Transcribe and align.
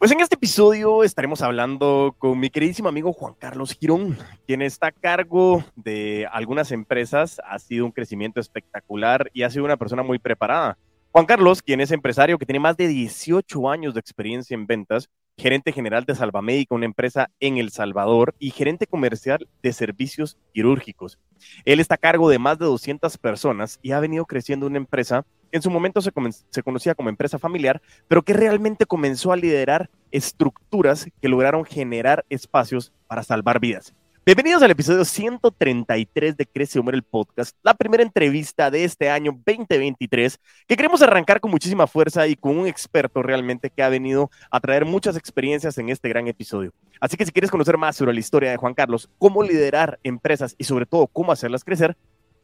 Pues 0.00 0.12
en 0.12 0.20
este 0.20 0.36
episodio 0.36 1.04
estaremos 1.04 1.42
hablando 1.42 2.14
con 2.16 2.40
mi 2.40 2.48
queridísimo 2.48 2.88
amigo 2.88 3.12
Juan 3.12 3.34
Carlos 3.38 3.76
Girón, 3.78 4.16
quien 4.46 4.62
está 4.62 4.86
a 4.86 4.92
cargo 4.92 5.62
de 5.76 6.26
algunas 6.32 6.72
empresas, 6.72 7.38
ha 7.46 7.58
sido 7.58 7.84
un 7.84 7.92
crecimiento 7.92 8.40
espectacular 8.40 9.30
y 9.34 9.42
ha 9.42 9.50
sido 9.50 9.66
una 9.66 9.76
persona 9.76 10.02
muy 10.02 10.18
preparada. 10.18 10.78
Juan 11.12 11.26
Carlos, 11.26 11.60
quien 11.60 11.82
es 11.82 11.90
empresario 11.90 12.38
que 12.38 12.46
tiene 12.46 12.60
más 12.60 12.78
de 12.78 12.88
18 12.88 13.68
años 13.68 13.92
de 13.92 14.00
experiencia 14.00 14.54
en 14.54 14.66
ventas, 14.66 15.10
gerente 15.36 15.70
general 15.70 16.06
de 16.06 16.14
Salvamédica, 16.14 16.74
una 16.74 16.86
empresa 16.86 17.28
en 17.38 17.58
El 17.58 17.70
Salvador, 17.70 18.34
y 18.38 18.52
gerente 18.52 18.86
comercial 18.86 19.46
de 19.62 19.74
servicios 19.74 20.38
quirúrgicos. 20.54 21.18
Él 21.66 21.78
está 21.78 21.96
a 21.96 21.98
cargo 21.98 22.30
de 22.30 22.38
más 22.38 22.58
de 22.58 22.64
200 22.64 23.18
personas 23.18 23.78
y 23.82 23.92
ha 23.92 24.00
venido 24.00 24.24
creciendo 24.24 24.66
una 24.66 24.78
empresa 24.78 25.26
en 25.52 25.62
su 25.62 25.70
momento 25.70 26.00
se, 26.00 26.12
se, 26.50 26.62
conocía 26.62 26.94
como 26.94 27.08
empresa 27.08 27.38
familiar, 27.38 27.80
pero 28.08 28.22
que 28.22 28.32
realmente 28.32 28.86
comenzó 28.86 29.32
a 29.32 29.36
liderar 29.36 29.90
estructuras 30.10 31.06
que 31.20 31.28
lograron 31.28 31.64
generar 31.64 32.24
espacios 32.28 32.92
para 33.06 33.22
salvar 33.22 33.60
vidas. 33.60 33.94
Bienvenidos 34.26 34.62
al 34.62 34.70
episodio 34.70 35.04
133 35.04 36.36
de 36.36 36.46
Crece 36.46 36.78
Humor 36.78 36.94
el 36.94 37.02
podcast, 37.02 37.56
la 37.62 37.72
primera 37.72 38.02
entrevista 38.02 38.70
de 38.70 38.84
este 38.84 39.08
año 39.08 39.32
2023, 39.46 40.38
que 40.68 40.76
queremos 40.76 41.00
arrancar 41.00 41.40
con 41.40 41.50
muchísima 41.50 41.86
fuerza 41.86 42.28
y 42.28 42.36
con 42.36 42.58
un 42.58 42.66
experto 42.66 43.22
realmente 43.22 43.70
que 43.70 43.82
ha 43.82 43.88
venido 43.88 44.30
a 44.50 44.60
traer 44.60 44.84
muchas 44.84 45.16
experiencias 45.16 45.78
en 45.78 45.88
este 45.88 46.10
gran 46.10 46.28
episodio. 46.28 46.72
Así 47.00 47.16
que 47.16 47.24
si 47.24 47.32
quieres 47.32 47.50
conocer 47.50 47.78
más 47.78 47.96
sobre 47.96 48.12
la 48.12 48.20
historia 48.20 48.50
de 48.50 48.58
Juan 48.58 48.74
Carlos, 48.74 49.08
cómo 49.18 49.42
liderar 49.42 49.98
empresas 50.04 50.54
y 50.58 50.64
sobre 50.64 50.84
todo 50.84 51.06
cómo 51.06 51.32
hacerlas 51.32 51.64
crecer, 51.64 51.96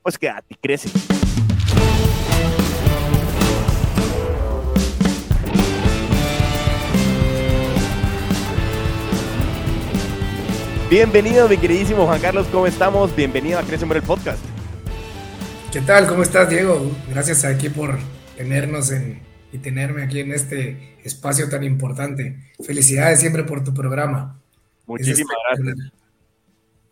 pues 0.02 0.18
quédate 0.18 0.56
crece. 0.60 0.88
Bienvenido, 10.88 11.48
mi 11.48 11.58
queridísimo 11.58 12.06
Juan 12.06 12.20
Carlos, 12.20 12.46
¿cómo 12.52 12.64
estamos? 12.64 13.14
Bienvenido 13.16 13.58
a 13.58 13.64
Crece 13.64 13.84
el 13.84 14.02
Podcast. 14.02 14.38
¿Qué 15.72 15.80
tal? 15.80 16.06
¿Cómo 16.06 16.22
estás, 16.22 16.48
Diego? 16.48 16.92
Gracias 17.10 17.44
aquí 17.44 17.68
por 17.68 17.98
tenernos 18.36 18.92
en, 18.92 19.20
y 19.52 19.58
tenerme 19.58 20.04
aquí 20.04 20.20
en 20.20 20.30
este 20.30 20.96
espacio 21.02 21.48
tan 21.48 21.64
importante. 21.64 22.36
Felicidades 22.64 23.18
siempre 23.18 23.42
por 23.42 23.64
tu 23.64 23.74
programa. 23.74 24.40
Muchísimas 24.86 25.36
gracias. 25.48 25.92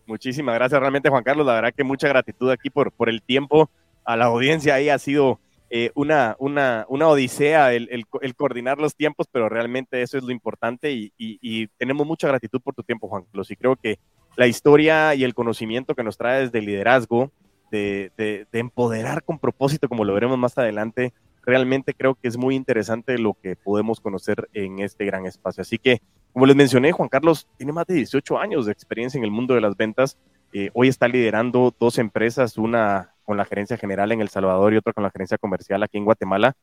Muchísimas 0.06 0.56
gracias 0.56 0.80
realmente, 0.80 1.08
Juan 1.08 1.22
Carlos. 1.22 1.46
La 1.46 1.54
verdad 1.54 1.72
que 1.72 1.84
mucha 1.84 2.08
gratitud 2.08 2.50
aquí 2.50 2.70
por, 2.70 2.90
por 2.90 3.08
el 3.08 3.22
tiempo. 3.22 3.70
A 4.04 4.16
la 4.16 4.24
audiencia 4.24 4.74
ahí 4.74 4.88
ha 4.88 4.98
sido 4.98 5.38
eh, 5.76 5.90
una, 5.96 6.36
una, 6.38 6.86
una, 6.88 7.08
odisea 7.08 7.72
el, 7.72 7.88
el, 7.90 8.36
coordinar 8.36 8.78
los 8.78 8.94
tiempos, 8.94 9.26
pero 9.26 9.48
realmente 9.48 10.02
eso 10.02 10.16
es 10.16 10.22
lo 10.22 10.30
importante 10.30 10.92
y, 10.92 11.66
tenemos 11.78 12.06
mucha 12.06 12.28
gratitud 12.28 12.60
por 12.60 12.76
tu 12.76 12.84
tiempo, 12.84 13.08
Juan 13.08 13.24
Carlos. 13.24 13.50
Y 13.50 13.56
creo 13.56 13.74
que 13.74 13.98
la 14.36 14.46
historia 14.46 15.16
y 15.16 15.24
el 15.24 15.34
conocimiento 15.34 15.96
que 15.96 16.04
nos 16.04 16.16
traes 16.16 16.52
de 16.52 16.60
liderazgo, 16.60 17.32
de, 17.72 18.12
de, 18.16 18.46
empoderar 18.52 19.24
con 19.24 19.40
propósito, 19.40 19.88
como 19.88 20.04
lo 20.04 20.14
veremos 20.14 20.38
más 20.38 20.56
adelante, 20.58 21.12
realmente 21.44 21.92
creo 21.92 22.14
que 22.14 22.28
es 22.28 22.36
muy 22.36 22.54
interesante 22.54 23.18
lo 23.18 23.34
que 23.34 23.56
podemos 23.56 23.98
conocer 23.98 24.48
en 24.52 24.78
este 24.78 25.04
gran 25.04 25.26
espacio. 25.26 25.62
Así 25.62 25.78
que, 25.78 26.00
como 26.32 26.46
les 26.46 26.54
mencioné, 26.54 26.92
Juan 26.92 27.08
Carlos 27.08 27.48
tiene 27.56 27.72
más 27.72 27.86
de 27.88 27.94
18 27.94 28.38
años 28.38 28.66
de 28.66 28.72
experiencia 28.72 29.18
en 29.18 29.24
el 29.24 29.32
mundo 29.32 29.54
de 29.54 29.60
las 29.60 29.76
ventas. 29.76 30.18
Eh, 30.52 30.70
hoy 30.72 30.86
está 30.86 31.08
liderando 31.08 31.74
dos 31.76 31.98
empresas, 31.98 32.58
una 32.58 33.13
con 33.24 33.36
la 33.36 33.44
gerencia 33.44 33.76
general 33.76 34.12
en 34.12 34.20
El 34.20 34.28
Salvador 34.28 34.72
y 34.72 34.76
otra 34.76 34.92
con 34.92 35.02
la 35.02 35.10
gerencia 35.10 35.38
comercial 35.38 35.82
aquí 35.82 35.98
en 35.98 36.04
Guatemala, 36.04 36.56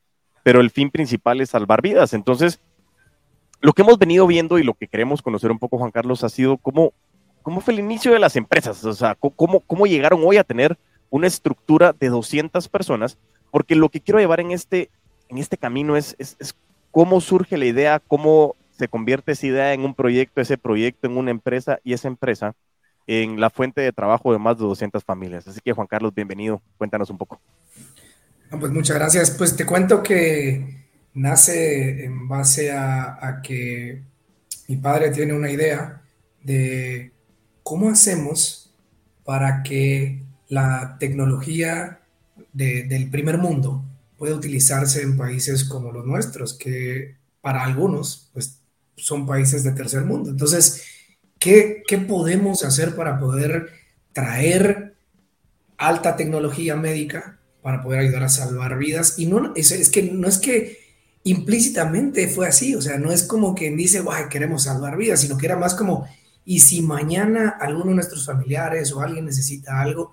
pero 0.44 0.62
el 0.62 0.70
fin 0.70 0.90
principal 0.90 1.42
es 1.42 1.50
salvar 1.50 1.82
vidas. 1.82 2.14
Entonces, 2.14 2.60
lo 3.60 3.74
que 3.74 3.82
hemos 3.82 3.98
venido 3.98 4.26
viendo 4.28 4.58
y 4.58 4.64
lo 4.64 4.74
que 4.74 4.88
queremos 4.88 5.22
conocer 5.22 5.52
un 5.52 5.60
poco, 5.60 5.78
Juan 5.78 5.92
Carlos, 5.92 6.24
ha 6.24 6.30
sido 6.30 6.58
cómo, 6.58 6.94
cómo 7.42 7.62
fue 7.62 7.74
el 7.74 7.80
inicio 7.80 8.12
de 8.14 8.20
las 8.20 8.36
empresas, 8.36 8.84
o 8.86 8.94
sea, 8.94 9.16
cómo, 9.16 9.60
cómo 9.62 9.86
llegaron 9.86 10.22
hoy 10.24 10.38
a 10.38 10.44
tener 10.44 10.78
una 11.10 11.28
estructura 11.28 11.94
de 11.94 12.10
200 12.10 12.68
personas, 12.70 13.18
porque 13.52 13.76
lo 13.76 13.90
que 13.90 14.02
quiero 14.02 14.20
llevar 14.20 14.40
en 14.40 14.52
este, 14.52 14.90
en 15.30 15.38
este 15.38 15.58
camino 15.58 15.96
es, 15.96 16.16
es, 16.18 16.38
es 16.40 16.56
cómo 16.90 17.22
surge 17.22 17.58
la 17.58 17.66
idea, 17.66 18.00
cómo 18.00 18.56
se 18.72 18.88
convierte 18.88 19.34
esa 19.34 19.48
idea 19.48 19.74
en 19.74 19.86
un 19.86 19.94
proyecto, 19.94 20.42
ese 20.42 20.58
proyecto 20.58 21.08
en 21.08 21.18
una 21.18 21.32
empresa 21.32 21.80
y 21.84 21.94
esa 21.94 22.08
empresa 22.08 22.56
en 23.14 23.42
la 23.42 23.50
fuente 23.50 23.82
de 23.82 23.92
trabajo 23.92 24.32
de 24.32 24.40
más 24.40 24.58
de 24.58 24.64
200 24.64 25.04
familias. 25.04 25.46
Así 25.46 25.60
que 25.60 25.74
Juan 25.74 25.86
Carlos, 25.86 26.16
bienvenido, 26.16 26.62
cuéntanos 26.78 27.10
un 27.10 27.18
poco. 27.18 27.42
pues 28.58 28.72
muchas 28.72 28.96
gracias. 28.96 29.32
Pues 29.32 29.54
te 29.58 29.66
cuento 29.66 30.02
que 30.02 30.86
nace 31.14 32.06
en 32.06 32.30
base 32.30 32.72
a, 32.72 33.42
que 33.44 34.02
mi 34.70 34.78
padre 34.78 35.10
tiene 35.10 35.34
una 35.34 35.52
idea 35.52 36.02
de 36.42 37.12
cómo 37.64 37.90
hacemos 37.90 38.74
para 39.26 39.62
que 39.62 40.24
la 40.48 40.96
tecnología 40.98 42.00
del 42.54 43.10
primer 43.10 43.38
mundo 43.38 43.84
pueda 44.18 44.36
utilizarse 44.36 45.02
en 45.02 45.18
países 45.18 45.66
como 45.66 45.92
los 45.92 46.06
nuestros, 46.06 46.54
que 46.54 47.18
para 47.42 47.62
algunos 47.66 48.30
pues, 48.32 48.62
son 48.96 49.26
países 49.26 49.66
de 49.66 49.74
tercer 49.74 50.06
mundo. 50.06 50.30
Entonces, 50.30 51.01
¿Qué, 51.42 51.84
podemos 52.08 52.64
hacer 52.64 52.96
para 52.96 53.20
poder 53.20 53.72
traer 54.14 54.94
alta 55.76 56.16
tecnología 56.16 56.76
médica 56.76 57.40
para 57.64 57.82
poder 57.82 58.02
ayudar 58.02 58.24
a 58.26 58.30
salvar 58.30 58.78
vidas? 58.78 59.18
Y 59.18 59.26
no 59.26 59.52
es, 59.56 59.72
es 59.72 59.90
que 59.90 60.04
no 60.04 60.28
es 60.28 60.38
que 60.38 60.78
implícitamente 61.24 62.28
fue 62.28 62.48
así, 62.48 62.76
o 62.76 62.82
sea, 62.82 63.00
no 63.00 63.12
es 63.12 63.24
como 63.24 63.56
quien 63.56 63.76
dice, 63.76 64.02
Guay, 64.02 64.30
queremos 64.30 64.64
salvar 64.64 64.98
vidas, 64.98 65.22
sino 65.22 65.36
que 65.36 65.48
era 65.48 65.56
más 65.56 65.74
como, 65.74 66.08
y 66.46 66.60
si 66.60 66.84
mañana 66.84 67.58
alguno 67.60 67.90
de 67.90 67.96
nuestros 67.96 68.28
familiares 68.28 68.92
o 68.94 69.02
alguien 69.02 69.26
necesita 69.26 69.82
algo 69.82 70.12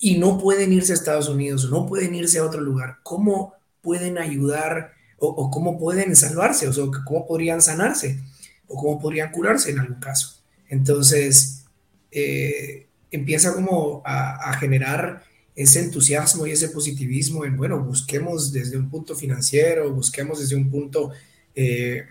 y 0.00 0.18
no 0.18 0.38
pueden 0.38 0.72
irse 0.72 0.90
a 0.90 0.96
Estados 0.96 1.28
Unidos 1.28 1.66
o 1.66 1.68
no 1.68 1.86
pueden 1.86 2.16
irse 2.16 2.40
a 2.40 2.44
otro 2.44 2.60
lugar, 2.60 2.98
¿cómo 3.04 3.54
pueden 3.80 4.18
ayudar 4.18 4.90
o, 5.18 5.28
o 5.28 5.52
cómo 5.52 5.78
pueden 5.78 6.16
salvarse? 6.16 6.66
O 6.66 6.72
sea, 6.72 6.84
¿cómo 7.04 7.28
podrían 7.28 7.62
sanarse? 7.62 8.20
O 8.68 8.76
cómo 8.76 9.00
podrían 9.00 9.30
curarse 9.30 9.70
en 9.70 9.80
algún 9.80 10.00
caso. 10.00 10.42
Entonces, 10.68 11.64
eh, 12.10 12.86
empieza 13.10 13.54
como 13.54 14.02
a, 14.04 14.56
generar 14.58 15.22
ese 15.54 15.80
entusiasmo 15.80 16.46
y 16.46 16.50
ese 16.52 16.68
positivismo 16.68 17.44
en, 17.44 17.56
bueno, 17.56 17.78
busquemos 17.80 18.52
desde 18.52 18.76
un 18.76 18.90
punto 18.90 19.14
financiero, 19.14 19.92
busquemos 19.92 20.40
desde 20.40 20.56
un 20.56 20.68
punto, 20.68 21.12
eh, 21.54 22.04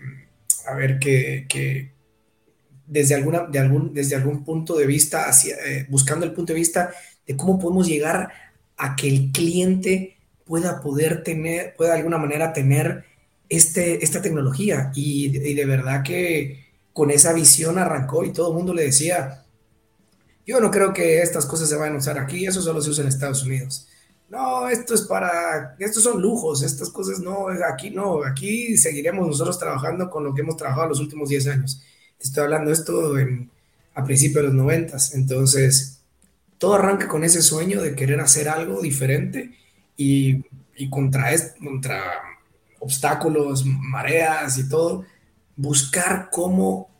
a 0.66 0.74
ver, 0.74 0.98
que, 0.98 1.92
desde, 2.86 3.14
alguna, 3.14 3.46
de 3.46 3.58
algún, 3.58 3.92
desde 3.92 4.16
algún 4.16 4.44
punto 4.44 4.76
de 4.76 4.86
vista, 4.86 5.28
hacia, 5.28 5.56
eh, 5.56 5.86
buscando 5.88 6.24
el 6.24 6.32
punto 6.32 6.52
de 6.52 6.58
vista 6.58 6.90
de 7.26 7.36
cómo 7.36 7.58
podemos 7.58 7.86
llegar 7.86 8.30
a 8.76 8.96
que 8.96 9.08
el 9.08 9.30
cliente 9.30 10.16
pueda 10.44 10.80
poder 10.80 11.22
tener, 11.22 11.74
pueda 11.76 11.92
de 11.92 11.98
alguna 11.98 12.18
manera 12.18 12.52
tener 12.52 13.04
este, 13.56 14.04
esta 14.04 14.22
tecnología. 14.22 14.92
Y, 14.94 15.54
de 15.54 15.64
verdad 15.64 16.02
que 16.02 16.64
con 16.92 17.10
esa 17.10 17.32
visión 17.32 17.78
arrancó 17.78 18.24
y 18.24 18.32
todo 18.32 18.50
el 18.50 18.56
mundo 18.56 18.72
le 18.74 18.84
decía, 18.84 19.44
yo 20.46 20.60
no 20.60 20.70
creo 20.70 20.92
que 20.92 21.22
estas 21.22 21.46
cosas 21.46 21.68
se 21.68 21.76
vayan 21.76 21.96
a 21.96 21.98
usar 21.98 22.18
aquí, 22.18 22.46
eso 22.46 22.62
solo 22.62 22.80
se 22.80 22.90
usa 22.90 23.02
en 23.02 23.08
Estados 23.08 23.42
Unidos. 23.42 23.88
No, 24.28 24.68
esto 24.68 24.94
es 24.94 25.02
para, 25.02 25.76
estos 25.78 26.02
son 26.02 26.20
lujos, 26.20 26.62
estas 26.62 26.90
cosas 26.90 27.20
no, 27.20 27.46
aquí 27.68 27.90
no, 27.90 28.24
aquí 28.24 28.76
seguiremos 28.76 29.26
nosotros 29.26 29.58
trabajando 29.58 30.10
con 30.10 30.24
lo 30.24 30.34
que 30.34 30.40
hemos 30.42 30.56
trabajado 30.56 30.88
los 30.88 31.00
últimos 31.00 31.28
10 31.28 31.46
años. 31.48 31.82
Estoy 32.18 32.44
hablando 32.44 32.72
esto 32.72 33.18
en, 33.18 33.50
a 33.94 34.04
principios 34.04 34.42
de 34.42 34.48
los 34.48 34.54
90, 34.54 34.96
entonces 35.14 36.00
todo 36.58 36.74
arranca 36.74 37.08
con 37.08 37.24
ese 37.24 37.42
sueño 37.42 37.82
de 37.82 37.94
querer 37.94 38.20
hacer 38.20 38.48
algo 38.48 38.80
diferente 38.80 39.54
y, 39.96 40.44
y 40.76 40.90
contra, 40.90 41.30
contra 41.62 42.02
obstáculos, 42.84 43.64
mareas 43.64 44.58
y 44.58 44.68
todo, 44.68 45.04
buscar 45.56 46.28
cómo 46.30 46.90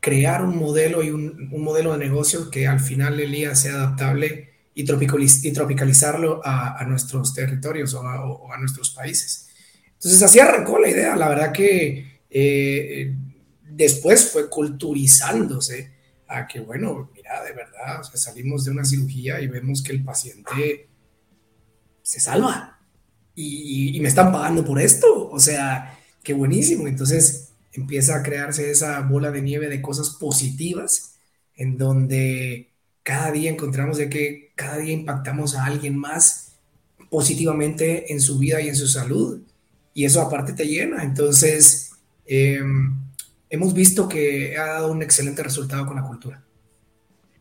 crear 0.00 0.42
un 0.42 0.56
modelo 0.56 1.02
y 1.02 1.10
un, 1.10 1.48
modelo 1.50 1.92
de 1.92 1.98
negocio 1.98 2.50
que 2.50 2.66
al 2.66 2.80
final 2.80 3.20
el 3.20 3.30
día 3.30 3.54
sea 3.54 3.74
adaptable 3.74 4.50
y, 4.74 4.84
tropicalizarlo 4.84 6.40
a, 6.44 6.82
nuestros 6.86 7.34
territorios 7.34 7.94
o 7.94 8.02
a, 8.52 8.58
nuestros 8.58 8.90
países. 8.90 9.48
Entonces 9.92 10.22
así 10.22 10.40
arrancó 10.40 10.78
la 10.78 10.88
idea, 10.88 11.16
la 11.16 11.28
verdad 11.28 11.52
que 11.52 12.20
eh, 12.28 13.14
después 13.62 14.30
fue 14.30 14.48
culturizándose 14.48 15.92
a 16.28 16.46
que, 16.46 16.60
bueno, 16.60 17.10
mira, 17.14 17.42
de 17.44 17.52
verdad, 17.52 18.02
salimos 18.14 18.64
de 18.64 18.70
una 18.70 18.84
cirugía 18.84 19.40
y 19.40 19.46
vemos 19.46 19.82
que 19.82 19.92
el 19.92 20.02
paciente 20.02 20.88
se 22.02 22.20
salva 22.20 22.73
y, 23.34 23.98
me 24.00 24.08
están 24.08 24.32
pagando 24.32 24.64
por 24.64 24.80
esto. 24.80 25.28
O 25.30 25.40
sea, 25.40 25.98
qué 26.22 26.32
buenísimo. 26.34 26.86
Entonces 26.86 27.52
empieza 27.72 28.16
a 28.16 28.22
crearse 28.22 28.70
esa 28.70 29.00
bola 29.00 29.30
de 29.30 29.42
nieve 29.42 29.68
de 29.68 29.82
cosas 29.82 30.10
positivas 30.10 31.16
en 31.56 31.76
donde 31.76 32.70
cada 33.02 33.32
día 33.32 33.50
encontramos 33.50 33.98
de 33.98 34.08
que 34.08 34.52
cada 34.54 34.78
día 34.78 34.92
impactamos 34.92 35.56
a 35.56 35.64
alguien 35.64 35.96
más 35.96 36.52
positivamente 37.10 38.12
en 38.12 38.20
su 38.20 38.38
vida 38.38 38.60
y 38.60 38.68
en 38.68 38.76
su 38.76 38.86
salud. 38.88 39.40
Y 39.92 40.04
eso 40.04 40.20
aparte 40.20 40.52
te 40.52 40.66
llena. 40.66 41.02
Entonces, 41.02 41.92
em, 42.26 42.96
hemos 43.50 43.74
visto 43.74 44.08
que 44.08 44.56
ha 44.56 44.66
dado 44.66 44.92
un 44.92 45.02
excelente 45.02 45.42
resultado 45.42 45.86
con 45.86 45.96
la 45.96 46.02
cultura. 46.02 46.42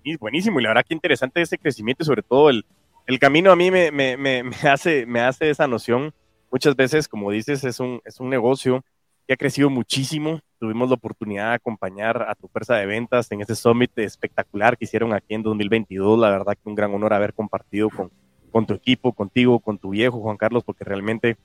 Y 0.03 0.17
buenísimo, 0.17 0.59
y 0.59 0.63
la 0.63 0.69
verdad 0.69 0.85
que 0.85 0.93
interesante 0.93 1.41
ese 1.41 1.57
crecimiento, 1.57 2.03
sobre 2.03 2.21
todo 2.21 2.49
el, 2.49 2.65
el 3.05 3.19
camino 3.19 3.51
a 3.51 3.55
mí 3.55 3.71
me, 3.71 4.43
hace, 4.63 5.49
esa 5.49 5.67
noción. 5.67 6.13
Muchas 6.51 6.75
veces, 6.75 7.07
como 7.07 7.31
dices, 7.31 7.63
es 7.63 7.79
un, 7.79 8.01
negocio 8.21 8.83
que 9.27 9.33
ha 9.33 9.37
crecido 9.37 9.69
muchísimo. 9.69 10.41
Tuvimos 10.59 10.89
la 10.89 10.95
oportunidad 10.95 11.49
de 11.49 11.55
acompañar 11.55 12.25
a 12.29 12.35
tu 12.35 12.47
fuerza 12.47 12.75
de 12.75 12.85
ventas 12.85 13.31
en 13.31 13.41
ese 13.41 13.55
summit 13.55 13.91
espectacular 13.97 14.77
que 14.77 14.85
hicieron 14.85 15.13
aquí 15.13 15.33
en 15.33 15.43
2022. 15.43 16.19
La 16.19 16.29
verdad 16.29 16.53
que 16.53 16.69
un 16.69 16.75
gran 16.75 16.93
honor 16.93 17.13
haber 17.13 17.33
compartido 17.33 17.89
con, 17.89 18.65
tu 18.65 18.73
equipo, 18.73 19.13
contigo, 19.13 19.59
con 19.59 19.77
tu 19.77 19.89
viejo 19.89 20.21
Juan 20.21 20.37
Carlos, 20.37 20.63
porque 20.63 20.83
realmente 20.83 21.37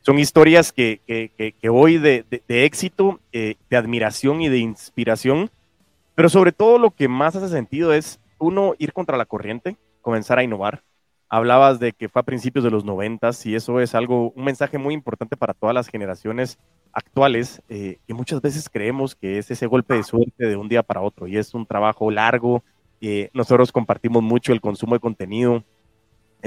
son 0.00 0.18
historias 0.18 0.72
que, 0.72 1.00
hoy 1.70 1.98
de, 1.98 2.24
de, 2.46 2.64
éxito, 2.64 3.20
eh, 3.32 3.56
de 3.70 3.76
admiración 3.76 4.40
y 4.40 4.48
de 4.48 4.58
inspiración, 4.58 5.50
pero 6.14 6.28
sobre 6.28 6.52
todo 6.52 6.78
lo 6.78 6.90
que 6.90 7.08
más 7.08 7.36
hace 7.36 7.48
sentido 7.48 7.92
es, 7.92 8.20
uno, 8.38 8.74
ir 8.78 8.92
contra 8.92 9.16
la 9.16 9.26
corriente, 9.26 9.76
comenzar 10.00 10.38
a 10.38 10.42
innovar. 10.42 10.82
Hablabas 11.28 11.80
de 11.80 11.92
que 11.92 12.08
fue 12.08 12.20
a 12.20 12.24
principios 12.24 12.64
de 12.64 12.70
los 12.70 12.84
noventas 12.84 13.44
y 13.46 13.54
eso 13.54 13.80
es 13.80 13.94
algo, 13.94 14.30
un 14.30 14.44
mensaje 14.44 14.78
muy 14.78 14.94
importante 14.94 15.36
para 15.36 15.54
todas 15.54 15.74
las 15.74 15.88
generaciones 15.88 16.58
actuales, 16.92 17.62
eh, 17.68 17.98
que 18.06 18.14
muchas 18.14 18.40
veces 18.40 18.68
creemos 18.70 19.14
que 19.14 19.38
es 19.38 19.50
ese 19.50 19.66
golpe 19.66 19.94
de 19.94 20.02
suerte 20.02 20.46
de 20.46 20.56
un 20.56 20.68
día 20.68 20.82
para 20.82 21.02
otro 21.02 21.26
y 21.26 21.36
es 21.36 21.52
un 21.54 21.66
trabajo 21.66 22.10
largo. 22.10 22.62
Nosotros 23.32 23.70
compartimos 23.70 24.22
mucho 24.22 24.52
el 24.52 24.60
consumo 24.60 24.94
de 24.94 25.00
contenido, 25.00 25.62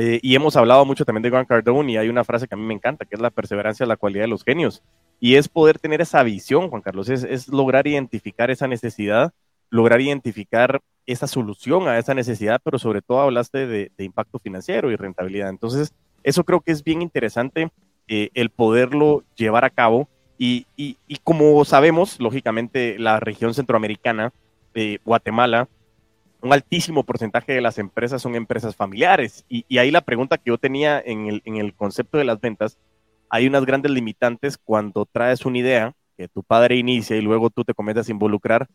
eh, 0.01 0.19
y 0.21 0.33
hemos 0.35 0.55
hablado 0.55 0.85
mucho 0.85 1.03
también 1.03 1.23
de 1.23 1.29
Grant 1.29 1.49
Cardone 1.49 1.91
y 1.91 1.97
hay 1.97 2.07
una 2.07 2.23
frase 2.23 2.47
que 2.47 2.55
a 2.55 2.57
mí 2.57 2.63
me 2.63 2.73
encanta, 2.73 3.03
que 3.03 3.15
es 3.15 3.21
la 3.21 3.31
perseverancia 3.31 3.85
la 3.85 3.97
cualidad 3.97 4.23
de 4.23 4.29
los 4.29 4.45
genios. 4.45 4.83
Y 5.19 5.35
es 5.35 5.49
poder 5.49 5.79
tener 5.79 5.99
esa 5.99 6.23
visión, 6.23 6.69
Juan 6.69 6.81
Carlos, 6.81 7.09
es, 7.09 7.49
lograr 7.49 7.85
identificar 7.85 8.49
esa 8.49 8.67
necesidad, 8.67 9.33
lograr 9.69 10.01
identificar 10.01 10.81
esa 11.05 11.27
solución 11.27 11.87
a 11.87 11.97
esa 11.97 12.13
necesidad, 12.13 12.61
pero 12.63 12.77
sobre 12.77 13.01
todo 13.01 13.21
hablaste 13.21 13.65
de, 13.67 13.91
impacto 13.97 14.39
financiero 14.39 14.91
y 14.91 14.95
rentabilidad. 14.95 15.49
Entonces, 15.49 15.93
eso 16.23 16.43
creo 16.43 16.61
que 16.61 16.71
es 16.71 16.83
bien 16.83 17.01
interesante 17.01 17.69
eh, 18.07 18.29
el 18.33 18.49
poderlo 18.49 19.23
llevar 19.35 19.65
a 19.65 19.69
cabo. 19.69 20.07
Y, 20.37 20.65
como 21.23 21.65
sabemos, 21.65 22.19
lógicamente, 22.19 22.97
la 22.97 23.19
región 23.19 23.53
centroamericana, 23.53 24.31
eh, 24.73 24.99
Guatemala, 25.03 25.67
un 26.41 26.53
altísimo 26.53 27.03
porcentaje 27.03 27.53
de 27.53 27.61
las 27.61 27.77
empresas 27.77 28.21
son 28.21 28.35
empresas 28.35 28.75
familiares. 28.75 29.45
Y, 29.49 29.77
ahí 29.77 29.91
la 29.91 30.01
pregunta 30.01 30.37
que 30.37 30.49
yo 30.49 30.57
tenía 30.57 31.01
en 31.03 31.27
el, 31.27 31.41
en 31.45 31.57
el, 31.57 31.73
concepto 31.73 32.17
de 32.17 32.23
las 32.23 32.39
ventas, 32.39 32.77
hay 33.29 33.47
unas 33.47 33.65
grandes 33.65 33.91
limitantes 33.91 34.57
cuando 34.57 35.05
traes 35.05 35.45
una 35.45 35.57
idea 35.57 35.93
que 36.17 36.27
tu 36.27 36.43
padre 36.43 36.75
inicia 36.75 37.15
y 37.15 37.21
luego 37.21 37.49
tú 37.49 37.63
te 37.63 37.73
comienzas 37.73 38.07
a 38.07 38.11
involucrar. 38.11 38.67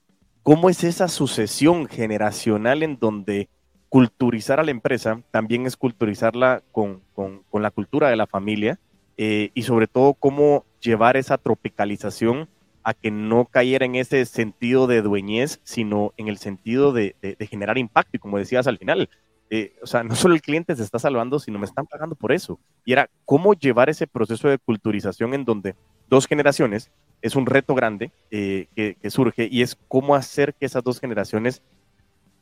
¿Cómo 0.45 0.69
es 0.69 0.85
esa 0.85 1.09
sucesión 1.09 1.89
generacional 1.89 2.83
en 2.83 2.99
donde 2.99 3.49
culturizar 3.89 4.61
a 4.61 4.63
la 4.63 4.73
empresa 4.73 5.23
también 5.31 5.65
es 5.65 5.75
culturizarla 5.75 6.63
con, 6.71 7.01
con, 7.15 7.43
con 7.51 7.63
la 7.63 7.71
cultura 7.71 8.11
de 8.11 8.17
la 8.17 8.27
familia? 8.27 8.79
Eh, 9.17 9.53
y 9.55 9.63
sobre 9.63 9.87
todo, 9.87 10.13
cómo 10.13 10.67
llevar 10.81 11.17
esa 11.17 11.39
tropicalización 11.39 12.51
a 12.83 12.93
que 12.93 13.11
no 13.11 13.47
cayera 13.47 13.87
en 13.87 13.95
ese 13.95 14.27
sentido 14.27 14.87
de 14.87 15.01
dueñez, 15.01 15.61
sino 15.65 16.13
en 16.19 16.29
el 16.29 16.37
sentido 16.37 16.93
de, 16.93 17.17
generar 17.49 17.79
impacto. 17.79 18.19
Y 18.19 18.21
como 18.21 18.37
decías 18.37 18.67
al 18.67 18.77
final, 18.77 19.09
eh, 19.49 19.75
o 19.83 19.87
sea, 19.87 20.05
no 20.05 20.15
solo 20.15 20.35
el 20.35 20.43
cliente 20.43 20.77
se 20.77 20.83
está 20.83 20.99
salvando, 20.99 21.39
sino 21.39 21.59
me 21.59 21.65
están 21.65 21.87
pagando 21.87 22.17
por 22.17 22.33
eso. 22.33 22.61
Y 22.85 22.93
era 22.93 23.09
cómo 23.25 23.55
llevar 23.55 23.89
ese 23.89 24.07
proceso 24.07 24.49
de 24.49 24.59
culturización 24.59 25.33
en 25.33 25.47
donde 25.47 25.75
dos 26.11 26.27
generaciones 26.27 26.91
es 27.25 27.37
un 27.37 27.47
reto 27.47 27.75
grande 27.75 28.13
eh, 28.31 28.67
que, 28.77 29.11
surge 29.11 29.49
y 29.51 29.63
es 29.63 29.79
cómo 29.89 30.15
hacer 30.15 30.53
que 30.53 30.67
esas 30.67 30.85
dos 30.85 31.01
generaciones 31.01 31.63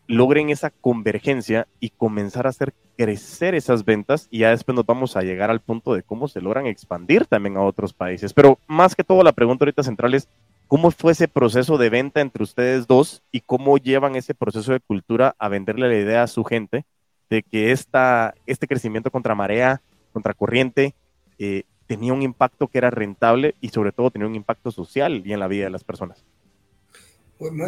logren 0.08 0.50
esa 0.50 0.70
convergencia 0.70 1.68
y 1.78 1.90
comenzar 1.90 2.46
a 2.46 2.50
hacer 2.50 2.74
crecer 2.96 3.54
esas 3.54 3.84
ventas 3.84 4.26
y 4.28 4.40
ya 4.40 4.50
después 4.50 4.74
nos 4.74 4.84
vamos 4.84 5.16
a 5.16 5.22
llegar 5.22 5.52
al 5.52 5.60
punto 5.60 5.94
de 5.94 6.02
cómo 6.02 6.26
se 6.26 6.40
logran 6.40 6.66
expandir 6.66 7.26
también 7.26 7.56
a 7.56 7.62
otros 7.62 7.92
países. 7.92 8.34
Pero 8.34 8.58
más 8.66 8.96
que 8.96 9.04
todo 9.04 9.22
la 9.22 9.30
pregunta 9.30 9.64
ahorita 9.64 9.84
central 9.84 10.14
es, 10.14 10.28
¿cómo 10.66 10.90
fue 10.90 11.12
ese 11.12 11.28
proceso 11.28 11.78
de 11.78 11.88
venta 11.88 12.20
entre 12.20 12.42
ustedes 12.42 12.88
dos 12.88 13.22
y 13.30 13.40
cómo 13.40 13.78
llevan 13.78 14.16
ese 14.16 14.34
proceso 14.34 14.72
de 14.72 14.80
cultura 14.80 15.36
a 15.38 15.48
venderle 15.48 15.88
la 15.88 15.96
idea 15.96 16.24
a 16.24 16.26
su 16.26 16.42
gente 16.42 16.84
de 17.30 17.44
que 17.44 17.70
esta, 17.70 18.34
este 18.46 18.66
crecimiento 18.66 19.12
contra 19.12 19.36
marea, 19.36 19.80
contra 20.12 20.34
corriente, 20.34 20.96
eh, 21.38 21.62
tenía 21.92 22.14
un 22.14 22.22
impacto 22.22 22.68
que 22.68 22.78
era 22.78 22.88
rentable 22.88 23.54
y 23.60 23.68
sobre 23.68 23.92
todo 23.92 24.10
tenía 24.10 24.26
un 24.26 24.34
impacto 24.34 24.70
social 24.70 25.22
y 25.26 25.34
en 25.34 25.40
la 25.40 25.46
vida 25.46 25.64
de 25.64 25.70
las 25.70 25.84
personas? 25.84 26.24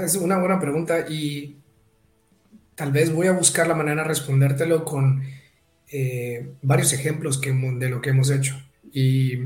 es 0.03 0.15
una 0.17 0.38
buena 0.38 0.59
pregunta 0.59 1.06
y 1.11 1.59
tal 2.75 2.91
vez 2.91 3.12
voy 3.12 3.26
a 3.26 3.32
buscar 3.32 3.67
la 3.67 3.75
manera 3.75 4.00
de 4.03 4.09
respondértelo 4.09 4.82
con 4.82 5.23
eh, 5.93 6.55
varios 6.62 6.94
ejemplos 6.94 7.38
de 7.38 7.88
lo 7.91 8.00
que 8.00 8.11
hemos 8.11 8.31
hecho. 8.31 8.55
Y 8.93 9.41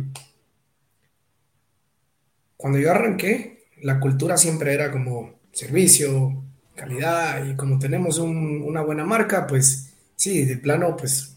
cuando 2.57 2.79
yo 2.79 2.93
arranqué, 2.93 3.65
la 3.83 3.99
cultura 3.99 4.37
siempre 4.37 4.75
era 4.75 4.93
como 4.93 5.41
servicio, 5.51 6.45
calidad, 6.77 7.45
y 7.45 7.57
como 7.57 7.81
tenemos 7.81 8.19
una 8.19 8.83
buena 8.83 9.05
marca, 9.05 9.45
pues 9.45 9.93
sí, 10.15 10.45
de 10.45 10.57
plano, 10.59 10.97
pues 10.97 11.37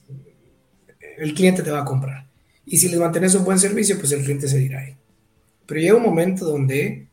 el 1.17 1.33
cliente 1.33 1.63
te 1.63 1.71
va 1.71 1.81
a 1.81 1.85
comprar. 1.85 2.30
Y 2.65 2.77
si 2.77 2.89
les 2.89 2.99
mantienes 2.99 3.35
un 3.35 3.43
buen 3.43 3.59
servicio, 3.59 3.97
pues 3.97 4.11
el 4.11 4.23
cliente 4.23 4.47
se 4.47 4.61
irá 4.61 4.81
ahí. 4.81 4.95
Pero 5.65 5.79
llega 5.79 5.95
un 5.95 6.03
momento 6.03 6.45
donde 6.45 7.07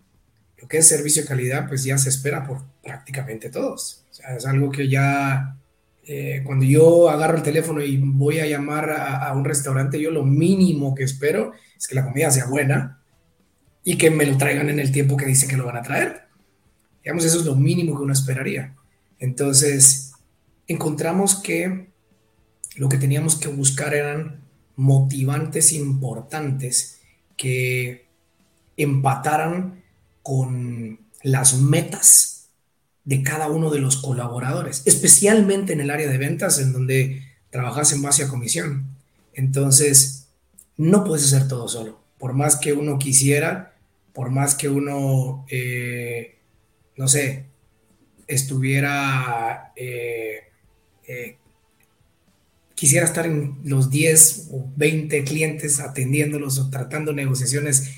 lo 0.60 0.68
que 0.68 0.78
es 0.78 0.86
servicio 0.86 1.22
de 1.22 1.28
calidad, 1.28 1.68
pues 1.68 1.84
ya 1.84 1.96
se 1.98 2.08
espera 2.08 2.46
por 2.46 2.62
prácticamente 2.82 3.50
todos 3.50 4.04
es 4.36 4.46
algo 4.46 4.70
que 4.70 4.88
ya, 4.88 5.56
eh, 6.04 6.42
cuando 6.44 6.64
yo 6.64 7.08
agarro 7.08 7.36
el 7.36 7.42
teléfono 7.42 7.82
y 7.82 7.96
voy 7.96 8.40
a 8.40 8.46
llamar 8.46 8.90
a, 8.90 9.32
un 9.34 9.44
restaurante, 9.44 10.00
yo 10.00 10.10
lo 10.10 10.24
mínimo 10.24 10.94
que 10.94 11.04
espero 11.04 11.52
es 11.76 11.86
que 11.86 11.94
la 11.94 12.04
comida 12.04 12.30
sea 12.30 12.46
buena 12.46 13.00
y 13.84 13.96
que 13.96 14.10
me 14.10 14.26
lo 14.26 14.36
traigan 14.36 14.68
en 14.68 14.80
el 14.80 14.92
tiempo 14.92 15.16
que 15.16 15.26
dice 15.26 15.46
que 15.46 15.56
lo 15.56 15.66
van 15.66 15.76
a 15.76 15.82
traer. 15.82 16.22
Digamos, 17.02 17.24
eso 17.24 17.38
es 17.38 17.46
lo 17.46 17.54
mínimo 17.54 17.96
que 17.96 18.02
uno 18.02 18.12
esperaría. 18.12 18.74
Entonces, 19.18 20.12
encontramos 20.66 21.36
que 21.36 21.88
lo 22.76 22.88
que 22.88 22.98
teníamos 22.98 23.36
que 23.36 23.48
buscar 23.48 23.94
eran 23.94 24.42
motivantes 24.78 25.72
importantes 25.72 27.00
que 27.36 28.06
empataran 28.76 29.82
con 30.22 31.00
las 31.22 31.58
metas 31.58 32.50
de 33.04 33.24
cada 33.24 33.48
uno 33.48 33.70
de 33.70 33.80
los 33.80 33.96
colaboradores, 33.96 34.82
especialmente 34.86 35.72
en 35.72 35.80
el 35.80 35.90
área 35.90 36.08
de 36.08 36.18
ventas, 36.18 36.60
en 36.60 36.72
donde 36.72 37.24
trabajas 37.50 37.92
en 37.92 38.02
base 38.02 38.22
a 38.22 38.28
comisión. 38.28 38.86
Entonces, 39.34 40.28
no 40.76 41.02
puedes 41.02 41.24
hacer 41.24 41.48
todo 41.48 41.66
solo. 41.66 42.00
Por 42.16 42.34
más 42.34 42.54
que 42.54 42.72
uno 42.72 43.00
quisiera, 43.00 43.74
por 44.12 44.30
más 44.30 44.54
que 44.54 44.68
uno, 44.68 45.44
eh, 45.50 46.38
no 46.96 47.08
sé, 47.08 47.46
estuviera, 48.28 49.72
eh, 49.74 50.44
eh, 51.08 51.38
quisiera 52.78 53.04
estar 53.04 53.26
en 53.26 53.58
los 53.64 53.90
10 53.90 54.50
o 54.52 54.70
20 54.76 55.24
clientes 55.24 55.80
atendiéndolos 55.80 56.60
o 56.60 56.70
tratando 56.70 57.12
negociaciones, 57.12 57.90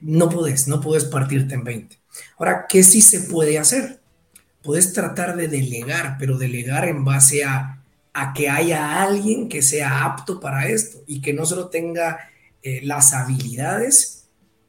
no 0.00 0.28
puedes, 0.28 0.66
no 0.66 0.80
puedes 0.80 1.04
partirte 1.04 1.54
en 1.54 1.62
20. 1.62 1.96
Ahora, 2.38 2.66
¿qué 2.68 2.82
sí 2.82 3.00
se 3.00 3.20
puede 3.20 3.58
hacer? 3.58 4.00
Puedes 4.62 4.92
tratar 4.92 5.36
de 5.36 5.48
delegar, 5.48 6.16
pero 6.18 6.38
delegar 6.38 6.88
en 6.88 7.04
base 7.04 7.44
a, 7.44 7.82
a 8.12 8.32
que 8.32 8.48
haya 8.48 9.02
alguien 9.02 9.48
que 9.48 9.62
sea 9.62 10.04
apto 10.04 10.40
para 10.40 10.68
esto 10.68 11.02
y 11.06 11.20
que 11.20 11.32
no 11.32 11.46
solo 11.46 11.68
tenga 11.68 12.18
eh, 12.62 12.80
las 12.82 13.12
habilidades. 13.12 14.26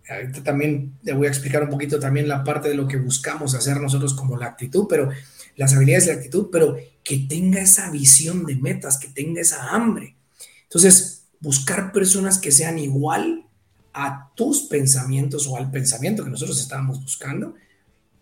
Ahorita 0.07 0.43
también 0.43 0.93
te 1.03 1.13
voy 1.13 1.27
a 1.27 1.29
explicar 1.31 1.63
un 1.63 1.69
poquito 1.69 1.99
también 1.99 2.27
la 2.27 2.43
parte 2.43 2.69
de 2.69 2.75
lo 2.75 2.87
que 2.87 2.97
buscamos 2.97 3.55
hacer 3.55 3.79
nosotros 3.79 4.13
como 4.13 4.37
la 4.37 4.47
actitud, 4.47 4.85
pero 4.87 5.09
las 5.55 5.73
habilidades 5.73 6.05
y 6.05 6.07
la 6.07 6.13
actitud, 6.15 6.47
pero 6.51 6.77
que 7.03 7.17
tenga 7.17 7.61
esa 7.61 7.89
visión 7.91 8.45
de 8.45 8.55
metas, 8.55 8.97
que 8.97 9.07
tenga 9.07 9.41
esa 9.41 9.69
hambre. 9.69 10.15
Entonces, 10.63 11.23
buscar 11.39 11.91
personas 11.91 12.37
que 12.37 12.51
sean 12.51 12.77
igual 12.77 13.45
a 13.93 14.31
tus 14.35 14.63
pensamientos 14.63 15.47
o 15.47 15.57
al 15.57 15.71
pensamiento 15.71 16.23
que 16.23 16.29
nosotros 16.29 16.59
estábamos 16.59 17.01
buscando, 17.01 17.55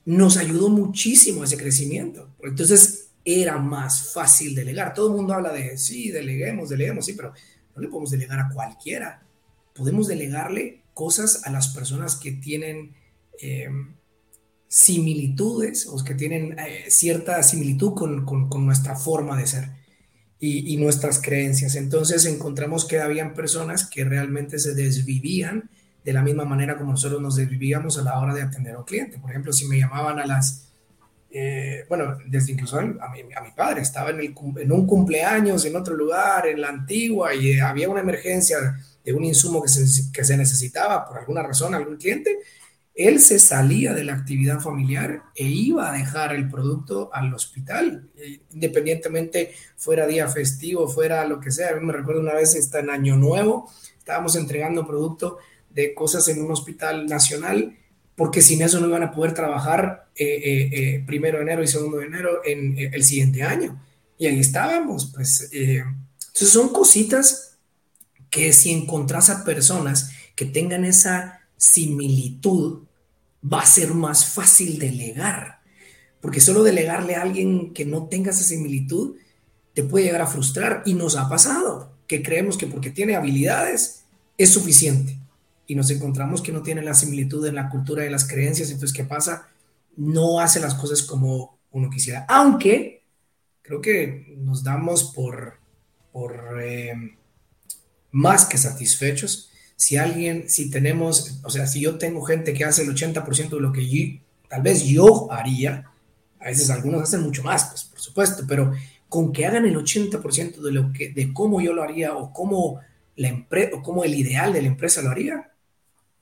nos 0.05 0.37
ayudó 0.37 0.69
muchísimo 0.69 1.41
a 1.41 1.45
ese 1.45 1.57
crecimiento. 1.57 2.29
Entonces 2.41 3.09
era 3.25 3.57
más 3.57 4.13
fácil 4.13 4.55
delegar. 4.55 4.93
Todo 4.93 5.09
el 5.09 5.17
mundo 5.17 5.33
habla 5.33 5.51
de, 5.51 5.77
sí, 5.77 6.11
deleguemos, 6.11 6.69
deleguemos, 6.69 7.05
sí, 7.05 7.13
pero 7.13 7.33
no 7.75 7.81
le 7.81 7.89
podemos 7.89 8.11
delegar 8.11 8.39
a 8.39 8.49
cualquiera. 8.49 9.21
Podemos 9.75 10.07
delegarle 10.07 10.83
cosas 10.93 11.41
a 11.43 11.51
las 11.51 11.67
personas 11.67 12.15
que 12.15 12.31
tienen 12.31 12.95
eh, 13.41 13.67
similitudes 14.67 15.87
o 15.87 16.03
que 16.03 16.13
tienen 16.13 16.57
eh, 16.59 16.85
cierta 16.89 17.41
similitud 17.43 17.93
con, 17.93 18.25
con, 18.25 18.65
nuestra 18.65 18.95
forma 18.95 19.37
de 19.37 19.47
ser 19.47 19.69
y, 20.39 20.77
nuestras 20.77 21.21
creencias. 21.21 21.75
Entonces 21.75 22.25
encontramos 22.25 22.85
que 22.85 22.99
habían 22.99 23.33
personas 23.33 23.89
que 23.89 24.03
realmente 24.03 24.59
se 24.59 24.73
desvivían 24.75 25.69
de 26.03 26.13
la 26.13 26.21
misma 26.21 26.45
manera 26.45 26.77
como 26.77 26.91
nosotros 26.91 27.21
nos 27.21 27.35
desvivíamos 27.35 27.97
a 27.97 28.03
la 28.03 28.19
hora 28.19 28.33
de 28.33 28.41
atender 28.41 28.75
a 28.75 28.79
un 28.79 28.85
cliente. 28.85 29.19
Por 29.19 29.29
ejemplo, 29.29 29.51
si 29.51 29.67
me 29.67 29.77
llamaban 29.77 30.19
a 30.19 30.25
las, 30.25 30.67
eh, 31.31 31.85
bueno, 31.89 32.17
desde 32.27 32.53
incluso 32.53 32.77
a 32.77 32.81
mi, 32.83 32.93
a 33.35 33.41
mi 33.41 33.51
padre, 33.55 33.81
estaba 33.81 34.11
en, 34.11 34.19
el, 34.19 34.35
en, 34.57 34.71
un 34.71 34.85
cumpleaños 34.85 35.65
en 35.65 35.75
otro 35.75 35.95
lugar, 35.95 36.47
en 36.47 36.61
la 36.61 36.69
antigua, 36.69 37.33
y 37.33 37.59
había 37.59 37.89
una 37.89 37.99
emergencia 37.99 38.57
de 39.03 39.13
un 39.13 39.25
insumo 39.25 39.61
que 39.61 39.69
se, 39.69 40.11
que 40.11 40.23
se 40.23 40.37
necesitaba 40.37 41.05
por 41.05 41.17
alguna 41.17 41.43
razón, 41.43 41.73
algún 41.73 41.97
cliente, 41.97 42.39
él 42.97 43.19
se 43.19 43.37
salía 43.37 43.93
de 43.93 44.03
la 44.03 44.15
actividad 44.15 44.59
familiar 44.59 45.21
e 45.35 45.45
iba 45.45 45.87
a 45.87 45.95
dejar 45.95 46.35
el 46.35 46.49
producto 46.49 47.11
al 47.13 47.31
hospital, 47.31 48.09
eh, 48.17 48.39
independientemente 48.51 49.53
fuera 49.75 50.07
día 50.07 50.27
festivo, 50.27 50.87
fuera 50.87 51.23
lo 51.27 51.39
que 51.39 51.51
sea. 51.51 51.69
A 51.69 51.75
mí 51.75 51.85
me 51.85 51.93
recuerdo 51.93 52.21
una 52.21 52.33
vez, 52.33 52.55
está 52.55 52.79
en 52.79 52.89
Año 52.89 53.15
Nuevo, 53.15 53.71
estábamos 53.99 54.35
entregando 54.35 54.87
producto 54.87 55.37
de 55.69 55.93
cosas 55.93 56.27
en 56.27 56.41
un 56.43 56.51
hospital 56.51 57.05
nacional, 57.05 57.77
porque 58.15 58.41
sin 58.41 58.63
eso 58.63 58.79
no 58.79 58.87
iban 58.87 59.03
a 59.03 59.11
poder 59.11 59.35
trabajar 59.35 60.09
eh, 60.15 60.69
eh, 60.73 61.03
primero 61.05 61.37
de 61.37 61.43
enero 61.43 61.61
y 61.61 61.67
segundo 61.67 61.97
de 61.97 62.07
enero 62.07 62.41
en 62.43 62.75
el 62.79 63.03
siguiente 63.03 63.43
año. 63.43 63.79
Y 64.17 64.25
ahí 64.25 64.39
estábamos, 64.39 65.11
pues. 65.13 65.51
entonces 65.51 66.49
son 66.49 66.69
cositas 66.69 67.59
que 68.31 68.51
si 68.53 68.71
encontrás 68.71 69.29
a 69.29 69.45
personas 69.45 70.09
que 70.35 70.45
tengan 70.45 70.83
esa 70.83 71.41
similitud, 71.57 72.86
va 73.51 73.61
a 73.61 73.65
ser 73.65 73.93
más 73.93 74.25
fácil 74.25 74.79
delegar. 74.79 75.61
Porque 76.21 76.41
solo 76.41 76.63
delegarle 76.63 77.15
a 77.15 77.21
alguien 77.21 77.73
que 77.73 77.85
no 77.85 78.07
tenga 78.07 78.31
esa 78.31 78.43
similitud 78.43 79.15
te 79.73 79.83
puede 79.83 80.05
llegar 80.05 80.21
a 80.21 80.27
frustrar. 80.27 80.83
Y 80.85 80.93
nos 80.93 81.15
ha 81.15 81.29
pasado 81.29 81.93
que 82.07 82.23
creemos 82.23 82.57
que 82.57 82.67
porque 82.67 82.89
tiene 82.89 83.15
habilidades 83.15 84.03
es 84.37 84.51
suficiente. 84.51 85.17
Y 85.67 85.75
nos 85.75 85.89
encontramos 85.91 86.41
que 86.41 86.51
no 86.51 86.61
tiene 86.61 86.81
la 86.81 86.93
similitud 86.93 87.45
en 87.45 87.55
la 87.55 87.69
cultura 87.69 88.03
de 88.03 88.09
las 88.09 88.27
creencias. 88.27 88.69
Entonces, 88.71 88.95
¿qué 88.95 89.03
pasa? 89.03 89.49
No 89.95 90.39
hace 90.39 90.59
las 90.59 90.75
cosas 90.75 91.03
como 91.03 91.57
uno 91.71 91.89
quisiera. 91.89 92.25
Aunque 92.29 93.03
creo 93.61 93.81
que 93.81 94.35
nos 94.37 94.63
damos 94.63 95.11
por, 95.13 95.59
por 96.11 96.61
eh, 96.61 97.17
más 98.11 98.45
que 98.45 98.57
satisfechos 98.57 99.46
si 99.77 99.95
alguien, 99.95 100.49
si 100.49 100.71
tenemos, 100.71 101.39
o 101.43 101.49
sea, 101.51 101.67
si 101.67 101.79
yo 101.81 101.97
tengo 101.97 102.23
gente 102.23 102.53
que 102.53 102.65
hace 102.65 102.81
el 102.81 102.89
80% 102.89 103.49
de 103.49 103.61
lo 103.61 103.71
que 103.71 103.87
yo, 103.87 104.19
tal 104.49 104.63
vez 104.63 104.83
yo 104.83 105.31
haría, 105.31 105.85
a 106.39 106.45
veces 106.45 106.71
algunos 106.71 107.03
hacen 107.03 107.21
mucho 107.21 107.43
más, 107.43 107.65
pues 107.65 107.83
por 107.83 107.99
supuesto, 107.99 108.43
pero 108.47 108.73
con 109.07 109.31
que 109.31 109.45
hagan 109.45 109.65
el 109.65 109.77
80% 109.77 110.61
de 110.61 110.71
lo 110.71 110.91
que, 110.91 111.09
de 111.09 111.31
cómo 111.31 111.61
yo 111.61 111.73
lo 111.73 111.83
haría 111.83 112.15
o 112.15 112.33
cómo 112.33 112.79
la 113.15 113.29
empresa 113.29 113.77
o 113.77 113.83
cómo 113.83 114.03
el 114.03 114.15
ideal 114.15 114.51
de 114.51 114.63
la 114.63 114.67
empresa 114.67 115.03
lo 115.03 115.11
haría, 115.11 115.51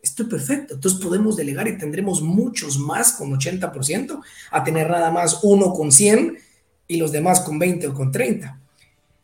estoy 0.04 0.26
perfecto. 0.26 0.76
Entonces 0.76 1.00
podemos 1.00 1.38
delegar 1.38 1.68
y 1.70 1.78
tendremos 1.78 2.22
muchos 2.22 2.78
más 2.78 3.14
con 3.14 3.32
80% 3.32 4.22
a 4.52 4.64
tener 4.66 4.90
nada 4.90 5.12
más 5.12 5.40
uno 5.44 5.74
con 5.74 5.94
100 5.94 6.38
y 6.88 6.98
los 6.98 7.12
demás 7.14 7.40
con 7.40 7.58
20 7.58 7.88
o 7.88 7.94
con 7.94 8.12
30. 8.12 8.60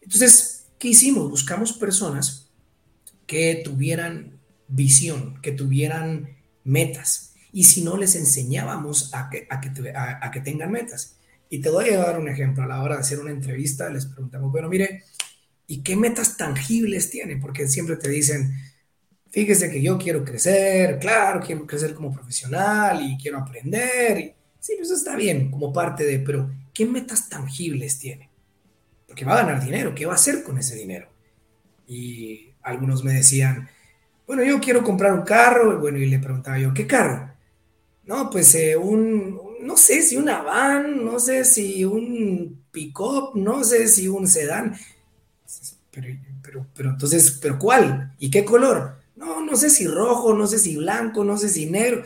Entonces, 0.02 0.64
¿qué 0.80 0.88
hicimos? 0.88 1.30
Buscamos 1.30 1.74
personas 1.74 2.48
que 3.32 3.62
tuvieran 3.64 4.42
visión, 4.68 5.40
que 5.42 5.54
tuvieran 5.54 6.36
metas. 6.66 7.34
Y 7.54 7.64
si 7.64 7.82
no, 7.82 7.96
les 7.96 8.16
enseñábamos 8.16 9.14
a 9.14 9.30
que, 9.30 9.48
a 9.50 9.62
que, 9.62 9.72
a, 9.96 10.30
que 10.32 10.42
tengan 10.42 10.70
metas. 10.70 11.16
Y 11.50 11.62
te 11.62 11.70
voy 11.70 11.92
a 11.92 12.00
dar 12.00 12.20
un 12.20 12.28
ejemplo. 12.28 12.62
A 12.62 12.68
la 12.68 12.84
hora 12.84 12.96
de 12.96 13.02
hacer 13.04 13.20
una 13.20 13.32
entrevista, 13.32 13.90
les 13.90 14.06
preguntamos, 14.06 14.52
bueno, 14.52 14.68
mire, 14.68 15.06
¿y 15.66 15.82
qué 15.82 15.96
metas 15.96 16.36
tangibles 16.36 17.10
tiene? 17.10 17.38
Porque 17.38 17.70
siempre 17.70 17.96
te 17.96 18.10
dicen, 18.10 18.54
fíjese 19.30 19.72
que 19.72 19.82
yo 19.82 19.98
quiero 19.98 20.26
crecer, 20.26 21.00
claro, 21.00 21.40
quiero 21.40 21.66
crecer 21.66 21.94
como 21.94 22.12
profesional 22.12 23.02
y 23.02 23.18
quiero 23.18 23.38
aprender. 23.38 24.36
Sí, 24.60 24.76
eso 24.78 24.94
está 24.94 25.16
bien 25.16 25.50
como 25.50 25.72
parte 25.72 26.04
de, 26.04 26.20
pero 26.20 26.52
¿qué 26.74 26.86
metas 26.86 27.30
tangibles 27.30 27.98
tiene? 27.98 28.30
Porque 29.08 29.24
va 29.24 29.40
a 29.40 29.46
ganar 29.46 29.64
dinero, 29.64 29.96
¿qué 29.96 30.06
va 30.06 30.12
a 30.12 30.16
hacer 30.16 30.44
con 30.44 30.58
ese 30.58 30.76
dinero? 30.76 31.08
Y 31.88 32.51
algunos 32.64 33.04
me 33.04 33.14
decían, 33.14 33.70
bueno, 34.28 34.44
yo 34.44 34.60
quiero 34.60 34.84
comprar 34.84 35.14
un 35.14 35.24
carro, 35.24 35.74
y 35.74 35.78
bueno, 35.78 35.98
y 35.98 36.06
le 36.06 36.20
preguntaba 36.20 36.58
yo, 36.58 36.74
¿qué 36.74 36.88
carro? 36.88 37.32
No, 38.06 38.30
pues 38.30 38.56
eh, 38.56 38.76
un, 38.78 39.40
no 39.62 39.78
sé 39.78 40.02
si 40.02 40.18
una 40.18 40.42
van, 40.42 41.04
no 41.06 41.20
sé 41.20 41.46
si 41.46 41.86
un 41.86 42.64
pick-up, 42.72 43.32
no 43.36 43.64
sé 43.64 43.88
si 43.88 44.08
un 44.08 44.28
sedán. 44.28 44.76
Pero, 45.92 46.08
pero, 46.42 46.66
pero 46.74 46.90
entonces, 46.92 47.32
¿pero 47.42 47.60
cuál? 47.60 48.14
¿Y 48.20 48.32
qué 48.32 48.46
color? 48.46 49.02
No, 49.16 49.42
no 49.46 49.56
sé 49.56 49.70
si 49.70 49.86
rojo, 49.88 50.34
no 50.34 50.48
sé 50.48 50.58
si 50.60 50.78
blanco, 50.78 51.24
no 51.24 51.38
sé 51.38 51.50
si 51.50 51.66
negro. 51.66 52.04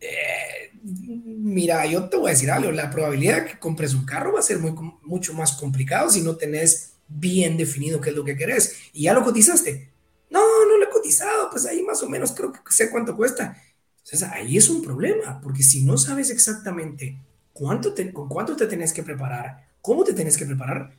Eh, 0.00 0.70
mira, 0.82 1.86
yo 1.86 2.08
te 2.08 2.16
voy 2.16 2.28
a 2.28 2.32
decir 2.32 2.50
algo, 2.50 2.70
la 2.72 2.90
probabilidad 2.90 3.42
de 3.42 3.50
que 3.52 3.58
compres 3.58 3.94
un 3.94 4.04
carro 4.04 4.32
va 4.34 4.40
a 4.40 4.42
ser 4.42 4.58
muy, 4.58 4.74
mucho 5.02 5.32
más 5.32 5.52
complicado 5.52 6.10
si 6.10 6.22
no 6.22 6.36
tenés 6.36 6.95
bien 7.08 7.56
definido 7.56 8.00
qué 8.00 8.10
es 8.10 8.16
lo 8.16 8.24
que 8.24 8.36
querés. 8.36 8.76
¿Y 8.92 9.04
ya 9.04 9.14
lo 9.14 9.24
cotizaste? 9.24 9.90
No, 10.30 10.40
no 10.66 10.78
lo 10.78 10.84
he 10.84 10.90
cotizado, 10.90 11.50
pues 11.50 11.66
ahí 11.66 11.82
más 11.82 12.02
o 12.02 12.08
menos 12.08 12.32
creo 12.32 12.52
que 12.52 12.60
sé 12.70 12.90
cuánto 12.90 13.16
cuesta. 13.16 13.56
Entonces 13.98 14.28
ahí 14.28 14.56
es 14.56 14.68
un 14.68 14.82
problema, 14.82 15.40
porque 15.40 15.62
si 15.62 15.84
no 15.84 15.98
sabes 15.98 16.30
exactamente 16.30 17.18
cuánto 17.52 17.94
con 18.12 18.28
cuánto 18.28 18.54
te 18.54 18.66
tenés 18.66 18.92
que 18.92 19.02
preparar, 19.02 19.66
cómo 19.80 20.04
te 20.04 20.12
tenés 20.12 20.36
que 20.36 20.46
preparar, 20.46 20.92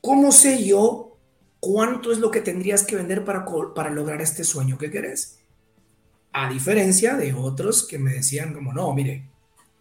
¿cómo 0.00 0.30
sé 0.30 0.64
yo 0.64 1.16
cuánto 1.58 2.12
es 2.12 2.18
lo 2.18 2.30
que 2.30 2.40
tendrías 2.40 2.84
que 2.84 2.96
vender 2.96 3.24
para, 3.24 3.44
para 3.74 3.90
lograr 3.90 4.20
este 4.20 4.44
sueño 4.44 4.78
que 4.78 4.90
querés? 4.90 5.38
A 6.32 6.50
diferencia 6.50 7.16
de 7.16 7.32
otros 7.32 7.84
que 7.84 7.98
me 7.98 8.12
decían 8.12 8.52
como, 8.52 8.72
no, 8.72 8.92
mire, 8.94 9.28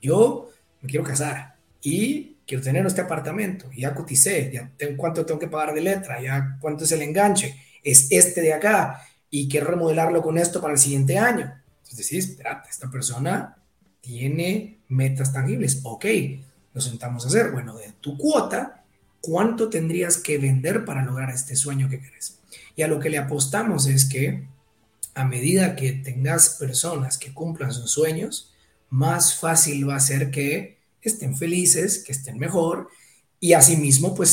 yo 0.02 0.50
me 0.82 0.90
quiero 0.90 1.04
casar 1.04 1.58
y 1.82 2.35
quiero 2.46 2.64
tener 2.64 2.86
este 2.86 3.02
apartamento, 3.02 3.70
ya 3.75 3.94
coticé, 3.94 4.52
ya 4.52 4.72
tengo 4.78 4.98
cuánto 4.98 5.25
tengo 5.25 5.40
que 5.40 5.48
pagar 5.48 5.74
de 5.74 5.82
letra, 5.82 6.22
ya 6.22 6.58
cuánto 6.60 6.84
es 6.84 6.92
el 6.92 7.02
enganche, 7.02 7.56
es 7.84 8.08
este 8.12 8.42
de 8.42 8.54
acá, 8.54 9.02
y 9.30 9.50
quiero 9.50 9.68
remodelarlo 9.68 10.22
con 10.22 10.38
esto 10.38 10.62
para 10.62 10.74
el 10.74 10.80
siguiente 10.80 11.18
año. 11.18 11.54
Entonces 11.84 11.98
decís, 11.98 12.30
espérate, 12.30 12.70
esta 12.70 12.90
persona 12.90 13.58
tiene 14.02 14.80
metas 14.88 15.34
tangibles, 15.34 15.82
ok, 15.84 16.06
nos 16.74 16.84
sentamos 16.84 17.25
a 17.25 17.28
hacer, 17.28 17.52
bueno, 17.52 17.75
de 17.75 17.92
tu 18.02 18.18
cuota, 18.18 18.84
¿cuánto 19.22 19.70
tendrías 19.70 20.18
que 20.18 20.38
vender 20.38 20.86
para 20.86 21.04
lograr 21.04 21.32
este 21.32 21.56
sueño 21.56 21.90
que 21.90 22.00
querés? 22.00 22.40
Y 22.75 22.84
a 22.84 22.88
lo 22.88 23.00
que 23.00 23.10
le 23.10 23.18
apostamos 23.18 23.88
es 23.88 24.06
que 24.06 24.48
a 25.16 25.24
medida 25.24 25.75
que 25.75 25.94
tengas 25.94 26.50
personas 26.60 27.18
que 27.18 27.34
cumplan 27.34 27.74
sus 27.74 27.92
sueños, 27.92 28.54
más 28.90 29.40
fácil 29.40 29.90
va 29.90 29.96
a 29.96 30.02
ser 30.02 30.30
que 30.30 30.75
estén 31.10 31.38
felices, 31.38 32.04
que 32.04 32.12
estén 32.12 32.38
mejor 32.38 32.90
y 33.40 33.54
asimismo 33.54 34.16
pues 34.16 34.30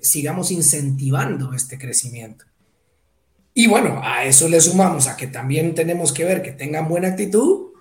sigamos 0.00 0.50
incentivando 0.50 1.52
este 1.52 1.78
crecimiento. 1.78 2.44
Y 3.54 3.66
bueno, 3.66 4.00
a 4.02 4.24
eso 4.24 4.48
le 4.48 4.60
sumamos 4.60 5.06
a 5.06 5.16
que 5.16 5.26
también 5.26 5.74
tenemos 5.74 6.12
que 6.12 6.24
ver 6.24 6.42
que 6.42 6.52
tengan 6.52 6.88
buena 6.88 7.08
actitud, 7.08 7.72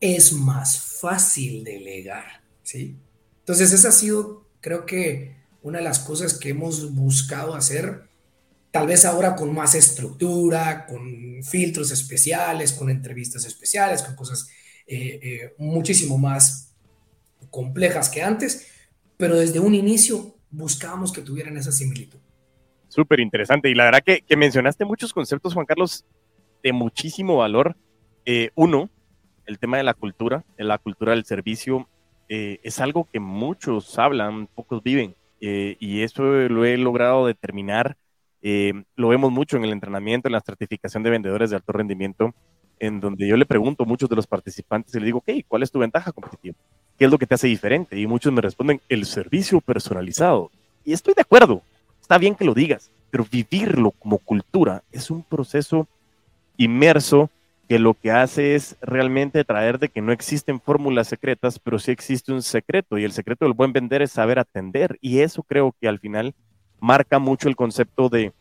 es 0.00 0.32
más 0.32 0.80
fácil 1.00 1.64
delegar, 1.64 2.42
¿sí? 2.62 2.96
Entonces 3.40 3.72
esa 3.72 3.88
ha 3.88 3.92
sido, 3.92 4.48
creo 4.60 4.84
que, 4.84 5.36
una 5.62 5.78
de 5.78 5.84
las 5.84 5.98
cosas 5.98 6.34
que 6.34 6.50
hemos 6.50 6.94
buscado 6.94 7.54
hacer, 7.54 8.08
tal 8.70 8.86
vez 8.86 9.04
ahora 9.04 9.34
con 9.34 9.54
más 9.54 9.74
estructura, 9.74 10.86
con 10.86 11.42
filtros 11.42 11.90
especiales, 11.90 12.72
con 12.72 12.90
entrevistas 12.90 13.44
especiales, 13.44 14.02
con 14.02 14.14
cosas 14.14 14.48
eh, 14.86 15.20
eh, 15.22 15.54
muchísimo 15.58 16.16
más 16.16 16.67
complejas 17.50 18.08
que 18.08 18.22
antes, 18.22 18.70
pero 19.16 19.36
desde 19.36 19.60
un 19.60 19.74
inicio 19.74 20.34
buscábamos 20.50 21.12
que 21.12 21.22
tuvieran 21.22 21.56
esa 21.56 21.72
similitud. 21.72 22.18
Súper 22.88 23.20
interesante. 23.20 23.68
Y 23.68 23.74
la 23.74 23.84
verdad 23.84 24.02
que, 24.04 24.36
mencionaste 24.36 24.84
muchos 24.84 25.12
conceptos, 25.12 25.54
Juan 25.54 25.66
Carlos, 25.66 26.04
de 26.62 26.72
muchísimo 26.72 27.36
valor. 27.36 27.76
Eh, 28.24 28.50
uno, 28.54 28.90
el 29.46 29.58
tema 29.58 29.76
de 29.76 29.84
la 29.84 29.94
cultura, 29.94 30.44
la 30.56 30.78
cultura 30.78 31.12
del 31.12 31.24
servicio, 31.24 31.88
eh, 32.28 32.58
es 32.62 32.80
algo 32.80 33.08
que 33.10 33.20
muchos 33.20 33.98
hablan, 33.98 34.46
pocos 34.48 34.82
viven. 34.82 35.14
Eh, 35.40 35.76
y 35.78 36.02
eso 36.02 36.22
lo 36.22 36.64
he 36.64 36.76
logrado 36.76 37.26
determinar. 37.26 37.96
lo 38.40 39.08
vemos 39.08 39.32
mucho 39.32 39.56
en 39.56 39.64
el 39.64 39.72
entrenamiento, 39.72 40.28
en 40.28 40.32
la 40.32 40.40
certificación 40.40 41.02
de 41.02 41.10
vendedores 41.10 41.50
de 41.50 41.56
alto 41.56 41.72
rendimiento, 41.72 42.34
en 42.80 43.00
donde 43.00 43.26
yo 43.26 43.36
le 43.36 43.46
pregunto 43.46 43.84
a 43.84 43.86
muchos 43.86 44.08
de 44.08 44.16
los 44.16 44.26
participantes 44.26 44.94
y 44.94 45.00
le 45.00 45.06
digo, 45.06 45.18
ok, 45.18 45.44
¿cuál 45.46 45.62
es 45.62 45.70
tu 45.70 45.78
ventaja 45.78 46.12
competitiva? 46.12 46.56
¿Qué 46.98 47.04
es 47.04 47.10
lo 47.10 47.18
que 47.18 47.26
te 47.26 47.34
hace 47.34 47.46
diferente? 47.46 47.98
Y 47.98 48.06
muchos 48.06 48.32
me 48.32 48.40
responden, 48.40 48.80
el 48.88 49.06
servicio 49.06 49.60
personalizado. 49.60 50.50
Y 50.84 50.92
estoy 50.92 51.14
de 51.14 51.22
acuerdo, 51.22 51.62
está 52.00 52.18
bien 52.18 52.34
que 52.34 52.44
lo 52.44 52.54
digas, 52.54 52.90
pero 53.10 53.26
vivirlo 53.30 53.90
como 53.92 54.18
cultura 54.18 54.82
es 54.92 55.10
un 55.10 55.22
proceso 55.22 55.86
inmerso 56.56 57.30
que 57.68 57.78
lo 57.78 57.94
que 57.94 58.10
hace 58.10 58.54
es 58.54 58.76
realmente 58.80 59.44
traer 59.44 59.78
de 59.78 59.90
que 59.90 60.00
no 60.00 60.10
existen 60.10 60.58
fórmulas 60.58 61.08
secretas, 61.08 61.58
pero 61.58 61.78
sí 61.78 61.90
existe 61.90 62.32
un 62.32 62.42
secreto 62.42 62.96
y 62.96 63.04
el 63.04 63.12
secreto 63.12 63.44
del 63.44 63.52
buen 63.52 63.72
vender 63.72 64.00
es 64.00 64.12
saber 64.12 64.38
atender 64.38 64.98
y 65.02 65.20
eso 65.20 65.42
creo 65.42 65.74
que 65.78 65.86
al 65.86 65.98
final 65.98 66.34
marca 66.80 67.18
mucho 67.18 67.48
el 67.48 67.56
concepto 67.56 68.08
de 68.08 68.32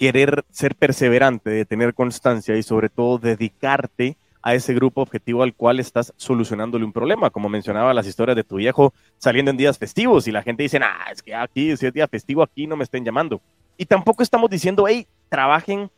querer 0.00 0.46
ser 0.50 0.76
perseverante, 0.76 1.50
de 1.50 1.66
tener 1.66 1.92
constancia 1.92 2.56
y 2.56 2.62
sobre 2.62 2.88
todo 2.88 3.18
dedicarte 3.18 4.16
a 4.40 4.54
ese 4.54 4.72
grupo 4.72 5.02
objetivo 5.02 5.42
al 5.42 5.52
cual 5.52 5.78
estás 5.78 6.14
solucionándole 6.16 6.86
un 6.86 6.92
problema. 6.94 7.28
Como 7.28 7.50
mencionaba 7.50 7.92
las 7.92 8.06
historias 8.06 8.34
de 8.34 8.42
tu 8.42 8.56
viejo 8.56 8.94
saliendo 9.18 9.50
en 9.50 9.58
días 9.58 9.76
festivos 9.76 10.26
y 10.26 10.32
la 10.32 10.42
gente 10.42 10.62
dice, 10.62 10.80
ah, 10.82 11.10
es 11.12 11.22
que 11.22 11.34
aquí, 11.34 11.76
si 11.76 11.84
es 11.84 11.92
día 11.92 12.08
festivo, 12.08 12.42
aquí 12.42 12.66
no 12.66 12.76
me 12.76 12.84
estén 12.84 13.04
llamando. 13.04 13.42
Y 13.76 13.84
tampoco 13.84 14.22
estamos 14.22 14.48
diciendo, 14.48 14.86
hey, 14.88 15.06
trabajen 15.28 15.90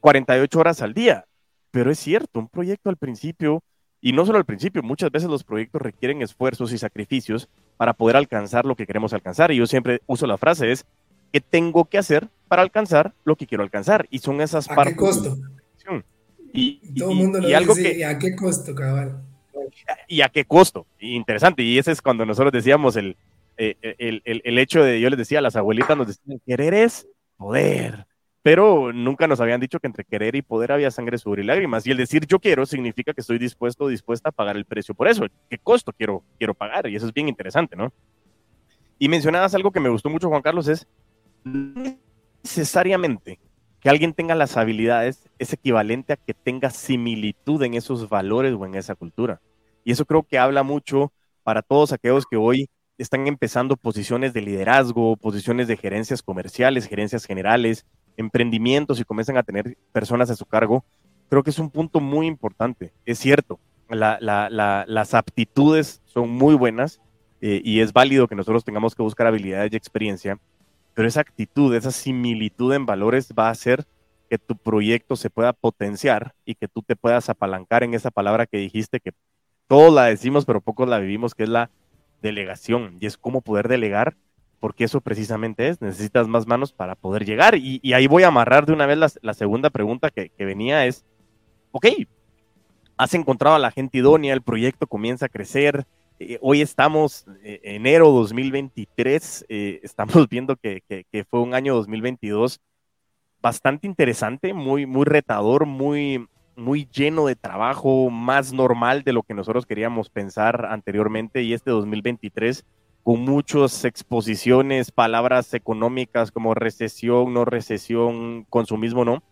48 0.00 0.58
horas 0.58 0.82
al 0.82 0.92
día. 0.92 1.24
Pero 1.70 1.92
es 1.92 2.00
cierto, 2.00 2.40
un 2.40 2.48
proyecto 2.48 2.90
al 2.90 2.96
principio, 2.96 3.62
y 4.00 4.12
no 4.12 4.26
solo 4.26 4.38
al 4.38 4.44
principio, 4.44 4.82
muchas 4.82 5.12
veces 5.12 5.30
los 5.30 5.44
proyectos 5.44 5.80
requieren 5.80 6.20
esfuerzos 6.20 6.72
y 6.72 6.78
sacrificios 6.78 7.48
para 7.76 7.92
poder 7.92 8.16
alcanzar 8.16 8.64
lo 8.64 8.74
que 8.74 8.88
queremos 8.88 9.12
alcanzar. 9.12 9.52
Y 9.52 9.56
yo 9.58 9.68
siempre 9.68 10.00
uso 10.06 10.26
la 10.26 10.36
frase, 10.36 10.72
es, 10.72 10.84
¿qué 11.32 11.40
tengo 11.40 11.84
que 11.84 11.98
hacer 11.98 12.28
para 12.48 12.62
alcanzar 12.62 13.12
lo 13.24 13.36
que 13.36 13.46
quiero 13.46 13.62
alcanzar? 13.62 14.06
Y 14.10 14.18
son 14.18 14.40
esas 14.40 14.68
partes. 14.68 14.86
¿A 14.86 14.90
qué 14.90 14.96
costo? 14.96 15.36
Y, 16.52 16.80
Todo 16.98 17.10
el 17.10 17.16
mundo 17.16 17.40
lo 17.40 17.48
dice, 17.48 17.98
¿y 17.98 18.02
a 18.02 18.18
qué 18.18 18.34
costo, 18.34 18.74
cabal? 18.74 19.20
¿Y 20.08 20.22
a 20.22 20.28
qué 20.28 20.44
costo? 20.44 20.86
Interesante, 20.98 21.62
y 21.62 21.76
ese 21.76 21.92
es 21.92 22.00
cuando 22.00 22.24
nosotros 22.24 22.52
decíamos 22.52 22.96
el, 22.96 23.16
eh, 23.58 23.76
el, 23.98 24.22
el, 24.24 24.40
el 24.44 24.58
hecho 24.58 24.82
de, 24.82 25.00
yo 25.00 25.10
les 25.10 25.18
decía, 25.18 25.40
a 25.40 25.42
las 25.42 25.56
abuelitas 25.56 25.96
nos 25.96 26.06
decían, 26.06 26.40
querer 26.46 26.72
es 26.72 27.06
poder, 27.36 28.06
pero 28.42 28.92
nunca 28.92 29.26
nos 29.26 29.40
habían 29.40 29.60
dicho 29.60 29.80
que 29.80 29.88
entre 29.88 30.04
querer 30.04 30.36
y 30.36 30.40
poder 30.42 30.72
había 30.72 30.90
sangre, 30.90 31.18
sudor 31.18 31.40
y 31.40 31.42
lágrimas. 31.42 31.86
Y 31.86 31.90
el 31.90 31.96
decir 31.96 32.26
yo 32.26 32.38
quiero 32.38 32.64
significa 32.64 33.12
que 33.12 33.20
estoy 33.20 33.38
dispuesto 33.38 33.84
o 33.84 33.88
dispuesta 33.88 34.28
a 34.28 34.32
pagar 34.32 34.56
el 34.56 34.64
precio 34.64 34.94
por 34.94 35.08
eso. 35.08 35.26
¿Qué 35.50 35.58
costo 35.58 35.92
quiero, 35.92 36.22
quiero 36.38 36.54
pagar? 36.54 36.86
Y 36.86 36.96
eso 36.96 37.06
es 37.06 37.12
bien 37.12 37.28
interesante, 37.28 37.74
¿no? 37.74 37.92
Y 38.98 39.08
mencionabas 39.08 39.54
algo 39.54 39.72
que 39.72 39.80
me 39.80 39.88
gustó 39.88 40.08
mucho, 40.08 40.28
Juan 40.28 40.42
Carlos, 40.42 40.68
es 40.68 40.86
necesariamente 42.46 43.40
que 43.80 43.90
alguien 43.90 44.14
tenga 44.14 44.36
las 44.36 44.56
habilidades 44.56 45.28
es 45.40 45.52
equivalente 45.52 46.12
a 46.12 46.16
que 46.16 46.32
tenga 46.32 46.70
similitud 46.70 47.60
en 47.64 47.74
esos 47.74 48.08
valores 48.08 48.54
o 48.54 48.64
en 48.64 48.76
esa 48.76 48.94
cultura. 48.94 49.40
Y 49.84 49.90
eso 49.90 50.04
creo 50.04 50.22
que 50.22 50.38
habla 50.38 50.62
mucho 50.62 51.12
para 51.42 51.62
todos 51.62 51.92
aquellos 51.92 52.24
que 52.24 52.36
hoy 52.36 52.68
están 52.98 53.26
empezando 53.26 53.76
posiciones 53.76 54.32
de 54.32 54.42
liderazgo, 54.42 55.16
posiciones 55.16 55.66
de 55.66 55.76
gerencias 55.76 56.22
comerciales, 56.22 56.86
gerencias 56.86 57.24
generales, 57.24 57.84
emprendimientos 58.16 59.00
y 59.00 59.04
comienzan 59.04 59.38
a 59.38 59.42
tener 59.42 59.76
personas 59.90 60.30
a 60.30 60.36
su 60.36 60.46
cargo. 60.46 60.84
Creo 61.28 61.42
que 61.42 61.50
es 61.50 61.58
un 61.58 61.70
punto 61.70 61.98
muy 61.98 62.28
importante. 62.28 62.92
Es 63.04 63.18
cierto, 63.18 63.58
las 63.88 65.14
aptitudes 65.14 66.00
son 66.04 66.30
muy 66.30 66.54
buenas 66.54 67.00
eh, 67.40 67.60
y 67.64 67.80
es 67.80 67.92
válido 67.92 68.28
que 68.28 68.36
nosotros 68.36 68.64
tengamos 68.64 68.94
que 68.94 69.02
buscar 69.02 69.26
habilidades 69.26 69.72
y 69.72 69.76
experiencia, 69.76 70.38
pero 70.96 71.08
esa 71.08 71.20
actitud, 71.20 71.74
esa 71.74 71.90
similitud 71.90 72.72
en 72.72 72.86
valores 72.86 73.34
va 73.38 73.48
a 73.48 73.50
hacer 73.50 73.84
que 74.30 74.38
tu 74.38 74.56
proyecto 74.56 75.14
se 75.14 75.28
pueda 75.28 75.52
potenciar 75.52 76.34
y 76.46 76.54
que 76.54 76.68
tú 76.68 76.80
te 76.80 76.96
puedas 76.96 77.28
apalancar 77.28 77.84
en 77.84 77.92
esa 77.92 78.10
palabra 78.10 78.46
que 78.46 78.56
dijiste, 78.56 79.00
que 79.00 79.12
todos 79.68 79.92
la 79.92 80.06
decimos, 80.06 80.46
pero 80.46 80.62
pocos 80.62 80.88
la 80.88 80.98
vivimos, 80.98 81.34
que 81.34 81.42
es 81.42 81.50
la 81.50 81.70
delegación. 82.22 82.96
Y 82.98 83.04
es 83.04 83.18
cómo 83.18 83.42
poder 83.42 83.68
delegar, 83.68 84.16
porque 84.58 84.84
eso 84.84 85.02
precisamente 85.02 85.68
es, 85.68 85.82
necesitas 85.82 86.28
más 86.28 86.46
manos 86.46 86.72
para 86.72 86.94
poder 86.94 87.26
llegar. 87.26 87.56
Y, 87.56 87.92
ahí 87.92 88.06
voy 88.06 88.22
a 88.22 88.28
amarrar 88.28 88.64
de 88.64 88.72
una 88.72 88.86
vez 88.86 89.20
la, 89.20 89.34
segunda 89.34 89.68
pregunta 89.68 90.08
que, 90.10 90.32
venía, 90.38 90.86
es, 90.86 91.04
ok, 91.72 91.88
has 92.96 93.12
encontrado 93.12 93.56
a 93.56 93.58
la 93.58 93.70
gente 93.70 93.98
idónea, 93.98 94.32
el 94.32 94.40
proyecto 94.40 94.86
comienza 94.86 95.26
a 95.26 95.28
crecer, 95.28 95.84
eh, 96.18 96.38
hoy 96.40 96.62
estamos 96.62 97.26
eh, 97.42 97.60
enero 97.62 98.10
2023, 98.10 99.46
eh, 99.48 99.80
estamos 99.82 100.28
viendo 100.28 100.56
que, 100.56 100.82
fue 101.28 101.40
un 101.40 101.54
año 101.54 101.74
2022 101.74 102.60
bastante 103.42 103.86
interesante, 103.86 104.54
muy, 104.54 104.86
muy 104.86 105.04
retador, 105.04 105.66
muy, 105.66 106.26
muy 106.56 106.88
lleno 106.90 107.26
de 107.26 107.36
trabajo, 107.36 108.10
más 108.10 108.52
normal 108.52 109.02
de 109.02 109.12
lo 109.12 109.22
que 109.22 109.34
nosotros 109.34 109.66
queríamos 109.66 110.08
pensar 110.08 110.66
anteriormente 110.66 111.42
y 111.42 111.52
este 111.52 111.70
2023 111.70 112.64
con 113.04 113.20
muchas 113.20 113.84
exposiciones, 113.84 114.90
palabras 114.90 115.54
económicas 115.54 116.32
como 116.32 116.54
recesión, 116.54 117.34
no 117.34 117.44
recesión, 117.44 118.44
consumismo, 118.50 119.04
no. 119.04 119.22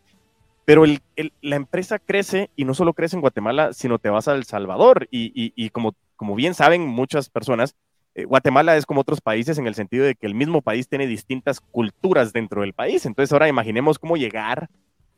Pero 0.64 0.85
la 0.87 1.57
empresa 1.57 1.99
crece 1.99 2.51
y 2.55 2.64
no 2.64 2.75
solo 2.75 2.92
crece 2.92 3.16
en 3.16 3.20
Guatemala, 3.20 3.73
sino 3.73 3.99
te 3.99 4.11
vas 4.11 4.29
a 4.29 4.35
El 4.35 4.44
Salvador 4.44 5.09
y, 5.11 5.33
y 5.35 5.70
como 5.70 5.94
como 6.16 6.35
bien 6.35 6.55
saben 6.55 6.87
muchas 6.87 7.29
personas, 7.29 7.74
eh, 8.14 8.24
Guatemala 8.24 8.77
es 8.77 8.87
como 8.87 9.00
otros 9.00 9.20
países 9.20 9.59
en 9.59 9.66
el 9.66 9.74
sentido 9.74 10.05
de 10.05 10.14
que 10.14 10.27
el 10.27 10.35
mismo 10.35 10.62
país 10.62 10.88
tiene 10.88 11.07
distintas 11.07 11.61
culturas 11.61 12.33
dentro 12.33 12.61
del 12.61 12.72
país. 12.72 13.07
Entonces 13.07 13.33
ahora 13.33 13.48
imaginemos 13.48 13.98
cómo 13.98 14.16
llegar 14.16 14.68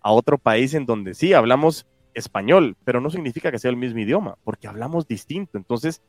a 0.00 0.12
otro 0.12 0.38
país 0.38 0.72
en 0.74 0.86
donde 0.86 1.14
sí 1.14 1.34
hablamos 1.34 1.86
español, 2.14 2.76
pero 2.84 3.00
no 3.00 3.10
significa 3.10 3.50
que 3.50 3.58
sea 3.58 3.70
el 3.70 3.76
mismo 3.76 4.00
idioma, 4.00 4.36
porque 4.44 4.68
hablamos 4.68 5.06
distinto. 5.06 5.58
Entonces, 5.58 6.02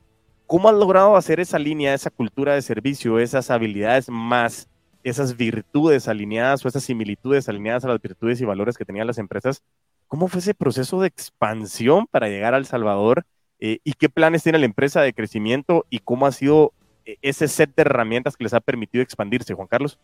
¿cómo 0.46 0.68
has 0.68 0.74
logrado 0.74 1.16
hacer 1.16 1.40
esa 1.40 1.58
línea, 1.58 1.92
esa 1.92 2.10
cultura 2.10 2.54
de 2.54 2.62
servicio, 2.62 3.18
esas 3.18 3.50
habilidades 3.50 4.08
más, 4.08 4.68
esas 5.02 5.36
virtudes 5.36 6.08
alineadas 6.08 6.64
o 6.64 6.68
esas 6.68 6.84
similitudes 6.84 7.48
alineadas 7.48 7.84
a 7.84 7.88
las 7.88 8.00
virtudes 8.00 8.40
y 8.40 8.46
valores 8.46 8.78
que 8.78 8.86
tenían 8.86 9.06
las 9.06 9.18
empresas? 9.18 9.62
¿Cómo 10.06 10.28
fue 10.28 10.40
ese 10.40 10.54
proceso 10.54 11.00
de 11.02 11.08
expansión 11.08 12.06
para 12.06 12.28
llegar 12.28 12.54
a 12.54 12.58
El 12.58 12.64
Salvador? 12.64 13.26
Eh, 13.60 13.78
y 13.82 13.92
qué 13.94 14.08
planes 14.08 14.42
tiene 14.42 14.58
la 14.58 14.66
empresa 14.66 15.02
de 15.02 15.12
crecimiento 15.12 15.84
y 15.90 15.98
cómo 15.98 16.26
ha 16.26 16.32
sido 16.32 16.72
eh, 17.04 17.16
ese 17.22 17.48
set 17.48 17.74
de 17.74 17.82
herramientas 17.82 18.36
que 18.36 18.44
les 18.44 18.54
ha 18.54 18.60
permitido 18.60 19.02
expandirse, 19.02 19.54
Juan 19.54 19.68
Carlos. 19.68 19.98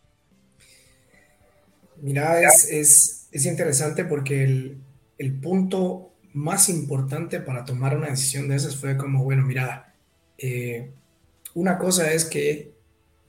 Mira, 2.01 2.41
es, 2.41 3.29
es, 3.31 3.45
interesante 3.45 4.03
porque 4.03 4.43
el, 4.43 4.77
el, 5.17 5.33
punto 5.39 6.11
más 6.33 6.67
importante 6.67 7.39
para 7.39 7.63
tomar 7.63 7.97
una 7.97 8.09
decisión 8.09 8.49
de 8.49 8.57
esas 8.57 8.75
fue 8.75 8.97
como, 8.97 9.23
bueno, 9.23 9.43
mira, 9.43 9.95
eh, 10.37 10.91
una 11.53 11.77
cosa 11.77 12.11
es 12.11 12.25
que 12.25 12.73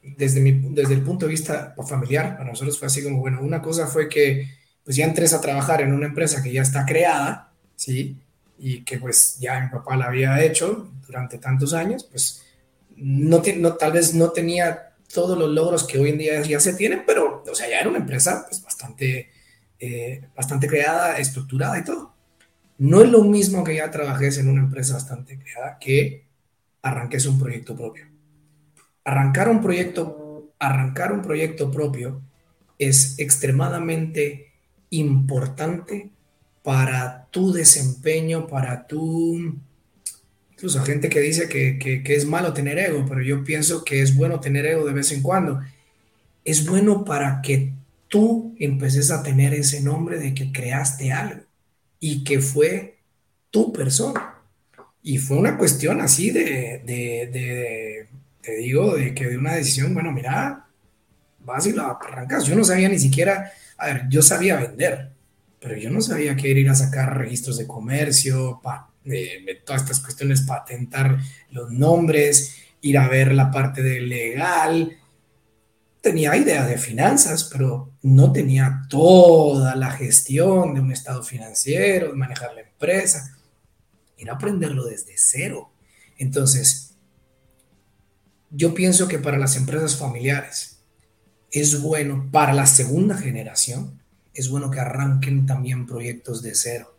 desde, 0.03 0.41
mi, 0.41 0.53
desde 0.75 0.95
el 0.95 1.03
punto 1.03 1.27
de 1.27 1.31
vista 1.31 1.75
familiar, 1.89 2.37
para 2.37 2.51
nosotros 2.51 2.79
fue 2.79 2.87
así 2.87 3.03
como, 3.03 3.21
bueno, 3.21 3.41
una 3.41 3.62
cosa 3.62 3.87
fue 3.87 4.09
que 4.09 4.49
pues 4.85 4.97
ya 4.97 5.05
entres 5.05 5.33
a 5.33 5.41
trabajar 5.41 5.81
en 5.83 5.93
una 5.93 6.07
empresa 6.07 6.43
que 6.43 6.53
ya 6.53 6.62
está 6.62 6.85
creada, 6.85 7.53
¿sí? 7.75 8.21
Y 8.59 8.85
que 8.85 8.99
pues 8.99 9.38
ya 9.38 9.61
mi 9.61 9.69
papá 9.69 9.97
la 9.97 10.07
había 10.07 10.42
hecho 10.42 10.90
durante 11.07 11.38
tantos 11.38 11.75
años, 11.75 12.05
pues 12.05 12.42
no, 12.97 13.42
no, 13.57 13.75
tal 13.75 13.92
vez 13.92 14.14
no 14.14 14.31
tenía 14.31 14.95
todos 15.12 15.38
los 15.38 15.51
logros 15.51 15.85
que 15.85 15.99
hoy 15.99 16.11
en 16.11 16.19
día 16.19 16.40
ya 16.42 16.61
se 16.61 16.75
tienen, 16.75 17.05
pero 17.07 17.45
o 17.47 17.55
sea, 17.55 17.69
ya 17.69 17.81
era 17.81 17.88
una 17.88 17.99
empresa 17.99 18.45
pues 18.49 18.62
bastante, 18.62 19.31
eh, 19.79 20.23
bastante 20.35 20.66
creada, 20.66 21.19
estructurada 21.19 21.79
y 21.79 21.85
todo. 21.85 22.14
No 22.79 23.03
es 23.03 23.11
lo 23.11 23.23
mismo 23.23 23.64
que 23.64 23.77
ya 23.77 23.90
trabajes 23.90 24.38
en 24.38 24.49
una 24.49 24.62
empresa 24.62 24.95
bastante 24.95 25.38
creada 25.38 25.79
que 25.79 26.25
arranques 26.83 27.27
un 27.27 27.38
proyecto 27.38 27.75
propio. 27.75 28.07
Arrancar 29.05 29.49
un 29.49 29.62
proyecto, 29.62 30.53
arrancar 30.59 31.12
un 31.12 31.23
proyecto 31.23 31.71
propio 31.71 32.21
es 32.79 33.19
extremadamente 33.19 34.53
importante 34.90 36.11
para 36.66 37.29
tu 37.31 37.52
desempeño, 37.52 38.48
para 38.48 38.88
tu... 38.88 39.57
Incluso 40.50 40.83
gente 40.83 41.09
que 41.09 41.20
dice 41.20 41.48
que, 41.48 41.79
que, 41.79 42.14
es 42.16 42.26
malo 42.26 42.52
tener 42.52 42.76
ego, 42.76 43.07
pero 43.09 43.22
yo 43.22 43.44
pienso 43.44 43.85
que 43.85 44.02
es 44.02 44.16
bueno 44.16 44.40
tener 44.40 44.66
ego 44.66 44.85
de 44.85 44.92
vez 44.92 45.12
en 45.12 45.22
cuando. 45.22 45.61
Es 46.44 46.66
bueno 46.68 47.05
para 47.05 47.40
que 47.40 47.72
tú 48.09 48.57
empeces 48.59 49.12
a 49.12 49.22
tener 49.22 49.55
ese 49.55 49.81
nombre 49.81 50.18
de 50.18 50.35
que 50.35 50.50
creaste 50.50 51.12
algo 51.12 51.42
y 52.00 52.24
que 52.24 52.40
fue 52.40 52.98
tu 53.52 53.72
persona. 53.72 54.35
Y 55.05 55.18
fue 55.18 55.37
una 55.37 55.57
cuestión 55.57 56.00
así 56.00 56.33
de, 56.33 56.83
de, 56.85 57.31
de, 57.33 58.09
te 58.42 58.57
digo, 58.57 58.96
de 58.96 59.14
que 59.14 59.29
de 59.29 59.38
una 59.38 59.55
decisión, 59.55 59.94
bueno, 59.94 60.11
mira, 60.11 60.66
vas 61.44 61.64
y 61.64 61.72
lo 61.72 61.85
arrancas. 61.85 62.44
Yo 62.44 62.57
no 62.57 62.64
sabía 62.64 62.88
ni 62.88 62.98
siquiera, 62.98 63.52
a 63.79 63.87
ver, 63.87 64.07
yo 64.09 64.20
sabía 64.20 64.57
vender, 64.57 65.12
pero 65.61 65.77
yo 65.77 65.90
no 65.90 66.01
sabía 66.01 66.37
que 66.37 66.49
ir 66.49 66.69
a 66.69 66.75
sacar 66.75 67.16
registros 67.16 67.59
de 67.59 67.66
comercio, 67.66 68.61
de, 69.05 69.62
todas 69.64 69.83
estas 69.83 70.01
cuestiones, 70.01 70.42
patentar 70.42 71.19
los 71.51 71.71
nombres, 71.71 72.57
ir 72.83 72.99
a 72.99 73.09
ver 73.09 73.33
la 73.33 73.51
parte 73.51 73.83
de 73.83 74.01
legal. 74.01 74.97
Tenía 76.01 76.37
idea 76.37 76.66
de 76.66 76.79
finanzas, 76.79 77.45
pero 77.45 77.92
no 78.03 78.33
tenía 78.33 78.83
toda 78.88 79.75
la 79.77 79.90
gestión 79.90 80.75
de 80.75 80.81
un 80.81 80.92
estado 80.92 81.23
financiero, 81.23 82.09
de 82.09 82.14
manejar 82.16 82.55
la 82.55 82.61
empresa. 82.61 83.37
Era 84.16 84.35
aprenderlo 84.35 84.85
desde 84.85 85.14
cero. 85.16 85.73
Entonces, 86.19 86.95
yo 88.51 88.75
pienso 88.75 89.09
que 89.09 89.19
para 89.19 89.38
las 89.38 89.57
empresas 89.57 89.97
familiares 89.97 90.81
es 91.51 91.81
bueno, 91.81 92.29
para 92.31 92.53
la 92.53 92.66
segunda 92.66 93.16
generación, 93.16 94.01
es 94.37 94.51
bueno 94.51 94.70
que 94.70 94.81
arranquen 94.81 95.46
también 95.46 95.87
proyectos 95.87 96.42
de 96.42 96.55
cero. 96.55 96.94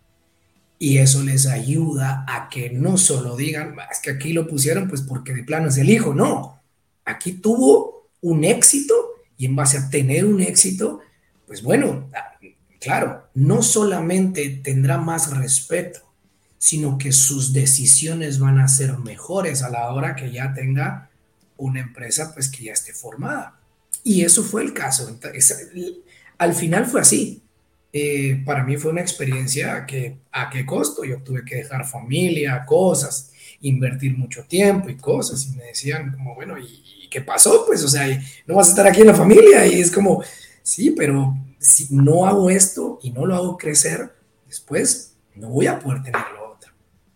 Y 0.80 0.97
eso 0.97 1.23
les 1.23 1.47
ayuda 1.47 2.26
a 2.28 2.50
que 2.50 2.69
no 2.69 2.97
solo 2.97 3.36
digan, 3.36 3.76
es 3.91 4.00
que 4.00 4.12
aquí 4.12 4.34
lo 4.34 4.47
pusieron 4.47 4.88
pues 4.88 5.02
porque 5.02 5.34
de 5.34 5.43
plano 5.43 5.69
es 5.69 5.78
el 5.78 5.89
hijo, 5.89 6.13
no. 6.13 6.62
Aquí 7.06 7.34
tuvo 7.34 8.10
un 8.21 8.43
éxito 8.43 8.93
y 9.38 9.45
en 9.45 9.56
base 9.56 9.78
a 9.78 9.89
tener 9.89 10.26
un 10.26 10.41
éxito, 10.41 11.00
pues 11.45 11.62
bueno, 11.63 12.10
claro, 12.80 13.30
no 13.34 13.62
solamente 13.62 14.50
tendrá 14.63 14.97
más 14.97 15.36
respeto, 15.36 16.02
sino 16.58 16.97
que 16.97 17.12
sus 17.12 17.54
decisiones 17.54 18.39
van 18.39 18.60
a 18.60 18.67
ser 18.67 18.97
mejores 18.97 19.63
a 19.63 19.69
la 19.69 19.91
hora 19.91 20.15
que 20.15 20.32
ya 20.32 20.54
tenga 20.54 21.10
una 21.58 21.80
empresa 21.80 22.34
pues 22.34 22.50
que 22.50 22.65
ya 22.65 22.73
esté 22.73 22.93
formada. 22.93 23.60
Y 24.04 24.23
eso 24.23 24.43
fue 24.43 24.63
el 24.63 24.73
caso. 24.73 25.10
Al 26.38 26.54
final 26.54 26.86
fue 26.86 27.02
así. 27.02 27.43
Eh, 27.93 28.43
para 28.45 28.63
mí 28.63 28.78
fue 28.78 28.91
una 28.91 29.02
experiencia 29.02 29.86
que 29.86 30.17
a 30.32 30.50
qué 30.50 30.65
costo 30.65 31.04
yo 31.04 31.21
tuve 31.23 31.43
que 31.43 31.56
dejar 31.56 31.88
familia, 31.88 32.63
cosas, 32.65 33.32
invertir 33.62 34.17
mucho 34.17 34.43
tiempo 34.43 34.89
y 34.89 34.97
cosas. 34.97 35.45
Y 35.45 35.56
me 35.56 35.65
decían 35.65 36.12
como, 36.12 36.36
bueno, 36.36 36.58
¿y, 36.60 37.08
qué 37.10 37.21
pasó? 37.21 37.65
Pues, 37.65 37.84
o 37.84 37.88
sea, 37.88 38.06
no 38.45 38.56
vas 38.56 38.67
a 38.67 38.71
estar 38.71 38.88
aquí 38.88 39.02
en 39.02 39.08
la 39.08 39.15
familia. 39.15 39.65
Y 39.65 39.80
es 39.80 39.91
como, 39.91 40.23
sí, 40.62 40.91
pero 40.91 41.36
si 41.58 41.88
no 41.91 42.26
hago 42.26 42.50
esto 42.50 43.00
y 43.02 43.12
no 43.12 43.26
lo 43.26 43.36
hago 43.36 43.58
crecer, 43.58 44.13
después 44.45 45.15
no 45.36 45.50
voy 45.50 45.67
a 45.67 45.80
poder 45.80 46.04
tener 46.04 46.21
lo 46.34 46.52
otro. 46.52 46.71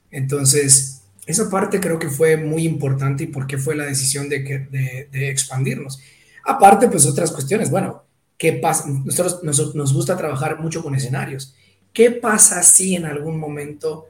Entonces, 0.09 1.01
esa 1.25 1.49
parte 1.49 1.79
creo 1.79 1.99
que 1.99 2.09
fue 2.09 2.37
muy 2.37 2.65
importante 2.65 3.23
y 3.23 3.27
por 3.27 3.47
qué 3.47 3.57
fue 3.57 3.75
la 3.75 3.85
decisión 3.85 4.29
de, 4.29 5.09
expandirnos. 5.11 5.99
Aparte, 6.45 6.87
pues 6.87 7.05
otras 7.05 7.31
cuestiones. 7.31 7.69
Bueno, 7.69 8.03
¿qué 8.41 8.53
pasa? 8.53 8.85
Nos 8.87 9.93
gusta 9.93 10.17
trabajar 10.17 10.59
mucho 10.59 10.81
con 10.81 10.95
escenarios. 10.95 11.53
¿Qué 11.93 12.09
pasa 12.09 12.63
si 12.63 12.95
en 12.95 13.05
algún 13.05 13.39
momento 13.39 14.07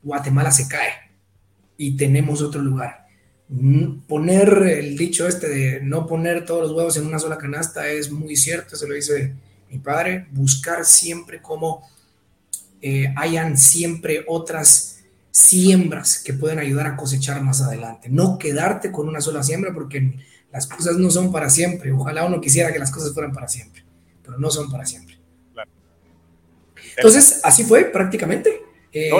Guatemala 0.00 0.52
se 0.52 0.68
cae 0.68 0.92
y 1.76 1.96
tenemos 1.96 2.40
otro 2.40 2.62
lugar? 2.62 3.08
Mm, 3.48 4.02
poner 4.06 4.48
el 4.62 4.96
dicho 4.96 5.26
este 5.26 5.48
de 5.48 5.80
no 5.80 6.06
poner 6.06 6.44
todos 6.44 6.62
los 6.62 6.70
huevos 6.70 6.96
en 6.98 7.06
una 7.06 7.18
sola 7.18 7.36
canasta 7.36 7.88
es 7.88 8.12
muy 8.12 8.36
cierto, 8.36 8.76
se 8.76 8.86
lo 8.86 8.94
dice 8.94 9.34
mi 9.68 9.80
padre, 9.80 10.28
buscar 10.30 10.84
siempre 10.84 11.42
cómo 11.42 11.82
eh, 12.80 13.12
hayan 13.16 13.58
siempre 13.58 14.24
otras 14.28 15.00
siembras 15.32 16.22
que 16.22 16.32
pueden 16.32 16.60
ayudar 16.60 16.86
a 16.86 16.96
cosechar 16.96 17.42
más 17.42 17.60
adelante. 17.60 18.08
No 18.08 18.38
quedarte 18.38 18.92
con 18.92 19.08
una 19.08 19.20
sola 19.20 19.42
siembra 19.42 19.74
porque 19.74 20.14
las 20.54 20.68
cosas 20.68 20.96
no 20.96 21.10
son 21.10 21.32
para 21.32 21.50
siempre. 21.50 21.90
Ojalá 21.90 22.24
uno 22.24 22.40
quisiera 22.40 22.72
que 22.72 22.78
las 22.78 22.92
cosas 22.92 23.12
fueran 23.12 23.32
para 23.32 23.48
siempre, 23.48 23.84
pero 24.22 24.38
no 24.38 24.50
son 24.50 24.70
para 24.70 24.86
siempre. 24.86 25.18
Entonces, 26.96 27.40
así 27.42 27.64
fue 27.64 27.86
prácticamente. 27.86 28.62
Eh, 28.92 29.10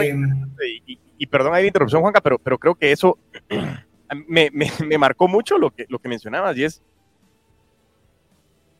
y, 1.18 1.26
perdón 1.26 1.52
ahí 1.52 1.62
la 1.62 1.66
interrupción, 1.66 2.02
Juanca, 2.02 2.20
pero, 2.20 2.38
pero 2.38 2.56
creo 2.56 2.76
que 2.76 2.92
eso 2.92 3.18
me, 4.28 4.48
me, 4.52 4.70
me, 4.86 4.96
marcó 4.96 5.26
mucho 5.26 5.58
lo 5.58 5.72
que, 5.72 5.86
lo 5.88 5.98
que 5.98 6.08
mencionabas 6.08 6.56
y 6.56 6.64
es 6.64 6.82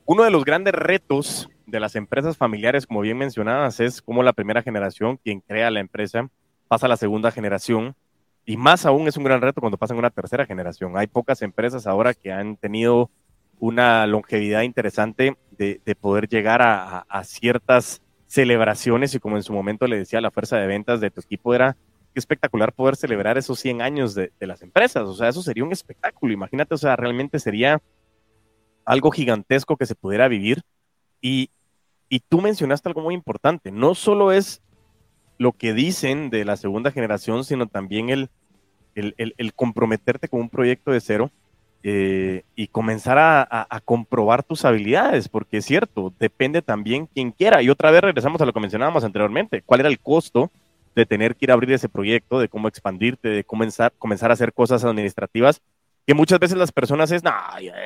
uno 0.04 0.22
de 0.22 0.30
los 0.30 0.44
grandes 0.44 0.74
retos 0.74 1.48
de 1.66 1.80
las 1.80 1.96
empresas 1.96 2.36
familiares, 2.36 2.86
como 2.86 3.00
bien 3.00 3.18
mencionabas, 3.18 3.80
es 3.80 4.00
como 4.00 4.22
la 4.22 4.32
primera 4.32 4.62
generación, 4.62 5.16
quien 5.16 5.40
crea 5.40 5.72
la 5.72 5.80
empresa, 5.80 6.30
pasa 6.68 6.86
a 6.86 6.88
la 6.88 6.96
segunda 6.96 7.32
generación 7.32 7.96
y 8.46 8.56
más 8.56 8.84
aún 8.84 9.08
es 9.08 9.16
un 9.16 9.24
gran 9.24 9.40
reto 9.40 9.60
cuando 9.60 9.78
pasa 9.78 9.94
en 9.94 9.98
una 9.98 10.10
tercera 10.10 10.46
generación. 10.46 10.96
Hay 10.96 11.06
pocas 11.06 11.42
empresas 11.42 11.86
ahora 11.86 12.14
que 12.14 12.32
han 12.32 12.56
tenido 12.56 13.10
una 13.58 14.06
longevidad 14.06 14.62
interesante 14.62 15.36
de, 15.50 15.96
poder 16.00 16.28
llegar 16.28 16.60
a, 16.62 17.24
ciertas 17.24 18.02
celebraciones 18.26 19.14
y 19.14 19.20
como 19.20 19.36
en 19.36 19.42
su 19.42 19.52
momento 19.52 19.86
le 19.86 19.98
decía 19.98 20.20
la 20.20 20.30
fuerza 20.30 20.56
de 20.56 20.66
ventas 20.66 21.00
de 21.00 21.10
tu 21.10 21.20
equipo 21.20 21.54
era 21.54 21.76
espectacular 22.14 22.72
poder 22.72 22.96
celebrar 22.96 23.38
esos 23.38 23.58
100 23.60 23.80
años 23.80 24.14
de, 24.14 24.32
de 24.38 24.46
las 24.46 24.62
empresas. 24.62 25.04
O 25.04 25.14
sea, 25.14 25.28
eso 25.28 25.42
sería 25.42 25.64
un 25.64 25.72
espectáculo. 25.72 26.32
Imagínate, 26.32 26.74
o 26.74 26.78
sea, 26.78 26.96
realmente 26.96 27.38
sería 27.38 27.80
algo 28.84 29.10
gigantesco 29.10 29.76
que 29.76 29.86
se 29.86 29.94
pudiera 29.94 30.28
vivir. 30.28 30.62
Y, 31.20 31.50
y 32.08 32.20
tú 32.20 32.40
mencionaste 32.40 32.88
algo 32.88 33.00
muy 33.00 33.14
importante. 33.14 33.72
No 33.72 33.94
solo 33.94 34.30
es 34.30 34.62
lo 35.38 35.52
que 35.52 35.72
dicen 35.72 36.30
de 36.30 36.44
la 36.44 36.56
segunda 36.56 36.90
generación, 36.90 37.44
sino 37.44 37.66
también 37.66 38.10
el, 38.10 38.30
el, 38.94 39.54
comprometerte 39.54 40.28
con 40.28 40.40
un 40.40 40.48
proyecto 40.48 40.90
de 40.90 41.00
cero 41.00 41.30
eh, 41.82 42.44
y 42.54 42.68
comenzar 42.68 43.18
a, 43.18 43.80
comprobar 43.84 44.42
tus 44.42 44.64
habilidades, 44.64 45.28
porque 45.28 45.58
es 45.58 45.64
cierto, 45.64 46.12
depende 46.18 46.62
también 46.62 47.06
quien 47.06 47.32
quiera. 47.32 47.62
Y 47.62 47.70
otra 47.70 47.90
vez 47.90 48.00
regresamos 48.00 48.40
a 48.40 48.46
lo 48.46 48.52
que 48.52 48.60
mencionábamos 48.60 49.04
anteriormente, 49.04 49.62
cuál 49.62 49.80
era 49.80 49.88
el 49.88 49.98
costo 49.98 50.50
de 50.94 51.06
tener 51.06 51.34
que 51.34 51.46
ir 51.46 51.50
a 51.50 51.54
abrir 51.54 51.72
ese 51.72 51.88
proyecto, 51.88 52.38
de 52.38 52.48
cómo 52.48 52.68
expandirte, 52.68 53.28
de 53.28 53.44
comenzar, 53.44 53.92
comenzar 53.98 54.30
a 54.30 54.34
hacer 54.34 54.52
cosas 54.52 54.84
administrativas, 54.84 55.60
que 56.06 56.14
muchas 56.14 56.38
veces 56.38 56.56
las 56.56 56.70
personas 56.70 57.10
es, 57.10 57.24
no, 57.24 57.32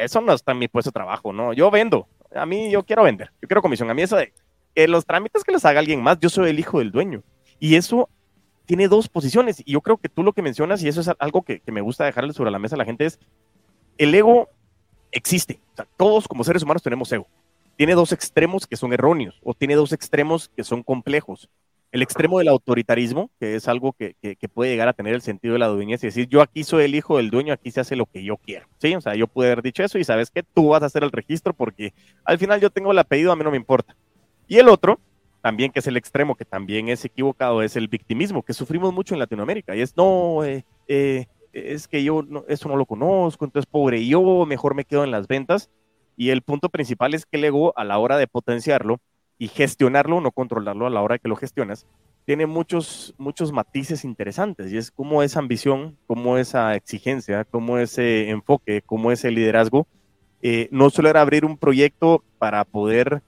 eso 0.00 0.20
no 0.20 0.34
está 0.34 0.52
en 0.52 0.58
mi 0.58 0.68
puesto 0.68 0.90
de 0.90 0.94
trabajo, 0.94 1.32
no, 1.32 1.52
yo 1.52 1.70
vendo, 1.70 2.06
a 2.34 2.44
mí 2.44 2.70
yo 2.70 2.82
quiero 2.82 3.04
vender, 3.04 3.30
yo 3.40 3.48
quiero 3.48 3.62
comisión, 3.62 3.88
a 3.90 3.94
mí 3.94 4.02
eso 4.02 4.16
de 4.16 4.32
que 4.74 4.88
los 4.88 5.06
trámites 5.06 5.44
que 5.44 5.52
les 5.52 5.64
haga 5.64 5.80
alguien 5.80 6.02
más, 6.02 6.18
yo 6.20 6.28
soy 6.28 6.50
el 6.50 6.58
hijo 6.58 6.78
del 6.78 6.92
dueño. 6.92 7.22
Y 7.58 7.76
eso 7.76 8.08
tiene 8.68 8.86
dos 8.86 9.08
posiciones. 9.08 9.62
Y 9.64 9.72
yo 9.72 9.80
creo 9.80 9.96
que 9.96 10.08
tú 10.10 10.22
lo 10.22 10.34
que 10.34 10.42
mencionas, 10.42 10.82
y 10.82 10.88
eso 10.88 11.00
es 11.00 11.10
algo 11.18 11.42
que, 11.42 11.62
me 11.66 11.80
gusta 11.80 12.04
dejarle 12.04 12.34
sobre 12.34 12.50
la 12.50 12.58
mesa 12.58 12.74
a 12.74 12.78
la 12.78 12.84
gente, 12.84 13.06
es 13.06 13.18
el 13.96 14.14
ego 14.14 14.48
existe. 15.10 15.58
Todos 15.96 16.28
como 16.28 16.44
seres 16.44 16.62
humanos 16.62 16.82
tenemos 16.82 17.10
ego. 17.10 17.26
Tiene 17.76 17.94
dos 17.94 18.12
extremos 18.12 18.66
que 18.66 18.76
son 18.76 18.92
erróneos 18.92 19.40
o 19.42 19.54
tiene 19.54 19.74
dos 19.74 19.92
extremos 19.92 20.50
que 20.54 20.64
son 20.64 20.82
complejos. 20.82 21.48
El 21.90 22.02
extremo 22.02 22.38
del 22.38 22.48
autoritarismo, 22.48 23.30
que 23.40 23.54
es 23.54 23.66
algo 23.68 23.94
que, 23.94 24.14
puede 24.52 24.72
llegar 24.72 24.88
a 24.88 24.92
tener 24.92 25.14
el 25.14 25.22
sentido 25.22 25.54
de 25.54 25.60
la 25.60 25.68
dueña, 25.68 25.94
es 25.94 26.02
decir, 26.02 26.28
yo 26.28 26.42
aquí 26.42 26.62
soy 26.62 26.84
el 26.84 26.94
hijo 26.94 27.16
del 27.16 27.30
dueño, 27.30 27.54
aquí 27.54 27.70
se 27.70 27.80
hace 27.80 27.96
lo 27.96 28.04
que 28.04 28.22
yo 28.22 28.36
quiero. 28.36 28.66
Sí, 28.76 28.94
o 28.94 29.00
sea, 29.00 29.14
yo 29.14 29.26
puedo 29.26 29.50
haber 29.50 29.62
dicho 29.62 29.82
eso 29.82 29.98
y 29.98 30.04
sabes 30.04 30.30
que 30.30 30.42
tú 30.42 30.68
vas 30.68 30.82
a 30.82 30.86
hacer 30.86 31.02
el 31.02 31.10
registro 31.10 31.54
porque 31.54 31.94
al 32.24 32.36
final 32.36 32.60
yo 32.60 32.68
tengo 32.68 32.92
el 32.92 32.98
apellido, 32.98 33.32
a 33.32 33.36
mí 33.36 33.42
no 33.42 33.50
me 33.50 33.56
importa. 33.56 33.96
Y 34.46 34.58
el 34.58 34.68
otro 34.68 35.00
también 35.48 35.72
que 35.72 35.78
es 35.78 35.86
el 35.86 35.96
extremo, 35.96 36.34
que 36.34 36.44
también 36.44 36.90
es 36.90 37.06
equivocado, 37.06 37.62
es 37.62 37.74
el 37.74 37.88
victimismo, 37.88 38.42
que 38.42 38.52
sufrimos 38.52 38.92
mucho 38.92 39.14
en 39.14 39.20
Latinoamérica. 39.20 39.74
Y 39.74 39.80
es, 39.80 39.96
no, 39.96 40.44
eh, 40.44 40.66
eh, 40.88 41.24
es 41.54 41.88
que 41.88 42.04
yo 42.04 42.22
no, 42.22 42.44
eso 42.48 42.68
no 42.68 42.76
lo 42.76 42.84
conozco, 42.84 43.46
entonces 43.46 43.64
pobre 43.64 44.06
yo, 44.06 44.44
mejor 44.44 44.74
me 44.74 44.84
quedo 44.84 45.04
en 45.04 45.10
las 45.10 45.26
ventas. 45.26 45.70
Y 46.18 46.28
el 46.28 46.42
punto 46.42 46.68
principal 46.68 47.14
es 47.14 47.24
que 47.24 47.38
el 47.38 47.44
ego, 47.44 47.72
a 47.78 47.84
la 47.84 47.96
hora 47.96 48.18
de 48.18 48.26
potenciarlo 48.26 49.00
y 49.38 49.48
gestionarlo, 49.48 50.20
no 50.20 50.32
controlarlo 50.32 50.86
a 50.86 50.90
la 50.90 51.00
hora 51.00 51.16
que 51.16 51.28
lo 51.28 51.36
gestionas, 51.36 51.86
tiene 52.26 52.44
muchos, 52.44 53.14
muchos 53.16 53.50
matices 53.50 54.04
interesantes. 54.04 54.70
Y 54.70 54.76
es 54.76 54.90
como 54.90 55.22
esa 55.22 55.38
ambición, 55.38 55.96
como 56.06 56.36
esa 56.36 56.74
exigencia, 56.74 57.46
como 57.46 57.78
ese 57.78 58.28
enfoque, 58.28 58.82
como 58.82 59.12
ese 59.12 59.30
liderazgo, 59.30 59.88
eh, 60.42 60.68
no 60.72 60.90
solo 60.90 61.08
era 61.08 61.22
abrir 61.22 61.46
un 61.46 61.56
proyecto 61.56 62.22
para 62.38 62.66
poder 62.66 63.22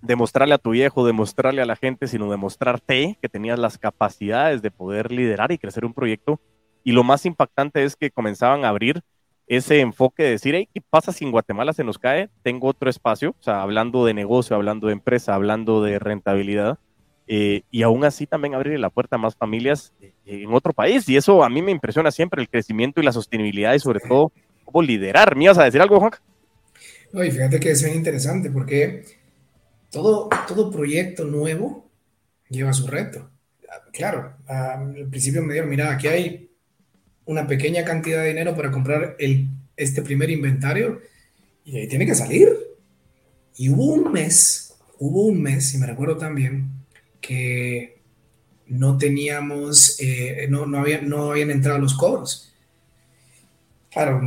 demostrarle 0.00 0.54
a 0.54 0.58
tu 0.58 0.70
viejo, 0.70 1.06
demostrarle 1.06 1.62
a 1.62 1.66
la 1.66 1.76
gente, 1.76 2.06
sino 2.06 2.30
demostrarte 2.30 3.18
que 3.20 3.28
tenías 3.28 3.58
las 3.58 3.78
capacidades 3.78 4.62
de 4.62 4.70
poder 4.70 5.10
liderar 5.10 5.52
y 5.52 5.58
crecer 5.58 5.84
un 5.84 5.94
proyecto. 5.94 6.40
Y 6.84 6.92
lo 6.92 7.04
más 7.04 7.26
impactante 7.26 7.84
es 7.84 7.96
que 7.96 8.10
comenzaban 8.10 8.64
a 8.64 8.68
abrir 8.68 9.02
ese 9.46 9.80
enfoque 9.80 10.22
de 10.22 10.30
decir, 10.30 10.54
hey, 10.54 10.68
¿qué 10.72 10.80
pasa 10.80 11.12
si 11.12 11.24
en 11.24 11.30
Guatemala 11.30 11.72
se 11.72 11.84
nos 11.84 11.98
cae? 11.98 12.28
Tengo 12.42 12.68
otro 12.68 12.90
espacio, 12.90 13.30
o 13.30 13.42
sea, 13.42 13.62
hablando 13.62 14.04
de 14.04 14.14
negocio, 14.14 14.54
hablando 14.54 14.86
de 14.86 14.92
empresa, 14.92 15.34
hablando 15.34 15.82
de 15.82 15.98
rentabilidad. 15.98 16.78
Eh, 17.26 17.62
y 17.70 17.82
aún 17.82 18.04
así 18.04 18.26
también 18.26 18.54
abrir 18.54 18.78
la 18.78 18.88
puerta 18.88 19.16
a 19.16 19.18
más 19.18 19.36
familias 19.36 19.92
eh, 20.00 20.12
en 20.24 20.52
otro 20.52 20.72
país. 20.72 21.08
Y 21.08 21.16
eso 21.16 21.44
a 21.44 21.50
mí 21.50 21.60
me 21.60 21.72
impresiona 21.72 22.10
siempre, 22.10 22.40
el 22.40 22.48
crecimiento 22.48 23.00
y 23.00 23.04
la 23.04 23.12
sostenibilidad 23.12 23.74
y 23.74 23.80
sobre 23.80 24.00
todo 24.00 24.32
cómo 24.64 24.82
liderar. 24.82 25.36
¿Me 25.36 25.44
ibas 25.44 25.58
a 25.58 25.64
decir 25.64 25.80
algo, 25.80 25.98
Juan? 25.98 26.12
No, 27.12 27.24
y 27.24 27.30
fíjate 27.30 27.58
que 27.58 27.70
es 27.70 27.82
bien 27.82 27.96
interesante 27.96 28.50
porque 28.50 29.02
todo, 29.90 30.28
todo 30.46 30.70
proyecto 30.70 31.24
nuevo 31.24 31.90
lleva 32.48 32.72
su 32.72 32.86
reto. 32.86 33.30
Claro, 33.92 34.36
al 34.46 35.08
principio 35.10 35.42
me 35.42 35.52
dijeron, 35.52 35.70
mira, 35.70 35.92
aquí 35.92 36.06
hay 36.06 36.50
una 37.24 37.46
pequeña 37.46 37.84
cantidad 37.84 38.22
de 38.22 38.28
dinero 38.28 38.54
para 38.56 38.70
comprar 38.70 39.16
el, 39.18 39.48
este 39.76 40.02
primer 40.02 40.30
inventario 40.30 41.00
y 41.64 41.78
ahí 41.78 41.88
tiene 41.88 42.06
que 42.06 42.14
salir. 42.14 42.48
Y 43.56 43.70
hubo 43.70 43.84
un 43.92 44.12
mes, 44.12 44.74
hubo 44.98 45.26
un 45.26 45.42
mes, 45.42 45.74
y 45.74 45.78
me 45.78 45.86
recuerdo 45.86 46.16
también, 46.16 46.70
que 47.20 48.00
no 48.66 48.96
teníamos, 48.96 49.96
eh, 50.00 50.46
no, 50.48 50.66
no, 50.66 50.78
había, 50.78 51.02
no 51.02 51.32
habían 51.32 51.50
entrado 51.50 51.78
los 51.78 51.94
cobros. 51.94 52.47
Claro, 53.90 54.20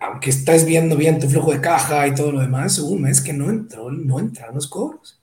aunque 0.00 0.30
estés 0.30 0.64
viendo 0.64 0.96
bien 0.96 1.18
tu 1.18 1.28
flujo 1.28 1.52
de 1.52 1.60
caja 1.60 2.06
y 2.06 2.14
todo 2.14 2.30
lo 2.30 2.40
demás, 2.40 2.78
hubo 2.78 2.92
un 2.92 3.02
mes 3.02 3.20
que 3.20 3.32
no 3.32 3.50
entró, 3.50 3.90
no 3.90 4.20
entraron 4.20 4.54
los 4.54 4.68
cobros. 4.68 5.20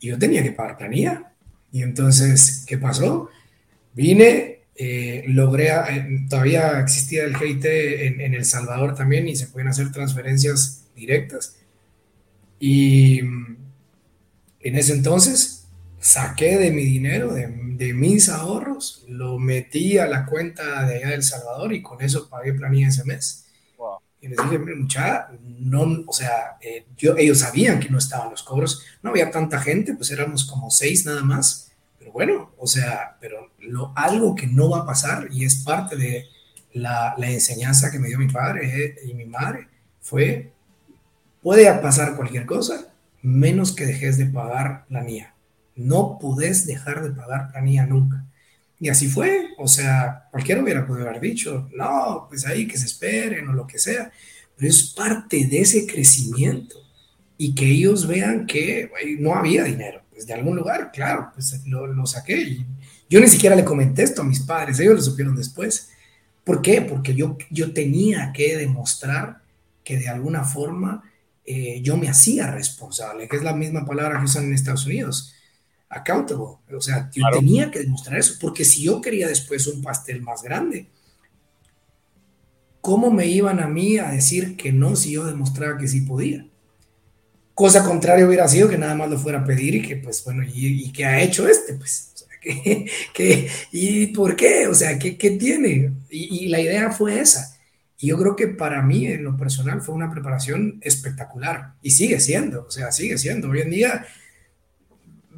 Y 0.00 0.08
yo 0.08 0.18
tenía 0.18 0.42
que 0.42 0.52
pagar 0.52 0.76
planilla. 0.76 1.32
Y 1.70 1.82
entonces, 1.82 2.64
¿qué 2.66 2.78
pasó? 2.78 3.28
Vine, 3.94 4.60
eh, 4.74 5.24
logré, 5.28 5.68
eh, 5.68 6.26
todavía 6.28 6.80
existía 6.80 7.24
el 7.24 7.36
GIT 7.36 7.64
en, 7.64 8.20
en, 8.20 8.34
El 8.34 8.44
Salvador 8.44 8.94
también 8.94 9.28
y 9.28 9.36
se 9.36 9.48
pueden 9.48 9.68
hacer 9.68 9.92
transferencias 9.92 10.84
directas. 10.94 11.56
Y 12.58 13.22
mm, 13.22 13.56
en 14.60 14.76
ese 14.76 14.92
entonces 14.94 15.57
saqué 16.00 16.58
de 16.58 16.70
mi 16.70 16.84
dinero, 16.84 17.32
de, 17.32 17.46
de 17.46 17.94
mis 17.94 18.28
ahorros, 18.28 19.04
lo 19.08 19.38
metí 19.38 19.98
a 19.98 20.06
la 20.06 20.26
cuenta 20.26 20.84
de 20.86 20.96
allá 20.96 21.08
de 21.08 21.14
El 21.14 21.22
Salvador 21.22 21.72
y 21.72 21.82
con 21.82 22.00
eso 22.02 22.28
pagué 22.28 22.52
planilla 22.52 22.88
ese 22.88 23.04
mes. 23.04 23.44
Y 24.20 24.26
les 24.26 24.38
dije, 24.42 24.58
mucha, 24.58 25.28
no, 25.60 26.02
o 26.04 26.12
sea, 26.12 26.56
eh, 26.60 26.86
yo, 26.96 27.16
ellos 27.16 27.38
sabían 27.38 27.78
que 27.78 27.88
no 27.88 27.98
estaban 27.98 28.30
los 28.30 28.42
cobros, 28.42 28.82
no 29.00 29.10
había 29.10 29.30
tanta 29.30 29.60
gente, 29.60 29.94
pues 29.94 30.10
éramos 30.10 30.44
como 30.44 30.72
seis 30.72 31.06
nada 31.06 31.22
más, 31.22 31.70
pero 32.00 32.10
bueno, 32.10 32.50
o 32.58 32.66
sea, 32.66 33.16
pero 33.20 33.52
lo, 33.60 33.92
algo 33.94 34.34
que 34.34 34.48
no 34.48 34.70
va 34.70 34.80
a 34.80 34.86
pasar 34.86 35.28
y 35.30 35.44
es 35.44 35.62
parte 35.62 35.94
de 35.94 36.26
la, 36.72 37.14
la 37.16 37.30
enseñanza 37.30 37.92
que 37.92 38.00
me 38.00 38.08
dio 38.08 38.18
mi 38.18 38.26
padre 38.26 38.86
eh, 38.86 38.96
y 39.06 39.14
mi 39.14 39.24
madre 39.24 39.68
fue, 40.00 40.50
puede 41.40 41.72
pasar 41.74 42.16
cualquier 42.16 42.44
cosa, 42.44 42.88
menos 43.22 43.72
que 43.72 43.86
dejes 43.86 44.18
de 44.18 44.26
pagar 44.26 44.84
la 44.88 45.02
NIA. 45.02 45.32
No 45.78 46.18
podés 46.20 46.66
dejar 46.66 47.02
de 47.02 47.10
pagar 47.10 47.50
la 47.54 47.60
NIA 47.60 47.86
nunca. 47.86 48.24
Y 48.80 48.88
así 48.88 49.08
fue, 49.08 49.48
o 49.58 49.66
sea, 49.66 50.28
cualquiera 50.30 50.62
hubiera 50.62 50.86
podido 50.86 51.08
haber 51.08 51.20
dicho, 51.20 51.68
no, 51.74 52.26
pues 52.28 52.46
ahí 52.46 52.68
que 52.68 52.78
se 52.78 52.86
esperen 52.86 53.48
o 53.48 53.52
lo 53.52 53.66
que 53.66 53.78
sea, 53.78 54.10
pero 54.56 54.68
es 54.70 54.82
parte 54.90 55.46
de 55.46 55.60
ese 55.60 55.86
crecimiento 55.86 56.76
y 57.36 57.54
que 57.54 57.66
ellos 57.66 58.06
vean 58.06 58.46
que 58.46 58.90
no 59.18 59.34
había 59.34 59.64
dinero, 59.64 60.02
pues 60.10 60.26
de 60.26 60.34
algún 60.34 60.56
lugar, 60.56 60.90
claro, 60.92 61.30
pues 61.34 61.60
lo, 61.66 61.86
lo 61.88 62.06
saqué. 62.06 62.64
Yo 63.10 63.20
ni 63.20 63.28
siquiera 63.28 63.56
le 63.56 63.64
comenté 63.64 64.02
esto 64.02 64.22
a 64.22 64.24
mis 64.24 64.40
padres, 64.40 64.78
ellos 64.78 64.96
lo 64.96 65.02
supieron 65.02 65.34
después. 65.34 65.90
¿Por 66.44 66.62
qué? 66.62 66.82
Porque 66.82 67.14
yo, 67.14 67.36
yo 67.50 67.72
tenía 67.72 68.32
que 68.32 68.56
demostrar 68.56 69.42
que 69.82 69.98
de 69.98 70.08
alguna 70.08 70.44
forma 70.44 71.02
eh, 71.44 71.80
yo 71.82 71.96
me 71.96 72.08
hacía 72.08 72.50
responsable, 72.50 73.26
que 73.26 73.36
es 73.36 73.42
la 73.42 73.54
misma 73.54 73.84
palabra 73.84 74.18
que 74.18 74.26
usan 74.26 74.44
en 74.44 74.52
Estados 74.52 74.86
Unidos 74.86 75.34
accountable. 75.88 76.56
O 76.74 76.80
sea, 76.80 77.10
yo 77.12 77.24
tenía 77.32 77.70
que 77.70 77.80
demostrar 77.80 78.18
eso, 78.18 78.34
porque 78.40 78.64
si 78.64 78.84
yo 78.84 79.00
quería 79.00 79.28
después 79.28 79.66
un 79.66 79.82
pastel 79.82 80.22
más 80.22 80.42
grande, 80.42 80.88
¿cómo 82.80 83.10
me 83.10 83.26
iban 83.26 83.60
a 83.60 83.66
mí 83.66 83.98
a 83.98 84.10
decir 84.10 84.56
que 84.56 84.72
no 84.72 84.96
si 84.96 85.12
yo 85.12 85.24
demostraba 85.24 85.78
que 85.78 85.88
sí 85.88 86.02
podía? 86.02 86.46
Cosa 87.54 87.84
contraria 87.84 88.26
hubiera 88.26 88.46
sido 88.46 88.68
que 88.68 88.78
nada 88.78 88.94
más 88.94 89.10
lo 89.10 89.18
fuera 89.18 89.40
a 89.40 89.44
pedir 89.44 89.74
y 89.74 89.82
que, 89.82 89.96
pues, 89.96 90.22
bueno, 90.24 90.44
¿y, 90.44 90.92
qué 90.92 91.04
ha 91.04 91.20
hecho 91.20 91.48
este? 91.48 91.74
Pues, 91.74 92.12
o 92.14 92.18
sea, 92.18 92.28
¿qué, 93.14 93.50
y 93.72 94.06
por 94.08 94.36
qué? 94.36 94.68
O 94.68 94.74
sea, 94.74 94.98
¿qué, 94.98 95.16
qué 95.16 95.32
tiene? 95.32 95.92
Y, 96.08 96.44
y 96.44 96.48
la 96.48 96.60
idea 96.60 96.92
fue 96.92 97.18
esa. 97.18 97.58
Y 98.00 98.08
yo 98.08 98.18
creo 98.18 98.36
que 98.36 98.46
para 98.46 98.80
mí, 98.82 99.06
en 99.06 99.24
lo 99.24 99.36
personal, 99.36 99.82
fue 99.82 99.92
una 99.94 100.08
preparación 100.08 100.78
espectacular. 100.82 101.74
Y 101.82 101.90
sigue 101.90 102.20
siendo, 102.20 102.64
o 102.64 102.70
sea, 102.70 102.92
sigue 102.92 103.18
siendo. 103.18 103.50
Hoy 103.50 103.62
en 103.62 103.70
día, 103.70 104.06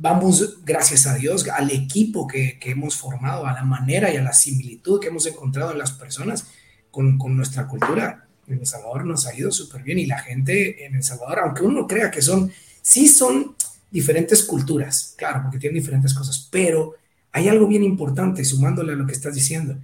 vamos, 0.01 0.65
gracias 0.65 1.07
a 1.07 1.15
Dios, 1.15 1.47
al 1.49 1.71
equipo 1.71 2.27
que, 2.27 2.59
que, 2.59 2.71
hemos 2.71 2.97
formado, 2.97 3.47
a 3.47 3.53
la 3.53 3.65
manera 3.65 4.13
y 4.13 4.17
a 4.17 4.23
la 4.23 4.33
similitud 4.33 5.01
que 5.01 5.09
hemos 5.09 5.27
encontrado 5.27 5.73
en 5.73 5.79
las 5.79 5.93
personas 5.93 6.47
con, 6.91 7.19
con 7.19 7.37
nuestra 7.37 7.69
cultura. 7.69 8.27
En 8.47 8.59
El 8.59 8.67
Salvador 8.67 9.05
nos 9.05 9.27
ha 9.27 9.35
ido 9.37 9.53
súper 9.53 9.83
bien 9.83 9.99
y 9.99 10.07
la 10.07 10.19
gente 10.19 10.87
en 10.87 10.95
El 10.95 11.03
Salvador, 11.03 11.41
aunque 11.41 11.63
uno 11.63 11.87
crea 11.87 12.11
que 12.11 12.23
son, 12.23 12.51
sí 12.83 13.07
son 13.07 13.55
diferentes 13.91 14.43
culturas, 14.43 15.15
claro, 15.17 15.43
porque 15.43 15.59
tienen 15.59 15.81
diferentes 15.81 16.15
cosas, 16.15 16.49
pero 16.51 16.95
hay 17.33 17.49
algo 17.49 17.67
bien 17.67 17.85
importante, 17.85 18.45
sumándole 18.45 18.95
a 18.95 18.97
lo 18.97 19.07
que 19.07 19.13
estás 19.13 19.35
diciendo. 19.35 19.77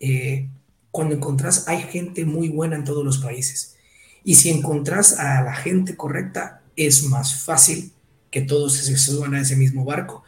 Eh, 0.00 0.48
cuando 0.90 1.14
encontrás, 1.14 1.68
hay 1.68 1.82
gente 1.82 2.24
muy 2.24 2.48
buena 2.48 2.76
en 2.76 2.84
todos 2.84 3.04
los 3.04 3.18
países. 3.18 3.76
Y 4.24 4.36
si 4.36 4.50
encontrás 4.50 5.18
a 5.18 5.42
la 5.42 5.54
gente 5.54 5.96
correcta, 5.96 6.62
es 6.74 7.04
más 7.04 7.42
fácil 7.42 7.92
que 8.30 8.42
todos 8.42 8.74
se 8.74 8.96
suban 8.96 9.34
a 9.34 9.40
ese 9.40 9.56
mismo 9.56 9.84
barco. 9.84 10.22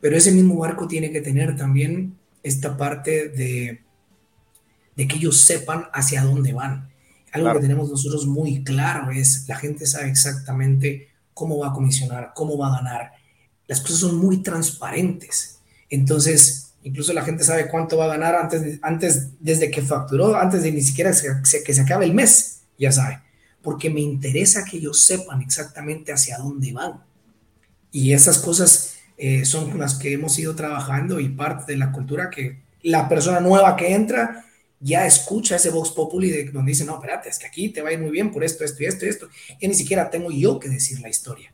Pero 0.00 0.16
ese 0.16 0.32
mismo 0.32 0.56
barco 0.56 0.88
tiene 0.88 1.10
que 1.10 1.20
tener 1.20 1.56
también 1.56 2.16
esta 2.42 2.76
parte 2.76 3.28
de, 3.28 3.82
de 4.96 5.08
que 5.08 5.16
ellos 5.16 5.40
sepan 5.40 5.86
hacia 5.92 6.22
dónde 6.22 6.52
van. 6.52 6.90
Algo 7.32 7.52
que 7.54 7.60
tenemos 7.60 7.88
nosotros 7.88 8.26
muy 8.26 8.62
claro 8.62 9.10
es, 9.10 9.46
la 9.48 9.56
gente 9.56 9.86
sabe 9.86 10.10
exactamente 10.10 11.08
cómo 11.32 11.58
va 11.58 11.68
a 11.68 11.72
comisionar, 11.72 12.32
cómo 12.34 12.58
va 12.58 12.68
a 12.68 12.82
ganar. 12.82 13.12
Las 13.66 13.80
cosas 13.80 13.98
son 13.98 14.16
muy 14.16 14.42
transparentes. 14.42 15.60
Entonces, 15.88 16.74
incluso 16.82 17.12
la 17.12 17.22
gente 17.22 17.44
sabe 17.44 17.68
cuánto 17.68 17.96
va 17.96 18.04
a 18.04 18.16
ganar 18.16 18.34
antes, 18.34 18.78
antes 18.82 19.28
desde 19.40 19.70
que 19.70 19.82
facturó, 19.82 20.36
antes 20.36 20.62
de 20.62 20.72
ni 20.72 20.82
siquiera 20.82 21.10
que 21.64 21.74
se 21.74 21.80
acabe 21.80 22.04
el 22.04 22.12
mes, 22.12 22.62
ya 22.78 22.92
sabe. 22.92 23.20
Porque 23.62 23.88
me 23.88 24.00
interesa 24.00 24.64
que 24.64 24.78
ellos 24.78 25.02
sepan 25.04 25.40
exactamente 25.40 26.12
hacia 26.12 26.36
dónde 26.36 26.72
van. 26.72 27.02
Y 27.92 28.12
esas 28.14 28.38
cosas 28.38 28.96
eh, 29.16 29.44
son 29.44 29.78
las 29.78 29.94
que 29.94 30.12
hemos 30.12 30.38
ido 30.38 30.56
trabajando 30.56 31.20
y 31.20 31.28
parte 31.28 31.72
de 31.72 31.78
la 31.78 31.92
cultura 31.92 32.30
que 32.30 32.62
la 32.82 33.08
persona 33.08 33.38
nueva 33.38 33.76
que 33.76 33.94
entra 33.94 34.44
ya 34.80 35.06
escucha 35.06 35.56
ese 35.56 35.70
Vox 35.70 35.90
Populi 35.90 36.30
de 36.30 36.50
donde 36.50 36.72
dice, 36.72 36.84
no, 36.84 36.94
espérate, 36.94 37.28
es 37.28 37.38
que 37.38 37.46
aquí 37.46 37.68
te 37.68 37.82
va 37.82 37.90
a 37.90 37.92
ir 37.92 38.00
muy 38.00 38.10
bien 38.10 38.32
por 38.32 38.42
esto, 38.42 38.64
esto 38.64 38.82
y 38.82 38.86
esto 38.86 39.06
y 39.06 39.10
esto. 39.10 39.28
Y 39.60 39.68
ni 39.68 39.74
siquiera 39.74 40.10
tengo 40.10 40.30
yo 40.32 40.58
que 40.58 40.68
decir 40.68 40.98
la 41.00 41.08
historia. 41.08 41.52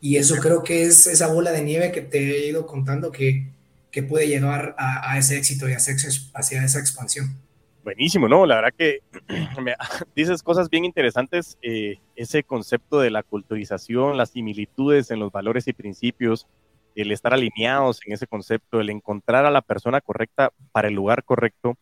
Y 0.00 0.16
eso 0.16 0.36
creo 0.36 0.62
que 0.62 0.84
es 0.84 1.06
esa 1.06 1.26
bola 1.26 1.52
de 1.52 1.62
nieve 1.62 1.92
que 1.92 2.00
te 2.00 2.18
he 2.18 2.48
ido 2.48 2.66
contando 2.66 3.12
que, 3.12 3.48
que 3.90 4.02
puede 4.02 4.26
llegar 4.26 4.74
a, 4.78 5.12
a 5.12 5.18
ese 5.18 5.36
éxito 5.36 5.68
y 5.68 5.74
hacia 5.74 6.64
esa 6.64 6.78
expansión. 6.78 7.36
Buenísimo, 7.84 8.28
¿no? 8.28 8.46
La 8.46 8.56
verdad 8.56 8.74
que 8.76 9.00
me, 9.60 9.74
dices 10.14 10.42
cosas 10.42 10.70
bien 10.70 10.84
interesantes. 10.84 11.58
Eh, 11.62 11.98
ese 12.14 12.44
concepto 12.44 13.00
de 13.00 13.10
la 13.10 13.22
culturización, 13.22 14.16
las 14.16 14.30
similitudes 14.30 15.10
en 15.10 15.18
los 15.18 15.32
valores 15.32 15.66
y 15.66 15.72
principios, 15.72 16.46
el 16.94 17.10
estar 17.10 17.34
alineados 17.34 18.00
en 18.06 18.12
ese 18.12 18.26
concepto, 18.26 18.80
el 18.80 18.90
encontrar 18.90 19.46
a 19.46 19.50
la 19.50 19.62
persona 19.62 20.00
correcta 20.00 20.52
para 20.70 20.88
el 20.88 20.94
lugar 20.94 21.24
correcto. 21.24 21.76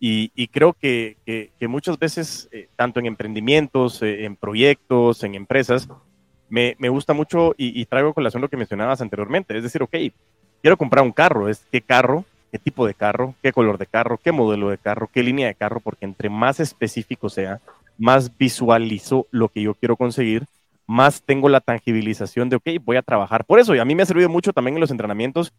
Y, 0.00 0.32
y 0.34 0.48
creo 0.48 0.72
que, 0.72 1.16
que, 1.24 1.52
que, 1.58 1.68
muchas 1.68 1.98
veces, 1.98 2.48
eh, 2.52 2.68
tanto 2.76 3.00
en 3.00 3.06
emprendimientos, 3.06 4.02
eh, 4.02 4.24
en 4.24 4.36
proyectos, 4.36 5.22
en 5.24 5.34
empresas, 5.34 5.88
me, 6.48 6.76
me 6.78 6.88
gusta 6.88 7.14
mucho 7.14 7.54
y, 7.56 7.80
y 7.80 7.86
traigo 7.86 8.12
colación 8.12 8.42
lo 8.42 8.48
que 8.48 8.56
mencionabas 8.56 9.00
anteriormente. 9.00 9.56
Es 9.56 9.62
decir, 9.62 9.82
ok, 9.82 9.94
quiero 10.62 10.76
comprar 10.76 11.04
un 11.04 11.12
carro, 11.12 11.48
es 11.48 11.66
qué 11.70 11.80
carro 11.80 12.24
qué 12.54 12.60
tipo 12.60 12.86
de 12.86 12.94
carro, 12.94 13.34
qué 13.42 13.52
color 13.52 13.78
de 13.78 13.86
carro, 13.86 14.16
qué 14.22 14.30
modelo 14.30 14.70
de 14.70 14.78
carro, 14.78 15.10
qué 15.12 15.24
línea 15.24 15.48
de 15.48 15.56
carro, 15.56 15.80
porque 15.80 16.04
entre 16.04 16.30
más 16.30 16.60
específico 16.60 17.28
sea, 17.28 17.60
más 17.98 18.38
visualizo 18.38 19.26
lo 19.32 19.48
que 19.48 19.60
yo 19.60 19.74
quiero 19.74 19.96
conseguir, 19.96 20.44
más 20.86 21.20
tengo 21.22 21.48
la 21.48 21.58
tangibilización 21.58 22.48
de, 22.48 22.54
ok, 22.54 22.68
voy 22.84 22.96
a 22.96 23.02
trabajar 23.02 23.44
por 23.44 23.58
eso. 23.58 23.74
Y 23.74 23.80
a 23.80 23.84
mí 23.84 23.96
me 23.96 24.04
ha 24.04 24.06
servido 24.06 24.28
mucho 24.28 24.52
también 24.52 24.76
en 24.76 24.80
los 24.80 24.92
entrenamientos 24.92 25.52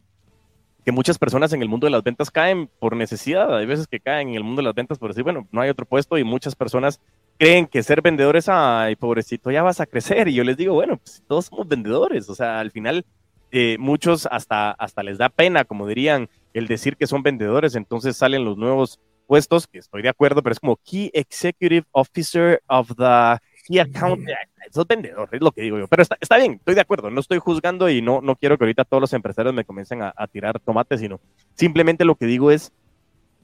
que 0.86 0.94
muchas 0.94 1.18
personas 1.18 1.52
en 1.52 1.62
el 1.62 1.68
mundo 1.68 1.86
de 1.86 1.92
las 1.92 2.02
ventas 2.02 2.32
caen 2.32 2.70
por 2.80 2.96
necesidad. 2.96 3.58
Hay 3.58 3.66
veces 3.66 3.88
que 3.88 4.00
caen 4.00 4.30
en 4.30 4.36
el 4.36 4.46
mundo 4.46 4.62
de 4.62 4.68
las 4.68 4.76
ventas 4.76 4.98
por 4.98 5.10
decir, 5.10 5.26
bueno, 5.26 5.50
no 5.52 5.60
hay 5.60 5.70
otro 5.70 5.86
puesto 5.86 6.18
y 6.18 6.24
muchas 6.24 6.56
personas 6.56 7.02
creen 7.38 7.68
que 7.68 7.84
ser 7.84 8.02
vendedores, 8.02 8.48
ay, 8.48 8.96
pobrecito, 8.96 9.52
ya 9.52 9.64
vas 9.64 9.82
a 9.82 9.86
crecer. 9.86 10.30
Y 10.30 10.34
yo 10.36 10.46
les 10.46 10.56
digo, 10.56 10.74
bueno, 10.74 10.96
pues 10.96 11.22
todos 11.28 11.48
somos 11.48 11.68
vendedores. 11.68 12.30
O 12.30 12.36
sea, 12.36 12.62
al 12.62 12.72
final 12.72 13.06
eh, 13.52 13.76
muchos 13.80 14.30
hasta, 14.32 14.72
hasta 14.72 15.04
les 15.04 15.18
da 15.18 15.28
pena, 15.28 15.66
como 15.66 15.88
dirían, 15.88 16.30
el 16.56 16.68
decir 16.68 16.96
que 16.96 17.06
son 17.06 17.22
vendedores, 17.22 17.76
entonces 17.76 18.16
salen 18.16 18.46
los 18.46 18.58
nuevos 18.58 19.00
puestos, 19.28 19.68
que 19.68 19.80
estoy 19.80 20.02
de 20.02 20.10
acuerdo, 20.10 20.42
pero 20.42 20.54
es 20.54 20.60
como 20.60 20.78
Key 20.78 21.12
Executive 21.14 21.86
Officer 21.92 22.62
of 22.68 22.88
the 22.96 23.38
Key 23.68 23.80
Account. 23.80 24.26
Sos 24.72 24.88
vendedor, 24.88 25.28
es 25.34 25.42
lo 25.42 25.52
que 25.52 25.64
digo 25.64 25.78
yo. 25.78 25.88
Pero 25.90 26.02
está, 26.02 26.18
está, 26.20 26.38
bien, 26.38 26.54
estoy 26.54 26.76
de 26.76 26.82
acuerdo, 26.82 27.12
no 27.12 27.20
estoy 27.20 27.40
juzgando 27.40 27.90
y 27.90 28.02
no, 28.02 28.22
no 28.22 28.38
quiero 28.38 28.58
que 28.58 28.64
ahorita 28.64 28.86
todos 28.86 29.02
los 29.02 29.12
empresarios 29.12 29.54
me 29.54 29.66
comiencen 29.66 30.02
a, 30.02 30.14
a 30.16 30.28
tirar 30.28 30.58
tomates, 30.62 31.02
sino 31.02 31.20
simplemente 31.56 32.06
lo 32.06 32.16
que 32.16 32.26
digo 32.26 32.50
es 32.52 32.72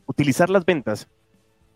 utilizar 0.05 0.49
las 0.49 0.63
ventas 0.65 1.09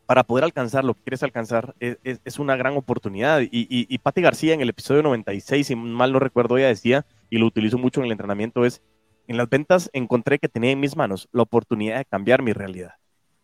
para 0.06 0.24
poder 0.24 0.46
alcanzar 0.46 0.86
lo 0.86 0.94
que 0.94 1.02
quieres 1.02 1.24
alcanzar 1.24 1.76
es, 1.80 1.98
es, 2.04 2.22
es 2.24 2.40
una 2.40 2.56
gran 2.56 2.78
oportunidad. 2.78 3.42
Y, 3.42 3.50
y, 3.52 3.88
y 3.90 3.98
Pati 3.98 4.22
García 4.22 4.54
en 4.54 4.62
el 4.62 4.70
episodio 4.70 5.04
96, 5.04 5.68
si 5.68 5.76
mal 5.76 6.14
no 6.14 6.20
recuerdo, 6.20 6.58
ella 6.58 6.68
decía, 6.68 7.06
y 7.30 7.40
lo 7.40 7.46
utilizo 7.46 7.78
mucho 7.78 8.00
en 8.00 8.06
el 8.06 8.12
entrenamiento, 8.14 8.66
es 8.66 8.82
en 9.28 9.38
las 9.38 9.50
ventas 9.50 9.90
encontré 9.94 10.40
que 10.40 10.50
tenía 10.50 10.72
en 10.72 10.80
mis 10.80 10.96
manos 10.96 11.28
la 11.32 11.44
oportunidad 11.44 11.98
de 11.98 12.06
cambiar 12.06 12.42
mi 12.42 12.54
realidad. 12.54 12.94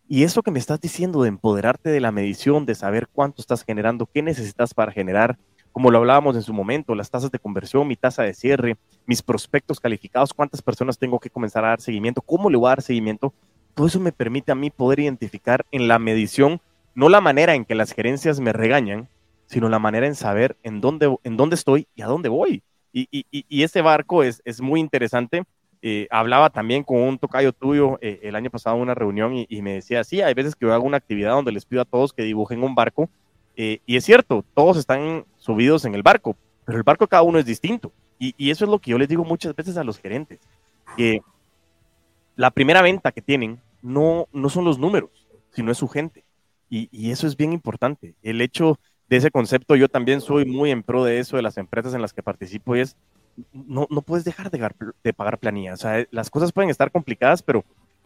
Y 0.08 0.24
eso 0.24 0.44
que 0.44 0.52
me 0.52 0.60
estás 0.60 0.82
diciendo 0.82 1.22
de 1.22 1.30
empoderarte 1.30 1.90
de 1.90 2.02
la 2.02 2.12
medición, 2.12 2.66
de 2.66 2.76
saber 2.76 3.08
cuánto 3.08 3.42
estás 3.42 3.64
generando, 3.64 4.10
qué 4.14 4.22
necesitas 4.22 4.74
para 4.74 4.92
generar, 4.92 5.38
como 5.72 5.90
lo 5.90 6.00
hablábamos 6.00 6.36
en 6.36 6.42
su 6.42 6.54
momento, 6.54 6.96
las 6.96 7.10
tasas 7.10 7.32
de 7.32 7.40
conversión, 7.40 7.88
mi 7.88 7.96
tasa 7.96 8.24
de 8.24 8.34
cierre, 8.34 8.78
mis 9.06 9.22
prospectos 9.22 9.80
calificados, 9.80 10.34
cuántas 10.34 10.62
personas 10.62 10.98
tengo 10.98 11.20
que 11.20 11.30
comenzar 11.30 11.64
a 11.64 11.70
dar 11.70 11.82
seguimiento, 11.82 12.22
cómo 12.22 12.50
le 12.50 12.58
voy 12.58 12.68
a 12.68 12.72
dar 12.72 12.82
seguimiento, 12.82 13.34
todo 13.74 13.88
eso 13.88 14.00
me 14.00 14.12
permite 14.12 14.52
a 14.52 14.56
mí 14.56 14.70
poder 14.70 15.00
identificar 15.00 15.66
en 15.72 15.88
la 15.88 15.98
medición, 15.98 16.60
no 16.94 17.08
la 17.08 17.22
manera 17.22 17.56
en 17.56 17.64
que 17.64 17.76
las 17.76 17.94
gerencias 17.94 18.42
me 18.42 18.52
regañan, 18.52 19.08
sino 19.46 19.70
la 19.70 19.80
manera 19.80 20.08
en 20.08 20.16
saber 20.16 20.58
en 20.64 20.82
dónde, 20.82 21.16
en 21.24 21.38
dónde 21.38 21.56
estoy 21.56 21.88
y 21.96 22.02
a 22.02 22.08
dónde 22.08 22.28
voy. 22.28 22.64
Y, 22.92 23.08
y, 23.12 23.26
y 23.32 23.64
ese 23.64 23.82
barco 23.82 24.24
es, 24.24 24.42
es 24.44 24.60
muy 24.60 24.82
interesante 24.82 25.46
eh, 25.82 26.08
hablaba 26.12 26.50
también 26.50 26.84
con 26.84 27.00
un 27.02 27.18
tocayo 27.18 27.54
tuyo 27.54 27.98
eh, 28.02 28.20
el 28.24 28.36
año 28.36 28.50
pasado 28.50 28.76
en 28.76 28.84
una 28.84 28.94
reunión 28.94 29.34
y, 29.34 29.48
y, 29.50 29.62
me 29.62 29.74
decía, 29.74 30.04
sí, 30.04 30.22
hay 30.22 30.34
veces 30.34 30.56
que 30.56 30.66
yo 30.66 30.74
hago 30.74 30.86
una 30.86 30.98
actividad 30.98 31.32
donde 31.32 31.52
les 31.52 31.66
pido 31.66 31.82
a 31.82 31.86
todos 31.86 32.14
que 32.14 32.24
dibujen 32.24 32.64
un 32.64 32.76
barco 32.76 33.10
eh, 33.56 33.80
y 33.86 33.96
es 33.96 34.06
cierto, 34.06 34.46
todos 34.54 34.78
están 34.78 35.26
subidos 35.38 35.86
en 35.86 35.96
el 35.96 36.04
barco, 36.04 36.36
pero 36.66 36.78
el 36.78 36.84
barco 36.84 37.08
cada 37.08 37.24
uno 37.24 37.40
es 37.40 37.46
distinto. 37.46 37.92
Y, 38.20 38.36
y, 38.38 38.52
eso 38.52 38.66
es 38.66 38.72
lo 38.72 38.80
que 38.80 38.92
yo 38.92 38.98
les 38.98 39.10
digo 39.10 39.26
muchas 39.26 39.56
veces 39.56 39.78
a 39.78 39.84
los 39.84 39.98
gerentes, 40.00 40.40
que 40.96 41.22
la 42.36 42.52
primera 42.52 42.82
venta 42.82 43.12
que 43.12 43.22
tienen 43.22 43.60
no, 43.82 44.28
no 44.32 44.50
son 44.50 44.64
los 44.64 44.78
números, 44.78 45.28
sino 45.50 45.72
es 45.72 45.78
su 45.80 45.88
gente. 45.88 46.24
Y, 46.70 46.88
y 46.92 47.12
eso 47.12 47.28
es 47.28 47.36
bien 47.36 47.52
importante. 47.52 48.14
El 48.22 48.40
hecho 48.42 48.80
de 49.12 49.18
ese 49.18 49.30
concepto. 49.30 49.76
Yo 49.76 49.90
también 49.90 50.22
soy 50.22 50.46
muy 50.46 50.72
en 50.72 50.84
pro 50.84 51.04
de 51.04 51.20
eso, 51.20 51.36
de 51.36 51.44
las 51.44 51.58
empresas 51.58 51.94
en 51.94 52.02
las 52.02 52.14
que 52.14 52.24
participo, 52.24 52.78
y 52.78 52.80
es, 52.80 52.96
no, 53.54 53.88
no 53.90 54.02
puedes 54.02 54.24
dejar 54.24 54.52
de, 54.52 55.14
pagar 55.14 55.38
planilla. 55.40 55.74
O 55.74 55.78
sea, 55.78 56.06
las 56.12 56.30
cosas 56.30 56.52
pueden 56.52 56.70
estar 56.70 56.92
complicadas, 56.92 57.42
pero 57.44 57.64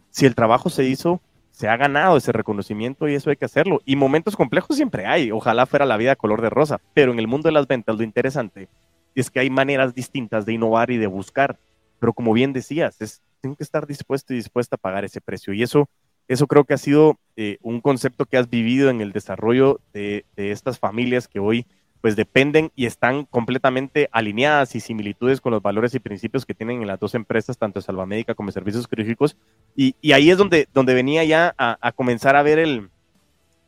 si 0.10 0.26
el 0.26 0.36
trabajo 0.36 0.70
se 0.70 0.84
hizo, 0.86 1.22
se 1.52 1.68
ha 1.68 1.78
ganado 1.78 2.18
ese 2.18 2.32
reconocimiento 2.32 3.08
y 3.08 3.16
eso 3.16 3.30
hay 3.30 3.36
que 3.36 3.46
hacerlo. 3.46 3.82
Y 3.86 3.96
momentos 3.96 4.36
complejos 4.36 4.76
siempre 4.76 5.06
hay. 5.06 5.32
Ojalá 5.32 5.66
fuera 5.66 5.86
la 5.86 5.98
vida 5.98 6.16
color 6.16 6.42
de 6.42 6.50
rosa, 6.50 6.80
pero 6.94 7.12
en 7.12 7.20
el 7.20 7.28
mundo 7.28 7.48
de 7.48 7.54
las 7.54 7.68
ventas 7.68 7.98
lo 7.98 8.04
interesante 8.04 8.68
es 9.14 9.30
que 9.30 9.40
hay 9.40 9.50
maneras 9.50 9.94
distintas 9.94 10.46
de 10.46 10.54
innovar 10.54 10.92
y 10.92 10.98
de 10.98 11.08
buscar. 11.08 11.58
Pero 12.00 12.14
como 12.14 12.34
bien 12.34 12.54
decías, 12.54 13.02
es, 13.02 13.22
tengo 13.42 13.56
que 13.56 13.64
estar 13.64 13.88
dispuesto 13.88 14.34
y 14.34 14.38
dispuesta 14.38 14.76
a 14.76 14.80
pagar 14.80 15.06
ese 15.06 15.22
precio. 15.22 15.54
Y 15.54 15.64
eso 15.64 15.90
eso 16.28 16.48
creo 16.48 16.64
que 16.64 16.74
ha 16.74 16.78
sido 16.78 17.20
eh, 17.36 17.58
un 17.62 17.82
concepto 17.82 18.26
que 18.26 18.38
has 18.38 18.50
vivido 18.50 18.90
en 18.90 19.02
el 19.02 19.12
desarrollo 19.12 19.80
de, 19.94 20.26
estas 20.36 20.80
familias 20.80 21.28
que 21.28 21.40
hoy 21.40 21.68
pues 22.06 22.16
dependen 22.16 22.72
y 22.76 22.86
están 22.86 23.26
completamente 23.26 24.10
alineadas 24.12 24.76
y 24.76 24.80
similitudes 24.80 25.42
con 25.42 25.52
los 25.52 25.64
valores 25.64 25.96
y 25.96 26.00
principios 26.00 26.46
que 26.46 26.54
tienen 26.54 26.84
en 26.84 26.88
las 26.88 27.00
dos 27.00 27.16
empresas, 27.16 27.58
tanto 27.58 27.82
Salvamédica 27.82 28.36
como 28.36 28.52
Servicios 28.52 28.88
Quirúrgicos. 28.88 29.36
Y, 29.76 29.96
y, 30.02 30.12
ahí 30.12 30.30
es 30.30 30.38
donde, 30.38 30.68
donde 30.72 30.94
venía 30.94 31.24
ya 31.24 31.56
a, 31.58 31.92
comenzar 31.94 32.36
a 32.36 32.44
ver 32.44 32.60
el, 32.60 32.92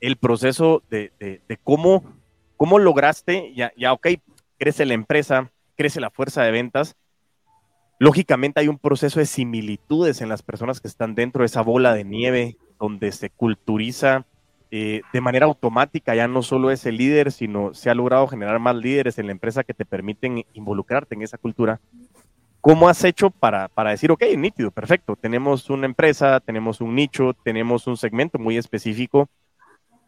el 0.02 0.18
proceso 0.18 0.84
de, 0.92 1.12
de, 1.20 1.58
cómo, 1.64 2.04
cómo 2.58 2.78
lograste, 2.78 3.56
ya, 3.56 3.72
ya, 3.76 3.92
ok, 3.92 4.08
crece 4.60 4.86
la 4.86 4.94
empresa, 4.94 5.52
crece 5.76 6.00
la 6.00 6.12
fuerza 6.12 6.44
de 6.44 6.52
ventas, 6.52 6.96
Lógicamente 7.98 8.60
hay 8.60 8.68
un 8.68 8.78
proceso 8.78 9.20
de 9.20 9.26
similitudes 9.26 10.22
en 10.22 10.30
las 10.30 10.44
personas 10.44 10.80
que 10.80 10.88
están 10.88 11.16
dentro 11.16 11.42
de 11.42 11.48
esa 11.48 11.64
bola 11.64 11.96
de 11.96 12.04
nieve, 12.04 12.56
donde 12.80 13.12
se 13.12 13.32
culturiza 13.32 14.28
eh, 14.72 15.02
de 15.14 15.22
manera 15.22 15.46
automática, 15.46 16.16
ya 16.16 16.28
no 16.28 16.42
solo 16.42 16.72
es 16.72 16.86
el 16.86 16.98
líder, 16.98 17.32
sino 17.32 17.74
se 17.74 17.90
ha 17.90 17.96
logrado 17.96 18.28
generar 18.28 18.60
más 18.60 18.76
líderes 18.76 19.18
en 19.18 19.28
la 19.28 19.32
empresa 19.32 19.64
que 19.64 19.74
te 19.74 19.86
permiten 19.86 20.44
involucrarte 20.54 21.16
en 21.16 21.22
esa 21.22 21.38
cultura. 21.38 21.80
¿Cómo 22.62 22.90
has 22.90 23.04
hecho 23.04 23.30
para, 23.30 23.70
para 23.70 23.92
decir, 23.92 24.12
ok, 24.12 24.24
nítido, 24.38 24.72
perfecto, 24.72 25.16
tenemos 25.16 25.70
una 25.70 25.86
empresa, 25.86 26.40
tenemos 26.40 26.82
un 26.82 26.96
nicho, 26.96 27.34
tenemos 27.44 27.88
un 27.88 27.98
segmento 27.98 28.40
muy 28.40 28.58
específico? 28.58 29.30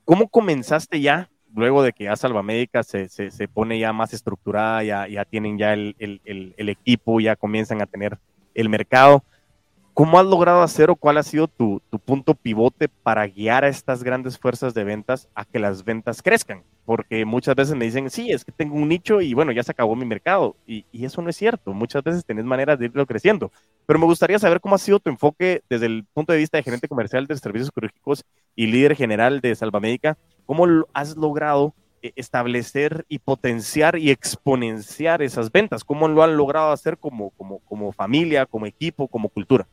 ¿Cómo 0.03 0.27
comenzaste 0.27 0.99
ya 0.99 1.29
luego 1.53 1.83
de 1.83 1.93
que 1.93 2.05
ya 2.05 2.15
Salvamédica 2.15 2.83
se, 2.83 3.09
se, 3.09 3.31
se 3.31 3.47
pone 3.47 3.79
ya 3.79 3.93
más 3.93 4.13
estructurada, 4.13 4.83
ya, 4.83 5.07
ya 5.07 5.25
tienen 5.25 5.57
ya 5.57 5.73
el, 5.73 5.95
el, 5.99 6.53
el, 6.57 6.69
equipo, 6.69 7.19
ya 7.19 7.35
comienzan 7.35 7.81
a 7.81 7.85
tener 7.85 8.17
el 8.53 8.69
mercado. 8.69 9.23
¿Cómo 9.99 10.17
has 10.17 10.25
logrado 10.25 10.61
hacer 10.61 10.89
o 10.89 10.95
cuál 10.95 11.17
ha 11.17 11.23
sido 11.23 11.49
tu, 11.49 11.81
tu, 11.89 11.99
punto 11.99 12.33
pivote 12.33 12.87
para 12.87 13.27
guiar 13.27 13.65
a 13.65 13.67
estas 13.67 14.01
grandes 14.01 14.39
fuerzas 14.39 14.73
de 14.73 14.85
ventas 14.85 15.27
a 15.35 15.43
que 15.43 15.59
las 15.59 15.83
ventas 15.83 16.21
crezcan? 16.21 16.63
Porque 16.85 17.25
muchas 17.25 17.53
veces 17.53 17.75
me 17.75 17.83
dicen, 17.83 18.09
sí, 18.09 18.31
es 18.31 18.45
que 18.45 18.53
tengo 18.53 18.75
un 18.75 18.87
nicho 18.87 19.19
y 19.19 19.33
bueno, 19.33 19.51
ya 19.51 19.61
se 19.61 19.71
acabó 19.71 19.97
mi 19.97 20.05
mercado. 20.05 20.55
Y, 20.65 20.85
y 20.93 21.03
eso 21.03 21.21
no 21.21 21.29
es 21.29 21.35
cierto. 21.35 21.73
Muchas 21.73 22.01
veces 22.01 22.23
tenés 22.23 22.45
maneras 22.45 22.79
de 22.79 22.85
irlo 22.85 23.05
creciendo. 23.05 23.51
Pero 23.85 23.99
me 23.99 24.05
gustaría 24.05 24.39
saber 24.39 24.61
cómo 24.61 24.75
ha 24.75 24.77
sido 24.77 25.01
tu 25.01 25.09
enfoque 25.09 25.63
desde 25.69 25.87
el 25.87 26.05
punto 26.13 26.31
de 26.31 26.39
vista 26.39 26.55
de 26.55 26.63
gerente 26.63 26.87
comercial 26.87 27.27
de 27.27 27.35
servicios 27.35 27.69
quirúrgicos 27.69 28.23
y 28.55 28.67
líder 28.67 28.95
general 28.95 29.41
de 29.41 29.53
Salvamédica 29.53 30.17
¿Cómo 30.45 30.65
has 30.93 31.17
logrado 31.17 31.73
eh, 32.01 32.13
establecer 32.15 33.05
y 33.09 33.19
potenciar 33.19 33.97
y 33.97 34.11
exponenciar 34.11 35.21
esas 35.21 35.51
ventas? 35.51 35.83
¿Cómo 35.83 36.07
lo 36.07 36.23
han 36.23 36.37
logrado 36.37 36.71
hacer 36.71 36.97
como, 36.97 37.31
como, 37.31 37.59
como 37.65 37.91
familia, 37.91 38.45
como 38.45 38.65
equipo, 38.65 39.09
como 39.09 39.27
cultura? 39.27 39.67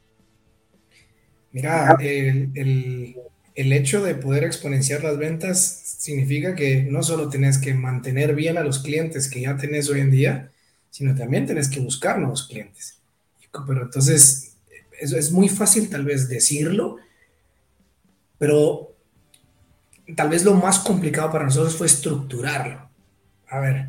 Mira, 1.56 1.96
el, 2.00 2.50
el, 2.54 3.16
el, 3.54 3.72
hecho 3.72 4.04
de 4.04 4.14
poder 4.14 4.44
exponenciar 4.44 5.02
las 5.02 5.16
ventas 5.16 5.96
significa 5.98 6.54
que 6.54 6.82
no 6.82 7.02
solo 7.02 7.30
tenés 7.30 7.56
que 7.56 7.72
mantener 7.72 8.34
bien 8.34 8.58
a 8.58 8.62
los 8.62 8.80
clientes 8.80 9.30
que 9.30 9.40
ya 9.40 9.56
tenés 9.56 9.88
hoy 9.88 10.00
en 10.00 10.10
día, 10.10 10.52
sino 10.90 11.14
también 11.14 11.46
tenés 11.46 11.70
que 11.70 11.80
buscar 11.80 12.18
nuevos 12.18 12.46
clientes. 12.46 12.98
Pero 13.66 13.84
entonces, 13.84 14.58
eso 15.00 15.16
es 15.16 15.32
muy 15.32 15.48
fácil 15.48 15.88
tal 15.88 16.04
vez 16.04 16.28
decirlo, 16.28 16.98
pero 18.36 18.94
tal 20.14 20.28
vez 20.28 20.44
lo 20.44 20.52
más 20.52 20.80
complicado 20.80 21.32
para 21.32 21.46
nosotros 21.46 21.74
fue 21.74 21.86
estructurarlo. 21.86 22.86
A 23.48 23.60
ver, 23.60 23.88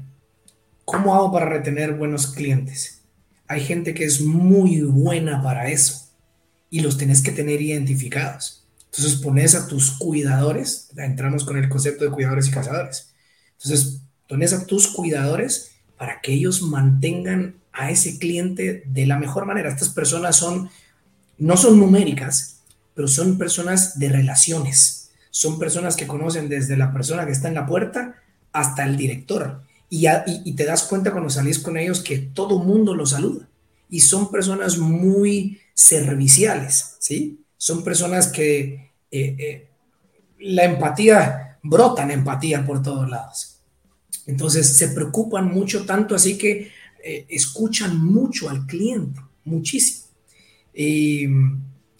¿cómo 0.85 1.13
hago 1.13 1.33
para 1.33 1.49
retener 1.49 1.95
buenos 1.95 2.27
clientes? 2.27 3.03
Hay 3.45 3.59
gente 3.59 3.93
que 3.93 4.05
es 4.05 4.21
muy 4.21 4.83
buena 4.83 5.43
para 5.43 5.69
eso 5.69 6.06
y 6.69 6.81
los 6.81 6.97
tenés 6.97 7.21
que 7.21 7.31
tener 7.31 7.61
identificados. 7.61 8.63
Entonces 8.85 9.15
pones 9.19 9.55
a 9.55 9.67
tus 9.67 9.91
cuidadores, 9.91 10.89
entramos 10.97 11.43
con 11.45 11.57
el 11.57 11.69
concepto 11.69 12.03
de 12.03 12.11
cuidadores 12.11 12.47
y 12.47 12.51
cazadores. 12.51 13.09
Entonces 13.53 14.01
pones 14.27 14.53
a 14.53 14.65
tus 14.65 14.87
cuidadores 14.87 15.71
para 15.97 16.21
que 16.21 16.33
ellos 16.33 16.61
mantengan 16.61 17.55
a 17.73 17.91
ese 17.91 18.17
cliente 18.17 18.83
de 18.85 19.05
la 19.05 19.19
mejor 19.19 19.45
manera. 19.45 19.69
Estas 19.69 19.89
personas 19.89 20.35
son, 20.35 20.69
no 21.37 21.57
son 21.57 21.79
numéricas, 21.79 22.61
pero 22.95 23.07
son 23.07 23.37
personas 23.37 23.99
de 23.99 24.09
relaciones 24.09 24.97
son 25.37 25.59
personas 25.59 25.95
que 25.95 26.07
conocen 26.07 26.49
desde 26.49 26.75
la 26.77 26.91
persona 26.91 27.25
que 27.27 27.31
está 27.31 27.47
en 27.47 27.53
la 27.53 27.67
puerta 27.67 28.15
hasta 28.51 28.83
el 28.83 28.97
director. 28.97 29.61
Y, 29.87 30.07
y, 30.25 30.53
te 30.53 30.65
das 30.65 30.83
cuenta 30.83 31.11
cuando 31.11 31.29
salís 31.29 31.59
con 31.59 31.77
ellos 31.77 32.01
que 32.01 32.17
todo 32.17 32.57
mundo 32.57 32.95
los 32.95 33.11
saluda. 33.11 33.47
Y 33.87 33.99
son 33.99 34.31
personas 34.31 34.79
muy 34.79 35.61
serviciales, 35.77 36.95
¿sí? 36.97 37.45
Son 37.55 37.83
personas 37.83 38.27
que 38.27 38.93
eh, 39.11 39.35
eh, 39.37 39.69
la 40.39 40.63
empatía, 40.65 41.59
brotan 41.61 42.09
empatía 42.09 42.65
por 42.65 42.81
todos 42.81 43.07
lados. 43.07 43.59
Entonces 44.25 44.75
se 44.75 44.87
preocupan 44.89 45.45
mucho, 45.53 45.85
tanto 45.85 46.15
así 46.15 46.35
que 46.35 46.71
eh, 47.03 47.25
escuchan 47.29 48.03
mucho 48.03 48.49
al 48.49 48.65
cliente, 48.65 49.21
muchísimo. 49.45 50.07
Y 50.73 51.27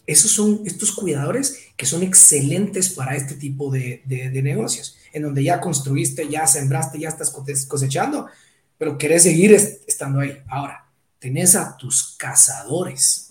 esos 0.06 0.32
son 0.32 0.62
estos 0.64 0.90
cuidadores 0.90 1.68
que 1.76 1.86
son 1.86 2.02
excelentes 2.02 2.90
para 2.90 3.14
este 3.14 3.34
tipo 3.34 3.70
de, 3.70 4.02
negocios, 4.42 4.96
en 5.12 5.22
donde 5.22 5.44
ya 5.44 5.60
construiste, 5.60 6.28
ya 6.28 6.48
sembraste, 6.48 6.98
ya 6.98 7.10
estás 7.10 7.30
cosechando, 7.68 8.26
pero 8.76 8.98
querés 8.98 9.22
seguir 9.22 9.52
estando 9.52 10.18
ahí. 10.18 10.36
Ahora, 10.48 10.90
tenés 11.20 11.54
a 11.54 11.76
tus 11.76 12.16
cazadores. 12.16 13.27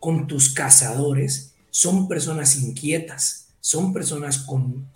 Con 0.00 0.26
tus 0.26 0.52
cazadores 0.52 1.54
son 1.70 2.08
personas 2.08 2.60
inquietas, 2.60 3.50
son 3.60 3.92
personas 3.92 4.38
con, 4.38 4.90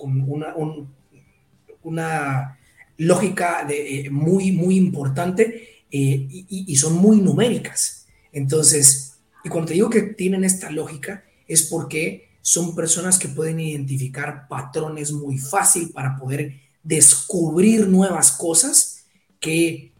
una, 1.83 2.59
lógica 2.97 3.67
eh, 3.71 4.11
muy, 4.11 4.51
muy 4.51 4.77
importante 4.77 5.85
eh, 5.90 6.27
y 6.49 6.77
son 6.77 6.95
muy 6.95 7.21
numéricas. 7.21 8.07
Entonces, 8.33 9.14
y 9.45 9.51
cuando 9.51 9.69
te 9.69 9.75
digo 9.75 9.90
que 9.90 10.01
tienen 10.03 10.43
esta 10.43 10.71
lógica, 10.71 11.23
es 11.47 11.64
porque 11.64 12.31
son 12.40 12.75
personas 12.75 13.19
que 13.19 13.29
pueden 13.29 13.61
identificar 13.61 14.49
patrones 14.49 15.12
muy 15.12 15.38
fácil 15.38 15.90
para 15.90 16.17
poder 16.17 16.61
descubrir 16.83 17.88
nuevas 17.88 18.33
cosas 18.33 19.05
que 19.40 19.93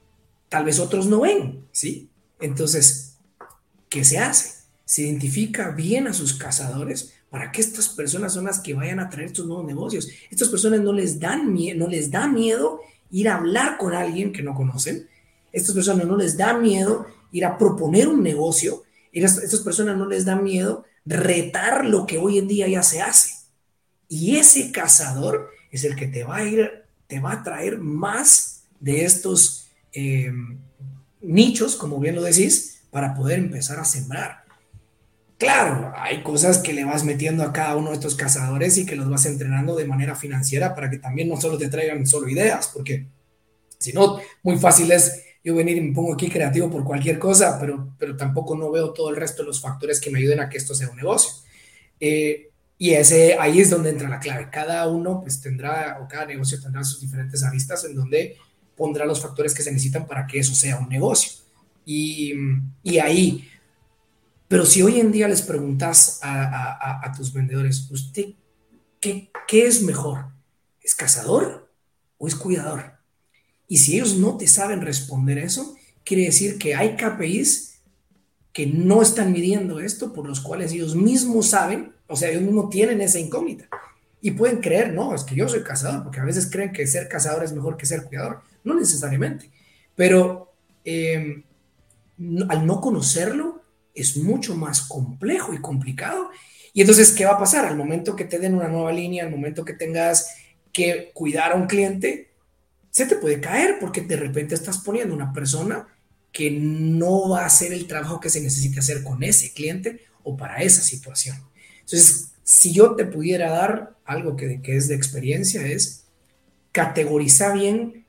tal 0.49 0.65
vez 0.65 0.79
otros 0.79 1.07
no 1.07 1.21
ven, 1.21 1.67
¿sí? 1.73 2.11
Entonces, 2.41 3.19
¿qué 3.89 4.05
se 4.05 4.19
hace? 4.19 4.54
Se 4.95 5.03
identifica 5.03 5.71
bien 5.71 6.07
a 6.07 6.13
sus 6.13 6.35
cazadores 6.35 7.15
para 7.31 7.51
que 7.51 7.61
estas 7.61 7.89
personas 7.89 8.35
son 8.35 8.45
las 8.45 8.61
que 8.61 8.75
vayan 8.75 9.01
a 9.01 9.11
traer 9.11 9.27
estos 9.27 9.47
nuevos 9.47 9.67
negocios. 9.67 10.09
Estas 10.31 10.49
personas 10.49 10.81
no 10.81 10.93
les 10.93 11.19
dan 11.19 11.53
no 11.77 11.89
les 11.89 12.11
da 12.11 12.29
miedo 12.29 12.81
ir 13.11 13.29
a 13.29 13.37
hablar 13.37 13.77
con 13.77 13.95
alguien 13.95 14.33
que 14.33 14.43
no 14.43 14.55
conocen. 14.55 15.09
Estas 15.53 15.75
personas 15.75 16.07
no 16.07 16.17
les 16.17 16.37
da 16.37 16.57
miedo 16.59 17.07
ir 17.33 17.45
a 17.45 17.59
proponer 17.59 18.07
un 18.09 18.23
negocio 18.23 18.85
estas 19.15 19.61
personas 19.61 19.97
no 19.97 20.07
les 20.07 20.25
da 20.25 20.35
miedo 20.35 20.85
retar 21.07 21.85
lo 21.85 22.07
que 22.07 22.19
hoy 22.19 22.39
en 22.39 22.49
día 22.49 22.67
ya 22.67 22.83
se 22.83 23.01
hace. 23.01 23.33
Y 24.09 24.37
ese 24.37 24.73
cazador 24.73 25.51
es 25.71 25.85
el 25.85 25.95
que 25.95 26.09
te 26.09 26.25
va 26.25 26.37
a 26.37 26.45
ir, 26.45 26.85
te 27.07 27.21
va 27.21 27.33
a 27.33 27.43
traer 27.43 27.79
más 27.79 28.65
de 28.81 29.05
estos 29.05 29.69
eh, 29.93 30.33
nichos, 31.21 31.77
como 31.77 32.01
bien 32.01 32.17
lo 32.17 32.23
decís, 32.23 32.83
para 32.91 33.15
poder 33.15 33.39
empezar 33.39 33.79
a 33.79 33.85
sembrar. 33.85 34.44
Claro, 35.45 35.93
hay 35.99 36.23
cosas 36.23 36.57
que 36.57 36.73
le 36.73 36.87
vas 36.87 37.05
metiendo 37.05 37.43
a 37.43 37.53
cada 37.53 37.77
uno 37.77 37.91
de 37.91 37.97
estos 37.97 38.15
cazadores 38.15 38.79
y 38.79 38.87
que 38.87 38.97
los 38.97 39.11
vas 39.11 39.27
entrenando 39.27 39.77
de 39.77 39.85
manera 39.85 40.17
financiera 40.17 40.75
para 40.75 40.89
que 40.89 40.97
también 40.97 41.29
no 41.29 41.39
solo 41.39 41.59
te 41.59 41.69
traigan 41.69 42.07
solo 42.07 42.31
ideas, 42.31 42.71
porque 42.73 43.09
si 43.77 43.93
no, 43.93 44.19
muy 44.43 44.57
fácil 44.57 44.91
es 44.91 45.23
yo 45.45 45.55
venir 45.55 45.77
y 45.77 45.83
me 45.83 45.95
pongo 45.95 46.15
aquí 46.15 46.31
creativo 46.31 46.71
por 46.71 46.83
cualquier 46.83 47.19
cosa, 47.19 47.59
pero, 47.61 47.95
pero 47.99 48.17
tampoco 48.17 48.57
no 48.57 48.71
veo 48.71 48.95
todo 48.95 49.11
el 49.11 49.17
resto 49.17 49.43
de 49.43 49.49
los 49.49 49.61
factores 49.61 50.01
que 50.01 50.11
me 50.11 50.19
ayuden 50.19 50.41
a 50.41 50.49
que 50.49 50.57
esto 50.57 50.75
sea 50.75 50.89
un 50.89 50.97
negocio. 50.97 51.31
Eh, 52.01 52.49
y 52.79 52.95
ese, 52.95 53.37
ahí 53.39 53.61
es 53.61 53.69
donde 53.69 53.91
entra 53.91 54.09
la 54.09 54.21
clave. 54.21 54.49
Cada 54.51 54.89
uno 54.89 55.21
pues 55.21 55.43
tendrá, 55.43 55.99
o 56.03 56.09
cada 56.09 56.25
negocio 56.25 56.59
tendrá 56.59 56.83
sus 56.85 57.03
diferentes 57.03 57.45
aristas 57.45 57.85
en 57.85 57.95
donde 57.95 58.39
pondrá 58.75 59.05
los 59.05 59.21
factores 59.21 59.53
que 59.53 59.63
se 59.63 59.71
necesitan 59.71 60.07
para 60.07 60.27
que 60.27 60.39
eso 60.39 60.55
sea 60.55 60.79
un 60.79 60.89
negocio. 60.89 61.33
Y, 61.85 62.33
y 62.83 62.97
ahí, 62.97 63.47
pero 64.49 64.67
si 64.67 64.83
hoy 64.83 65.01
en 65.01 65.11
día 65.13 65.29
les 65.29 65.43
preguntas 65.43 66.21
a, 66.23 67.13
tus 67.17 67.33
vendedores, 67.33 67.91
¿usted 67.91 68.35
qué, 69.01 69.31
qué 69.49 69.67
es 69.67 69.83
mejor? 69.83 70.27
¿Es 70.83 70.95
cazador 70.95 71.71
o 72.19 72.29
es 72.29 72.35
cuidador? 72.35 72.95
Y 73.69 73.79
si 73.79 73.95
ellos 73.95 74.17
no 74.17 74.37
te 74.37 74.47
saben 74.47 74.83
responder 74.83 75.39
eso, 75.39 75.75
quiere 76.05 76.25
decir 76.25 76.59
que 76.59 76.75
hay 76.75 76.97
KPIs 76.97 77.75
que 78.53 78.67
no 78.67 79.03
están 79.03 79.33
midiendo 79.33 79.81
esto, 79.81 80.13
por 80.13 80.29
los 80.29 80.41
cuales 80.41 80.73
ellos 80.73 80.95
mismos 80.95 81.49
saben, 81.49 81.93
o 82.07 82.15
sea, 82.15 82.31
ellos 82.31 82.43
mismos 82.43 82.71
tienen 82.71 83.01
esa 83.01 83.19
incógnita. 83.19 83.69
Y 84.21 84.31
pueden 84.31 84.61
creer, 84.61 84.93
no, 84.93 85.15
es 85.15 85.25
que 85.25 85.35
yo 85.35 85.49
soy 85.49 85.63
cazador, 85.63 86.05
porque 86.05 86.21
a 86.21 86.25
veces 86.25 86.49
creen 86.51 86.73
que 86.73 86.87
ser 86.87 87.09
cazador 87.09 87.43
es 87.43 87.53
mejor 87.53 87.77
que 87.77 87.85
ser 87.85 88.05
cuidador. 88.05 88.43
No 88.63 88.75
necesariamente. 88.75 89.51
Pero 89.97 90.55
eh, 90.85 91.45
al 92.49 92.65
no 92.65 92.81
conocerlo, 92.81 93.64
es 93.95 94.17
mucho 94.17 94.55
más 94.55 94.83
complejo 94.83 95.55
y 95.55 95.61
complicado. 95.61 96.31
Y 96.73 96.81
entonces, 96.81 97.13
¿qué 97.13 97.25
va 97.25 97.33
a 97.33 97.39
pasar? 97.39 97.65
Al 97.65 97.77
momento 97.77 98.17
que 98.17 98.25
te 98.25 98.39
den 98.39 98.55
una 98.55 98.69
nueva 98.69 98.93
línea, 98.93 99.25
al 99.25 99.31
momento 99.31 99.65
que 99.65 99.75
tengas 99.75 100.35
que 100.73 101.13
cuidar 101.15 101.53
a 101.53 101.55
un 101.55 101.67
cliente, 101.67 102.33
se 102.91 103.07
te 103.07 103.17
puede 103.17 103.41
caer 103.41 103.79
porque 103.81 104.01
de 104.01 104.17
repente 104.17 104.55
estás 104.55 104.79
poniendo 104.79 105.15
una 105.15 105.33
persona 105.33 105.87
que 106.33 106.51
no 106.51 107.29
va 107.29 107.43
a 107.43 107.47
hacer 107.47 107.73
el 107.73 107.87
trabajo 107.87 108.19
que 108.19 108.29
se 108.29 108.41
necesita 108.41 108.81
hacer 108.81 109.05
con 109.05 109.23
ese 109.23 109.53
cliente 109.53 110.01
o 110.25 110.37
para 110.37 110.63
esa 110.63 110.83
situación. 110.83 111.37
Entonces, 111.81 112.33
si 112.43 112.73
yo 112.73 112.97
te 112.97 113.05
pudiera 113.05 113.51
dar 113.51 113.97
algo 114.05 114.35
que, 114.35 114.61
que 114.61 114.77
es 114.77 114.89
de 114.89 114.97
experiencia, 114.97 115.65
es 115.65 116.05
categorizar 116.73 117.57
bien 117.57 118.05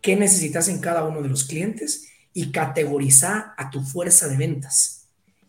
qué 0.00 0.16
necesitas 0.16 0.68
en 0.68 0.80
cada 0.80 1.04
uno 1.04 1.22
de 1.22 1.28
los 1.28 1.44
clientes 1.44 2.08
y 2.34 2.50
categorizar 2.50 3.54
a 3.56 3.70
tu 3.70 3.80
fuerza 3.80 4.26
de 4.26 4.36
ventas. 4.36 5.01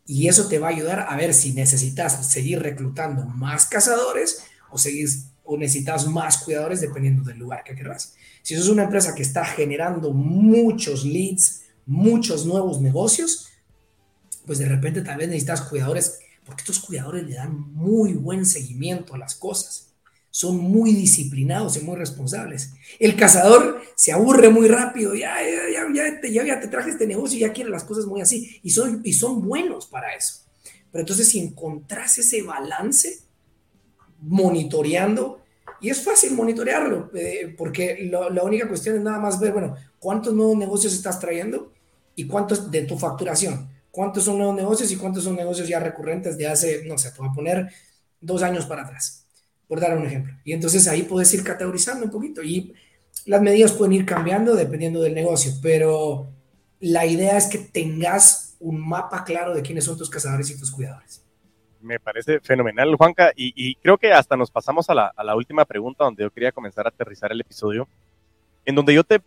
Y 0.06 0.28
eso 0.28 0.48
te 0.48 0.60
va 0.60 0.68
a 0.68 0.72
ayudar 0.72 1.06
a 1.08 1.16
ver 1.16 1.34
si 1.34 1.54
necesitas 1.54 2.28
seguir 2.28 2.62
reclutando 2.62 3.26
más 3.26 3.66
cazadores 3.66 4.44
o, 4.70 4.78
seguir, 4.78 5.08
o 5.44 5.58
necesitas 5.58 6.08
más 6.08 6.38
cuidadores 6.38 6.82
dependiendo 6.82 7.24
del 7.24 7.38
lugar 7.38 7.64
que 7.64 7.74
quieras. 7.74 8.16
Si 8.42 8.54
eso 8.54 8.64
es 8.64 8.70
una 8.70 8.84
empresa 8.84 9.16
que 9.16 9.22
está 9.22 9.46
generando 9.46 10.12
muchos 10.12 11.06
leads, 11.06 11.62
muchos 11.86 12.46
nuevos 12.46 12.82
negocios, 12.82 13.48
pues 14.46 14.60
de 14.60 14.68
repente 14.68 15.02
tal 15.02 15.18
vez 15.18 15.30
necesitas 15.30 15.62
cuidadores, 15.62 16.20
porque 16.46 16.62
estos 16.62 16.80
cuidadores 16.80 17.24
le 17.24 17.36
dan 17.36 17.58
muy 17.74 18.14
buen 18.14 18.46
seguimiento 18.46 19.16
a 19.16 19.18
las 19.18 19.36
cosas. 19.36 19.93
Son 20.36 20.58
muy 20.58 20.94
disciplinados 20.94 21.78
y 21.78 21.82
muy 21.82 21.96
responsables. 21.96 22.74
El 22.98 23.16
cazador 23.16 23.84
se 23.96 24.12
aburre 24.12 24.50
muy 24.50 24.68
rápido, 24.68 25.14
ya, 25.14 25.36
ya, 25.72 25.86
ya, 25.94 26.20
te, 26.20 26.34
ya, 26.34 26.60
te 26.60 26.68
traje 26.70 26.90
este 26.90 27.06
negocio 27.06 27.38
y 27.38 27.42
ya 27.42 27.54
quiere 27.54 27.70
las 27.70 27.84
cosas 27.84 28.08
muy 28.08 28.20
así. 28.20 28.60
Y 28.64 28.72
son, 28.72 29.02
y 29.04 29.14
son 29.14 29.48
buenos 29.48 29.86
para 29.86 30.16
eso. 30.16 30.40
Pero 30.92 31.02
entonces 31.04 31.30
si 31.30 31.40
encontrás 31.40 32.18
ese 32.18 32.42
balance, 32.42 33.20
monitoreando 34.22 35.40
y 35.80 35.92
es 35.92 36.02
fácil 36.02 36.34
monitorearlo, 36.34 37.12
eh, 37.14 37.54
porque 37.56 38.10
la 38.10 38.42
única 38.42 38.68
cuestión 38.68 38.96
es 38.96 39.02
nada 39.04 39.20
más 39.20 39.40
ver, 39.40 39.52
bueno, 39.52 39.76
cuántos 40.00 40.34
nuevos 40.34 40.58
negocios 40.58 40.94
estás 40.94 41.20
trayendo 41.20 41.72
y 42.16 42.26
cuántos 42.26 42.72
de 42.72 42.82
tu 42.84 42.98
facturación. 42.98 43.70
¿Cuántos 43.92 44.24
son 44.24 44.38
nuevos 44.40 44.56
negocios 44.56 44.92
y 44.92 44.96
cuántos 44.96 45.24
son 45.24 45.36
negocios 45.36 45.68
ya 45.68 45.80
recurrentes 45.80 46.36
de 46.36 46.48
hace, 46.48 46.84
no 46.86 46.98
sé, 46.98 47.12
te 47.12 47.20
voy 47.20 47.30
a 47.30 47.34
poner 47.34 47.70
dos 48.20 48.42
años 48.42 48.66
para 48.66 48.82
atrás, 48.82 49.23
por 49.74 49.82
dar 49.82 49.98
un 49.98 50.06
ejemplo. 50.06 50.36
Y 50.44 50.54
entonces 50.54 50.88
ahí 50.88 51.02
puedes 51.02 51.34
ir 51.34 51.44
categorizando 51.44 52.06
un 52.06 52.12
poquito. 52.12 52.44
Y 52.44 52.76
las 53.26 53.42
medidas 53.42 53.72
pueden 53.72 53.94
ir 53.94 54.06
cambiando 54.06 54.54
dependiendo 54.54 55.02
del 55.02 55.16
negocio, 55.16 55.52
pero 55.64 56.28
la 56.80 57.08
idea 57.08 57.38
es 57.38 57.48
que 57.48 57.58
tengas 57.58 58.56
un 58.60 58.80
mapa 58.88 59.24
claro 59.24 59.56
de 59.56 59.64
quiénes 59.64 59.86
son 59.86 59.98
tus 59.98 60.12
cazadores 60.12 60.52
y 60.52 60.60
tus 60.60 60.70
cuidadores. 60.70 61.26
Me 61.82 62.00
parece 62.00 62.40
fenomenal, 62.42 62.96
Juanca, 62.96 63.32
y, 63.36 63.74
creo 63.78 63.98
que 63.98 64.14
hasta 64.14 64.38
nos 64.38 64.52
pasamos 64.52 64.88
a 64.92 64.94
la, 64.94 65.36
última 65.36 65.66
pregunta 65.66 66.04
donde 66.04 66.22
yo 66.22 66.30
quería 66.30 66.52
comenzar 66.52 66.86
a 66.86 66.90
aterrizar 66.90 67.32
el 67.32 67.42
episodio, 67.42 67.88
en 68.66 68.76
donde 68.76 68.94
yo 68.94 69.04
te, 69.04 69.22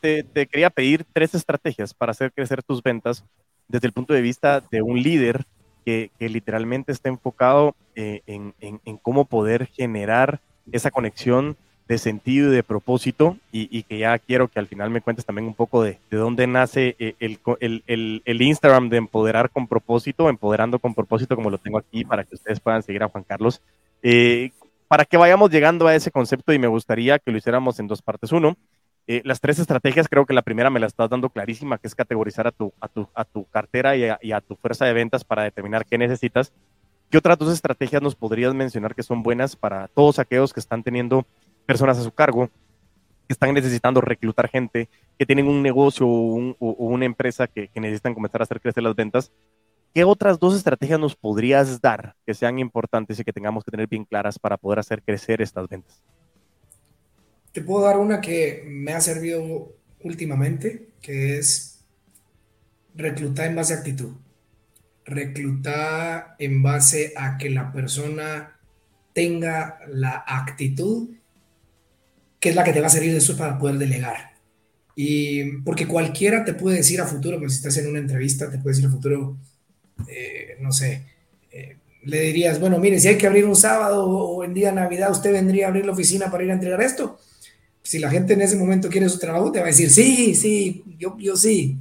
te, 0.00 0.46
quería 0.46 0.70
pedir 0.70 1.04
tres 1.12 1.34
estrategias 1.34 1.92
para 1.92 2.12
hacer 2.12 2.32
crecer 2.32 2.62
tus 2.62 2.80
ventas 2.80 3.24
desde 3.66 3.88
el 3.88 3.92
punto 3.92 4.14
de 4.14 4.20
vista 4.20 4.62
de 4.70 4.80
un 4.80 5.02
líder 5.02 5.44
que, 5.84 6.10
literalmente 6.18 6.92
está 6.92 7.08
enfocado 7.08 7.74
eh, 7.94 8.22
en, 8.26 8.54
en, 8.60 8.96
cómo 8.98 9.24
poder 9.24 9.66
generar 9.66 10.40
esa 10.70 10.90
conexión 10.90 11.56
de 11.88 11.98
sentido 11.98 12.50
y 12.50 12.56
de 12.56 12.62
propósito 12.62 13.36
y, 13.50 13.82
que 13.82 13.98
ya 13.98 14.18
quiero 14.18 14.48
que 14.48 14.58
al 14.58 14.66
final 14.66 14.90
me 14.90 15.00
cuentes 15.00 15.26
también 15.26 15.46
un 15.46 15.54
poco 15.54 15.82
de, 15.82 15.98
de 16.10 16.16
dónde 16.16 16.46
nace 16.46 16.96
eh, 16.98 17.14
el, 17.20 17.38
el, 17.60 18.22
el, 18.24 18.42
Instagram 18.42 18.88
de 18.88 18.96
empoderar 18.96 19.50
con 19.50 19.66
propósito, 19.66 20.28
empoderando 20.28 20.78
con 20.78 20.94
propósito 20.94 21.36
como 21.36 21.50
lo 21.50 21.58
tengo 21.58 21.78
aquí 21.78 22.04
para 22.04 22.24
que 22.24 22.36
ustedes 22.36 22.60
puedan 22.60 22.82
seguir 22.82 23.02
a 23.02 23.08
Juan 23.08 23.24
Carlos. 23.24 23.60
Eh, 24.02 24.52
para 24.88 25.04
que 25.04 25.16
vayamos 25.16 25.50
llegando 25.50 25.86
a 25.86 25.94
ese 25.94 26.10
concepto 26.10 26.52
y 26.52 26.58
me 26.58 26.66
gustaría 26.66 27.18
que 27.18 27.30
lo 27.30 27.38
hiciéramos 27.38 27.80
en 27.80 27.86
dos 27.88 28.02
partes. 28.02 28.30
Uno, 28.32 28.56
eh, 29.06 29.22
las 29.24 29.40
tres 29.40 29.58
estrategias, 29.58 30.08
creo 30.08 30.26
que 30.26 30.34
la 30.34 30.42
primera 30.42 30.70
me 30.70 30.80
la 30.80 30.86
estás 30.86 31.10
dando 31.10 31.30
clarísima, 31.30 31.78
que 31.78 31.88
es 31.88 31.94
categorizar 31.94 32.46
a 32.46 32.52
tu, 32.52 32.72
a 32.80 32.88
tu, 32.88 33.08
a 33.14 33.24
tu 33.24 33.44
cartera 33.46 33.96
y 33.96 34.04
a, 34.04 34.18
y 34.22 34.32
a 34.32 34.40
tu 34.40 34.56
fuerza 34.56 34.84
de 34.84 34.92
ventas 34.92 35.24
para 35.24 35.42
determinar 35.42 35.84
qué 35.86 35.98
necesitas. 35.98 36.52
¿Qué 37.10 37.18
otras 37.18 37.36
dos 37.36 37.52
estrategias 37.52 38.00
nos 38.00 38.14
podrías 38.14 38.54
mencionar 38.54 38.94
que 38.94 39.02
son 39.02 39.22
buenas 39.22 39.54
para 39.54 39.88
todos 39.88 40.18
aquellos 40.18 40.52
que 40.52 40.60
están 40.60 40.82
teniendo 40.82 41.26
personas 41.66 41.98
a 41.98 42.02
su 42.02 42.10
cargo, 42.10 42.48
que 43.26 43.32
están 43.32 43.52
necesitando 43.52 44.00
reclutar 44.00 44.48
gente, 44.48 44.88
que 45.18 45.26
tienen 45.26 45.46
un 45.46 45.62
negocio 45.62 46.06
o, 46.06 46.54
una 46.58 47.04
empresa 47.04 47.46
que, 47.46 47.68
necesitan 47.74 48.14
comenzar 48.14 48.40
a 48.40 48.44
hacer 48.44 48.60
crecer 48.60 48.82
las 48.82 48.94
ventas. 48.94 49.30
¿Qué 49.94 50.04
otras 50.04 50.38
dos 50.38 50.56
estrategias 50.56 50.98
nos 50.98 51.14
podrías 51.14 51.80
dar 51.82 52.14
que 52.24 52.32
sean 52.32 52.58
importantes 52.58 53.20
y 53.20 53.24
que 53.24 53.32
tengamos 53.32 53.62
que 53.62 53.70
tener 53.70 53.88
bien 53.88 54.04
claras 54.04 54.38
para 54.38 54.56
poder 54.56 54.78
hacer 54.78 55.02
crecer 55.02 55.42
estas 55.42 55.68
ventas? 55.68 56.02
Te 57.52 57.60
puedo 57.62 57.84
dar 57.84 57.98
una 57.98 58.20
que 58.20 58.64
me 58.66 58.92
ha 58.92 59.00
servido 59.00 59.76
últimamente, 60.00 60.88
que 61.00 61.38
es 61.38 61.84
reclutar 62.94 63.46
en 63.46 63.56
base 63.56 63.74
a 63.74 63.78
actitud. 63.78 64.12
Reclutar 65.04 66.36
en 66.38 66.62
base 66.62 67.12
a 67.16 67.36
que 67.36 67.50
la 67.50 67.72
persona 67.72 68.58
tenga 69.12 69.80
la 69.88 70.24
actitud 70.26 71.10
que 72.42 72.48
es 72.48 72.56
la 72.56 72.64
que 72.64 72.72
te 72.72 72.80
va 72.80 72.88
a 72.88 72.90
servir 72.90 73.14
después 73.14 73.38
para 73.38 73.56
poder 73.56 73.78
delegar. 73.78 74.32
Y 74.96 75.58
porque 75.58 75.86
cualquiera 75.86 76.44
te 76.44 76.54
puede 76.54 76.78
decir 76.78 77.00
a 77.00 77.06
futuro, 77.06 77.38
pues 77.38 77.52
si 77.52 77.58
estás 77.58 77.76
en 77.76 77.88
una 77.88 78.00
entrevista, 78.00 78.50
te 78.50 78.58
puede 78.58 78.74
decir 78.74 78.88
a 78.88 78.90
futuro, 78.90 79.36
eh, 80.08 80.56
no 80.58 80.72
sé, 80.72 81.04
eh, 81.52 81.76
le 82.02 82.20
dirías, 82.20 82.58
bueno, 82.58 82.80
mire, 82.80 82.98
si 82.98 83.06
hay 83.06 83.16
que 83.16 83.28
abrir 83.28 83.44
un 83.44 83.54
sábado 83.54 84.04
o 84.06 84.42
en 84.42 84.54
día 84.54 84.70
de 84.70 84.74
Navidad, 84.74 85.12
usted 85.12 85.30
vendría 85.30 85.66
a 85.66 85.68
abrir 85.68 85.86
la 85.86 85.92
oficina 85.92 86.32
para 86.32 86.42
ir 86.42 86.50
a 86.50 86.54
entregar 86.54 86.82
esto. 86.82 87.16
Si 87.82 87.98
la 87.98 88.10
gente 88.10 88.34
en 88.34 88.42
ese 88.42 88.56
momento 88.56 88.88
quiere 88.88 89.08
su 89.08 89.18
trabajo, 89.18 89.50
te 89.50 89.58
va 89.58 89.66
a 89.66 89.68
decir, 89.68 89.90
sí, 89.90 90.34
sí, 90.34 90.84
yo, 90.98 91.16
yo 91.18 91.36
sí. 91.36 91.78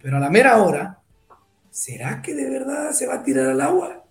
Pero 0.00 0.16
a 0.16 0.20
la 0.20 0.30
mera 0.30 0.62
hora, 0.62 0.98
¿será 1.70 2.20
que 2.20 2.34
de 2.34 2.50
verdad 2.50 2.92
se 2.92 3.06
va 3.06 3.14
a 3.14 3.22
tirar 3.22 3.48
al 3.48 3.60
agua? 3.60 4.04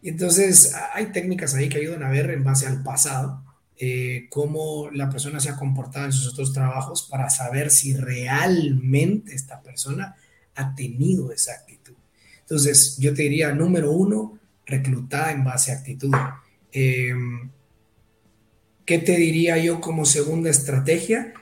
Y 0.00 0.10
entonces 0.10 0.74
hay 0.92 1.06
técnicas 1.06 1.54
ahí 1.54 1.68
que 1.68 1.78
ayudan 1.78 2.02
a 2.02 2.10
ver 2.10 2.30
en 2.30 2.44
base 2.44 2.66
al 2.66 2.82
pasado 2.82 3.42
eh, 3.76 4.26
cómo 4.30 4.88
la 4.92 5.10
persona 5.10 5.40
se 5.40 5.48
ha 5.48 5.56
comportado 5.56 6.06
en 6.06 6.12
sus 6.12 6.32
otros 6.32 6.52
trabajos 6.52 7.08
para 7.10 7.28
saber 7.28 7.70
si 7.70 7.94
realmente 7.94 9.34
esta 9.34 9.60
persona 9.62 10.14
ha 10.54 10.74
tenido 10.74 11.32
esa 11.32 11.52
actitud. 11.54 11.94
Entonces, 12.40 12.96
yo 12.98 13.14
te 13.14 13.22
diría, 13.22 13.52
número 13.52 13.90
uno, 13.90 14.38
reclutada 14.66 15.32
en 15.32 15.42
base 15.42 15.72
a 15.72 15.76
actitud. 15.76 16.12
Em, 16.70 17.50
¿Qué 18.84 18.98
te 18.98 19.16
diría 19.16 19.56
yo 19.56 19.80
como 19.80 20.04
segunda 20.04 20.50
estrategia? 20.50 21.32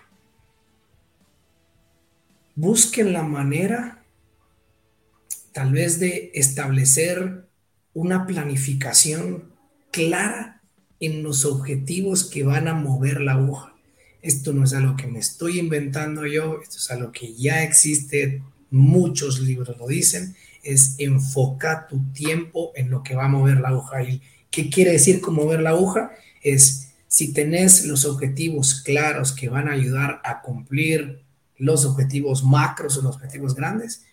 Busquen 2.55 3.13
la 3.13 3.23
manera 3.23 4.05
tal 5.53 5.73
vez 5.73 5.99
de 5.99 6.31
establecer 6.35 7.49
una 7.95 8.27
planificación 8.27 9.51
clara 9.91 10.63
en 11.01 11.25
los 11.25 11.45
objetivos 11.45 12.25
que 12.25 12.45
van 12.45 12.69
a 12.69 12.75
mover 12.75 13.21
la 13.21 13.33
aguja. 13.33 13.75
Esto 14.23 14.53
no 14.53 14.63
es 14.63 14.73
algo 14.73 14.97
que 14.97 15.09
me 15.09 15.19
estoy 15.19 15.59
inventando 15.59 16.27
yo, 16.27 16.61
esto 16.63 16.77
es 16.77 16.91
algo 16.93 17.11
que 17.11 17.35
ya 17.35 17.65
existe, 17.65 18.41
muchos 18.71 19.41
libros 19.41 19.77
lo 19.79 19.89
dicen, 19.89 20.37
es 20.63 20.95
enfocar 20.99 21.89
tu 21.89 22.13
tiempo 22.13 22.71
en 22.77 22.89
lo 22.89 23.03
que 23.03 23.17
va 23.17 23.25
a 23.25 23.29
mover 23.29 23.61
la 23.61 23.71
aguja. 23.71 24.05
¿Y 24.05 24.23
qué 24.51 24.71
quiere 24.71 24.93
decir 24.93 25.21
con 25.21 25.35
mover 25.35 25.61
la 25.61 25.71
aguja? 25.71 26.13
Es 26.41 26.82
si 27.13 27.35
tenés 27.35 27.85
los 27.85 28.07
objetivos 28.07 28.81
claros 28.83 29.33
que 29.33 29.51
van 29.51 29.69
a 29.69 29.73
ayudar 29.73 30.23
a 30.25 30.41
cumplir 30.41 31.23
los 31.59 31.85
objetivos 31.85 32.43
macros 32.43 32.97
o 32.97 33.03
los 33.03 33.17
objetivos 33.17 33.55
grandes, 33.55 34.07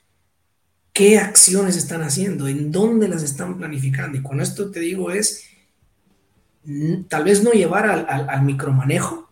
¿qué 0.92 1.18
acciones 1.18 1.78
están 1.78 2.02
haciendo? 2.02 2.50
¿En 2.50 2.74
dónde 2.74 3.08
las 3.08 3.24
están 3.24 3.58
planificando? 3.58 4.18
Y 4.18 4.22
con 4.22 4.42
esto 4.42 4.70
te 4.70 4.82
digo 4.82 5.12
es 5.12 5.46
tal 7.08 7.24
vez 7.24 7.42
no 7.42 7.52
llevar 7.52 7.88
al, 7.88 8.44
micromanejo, 8.44 9.32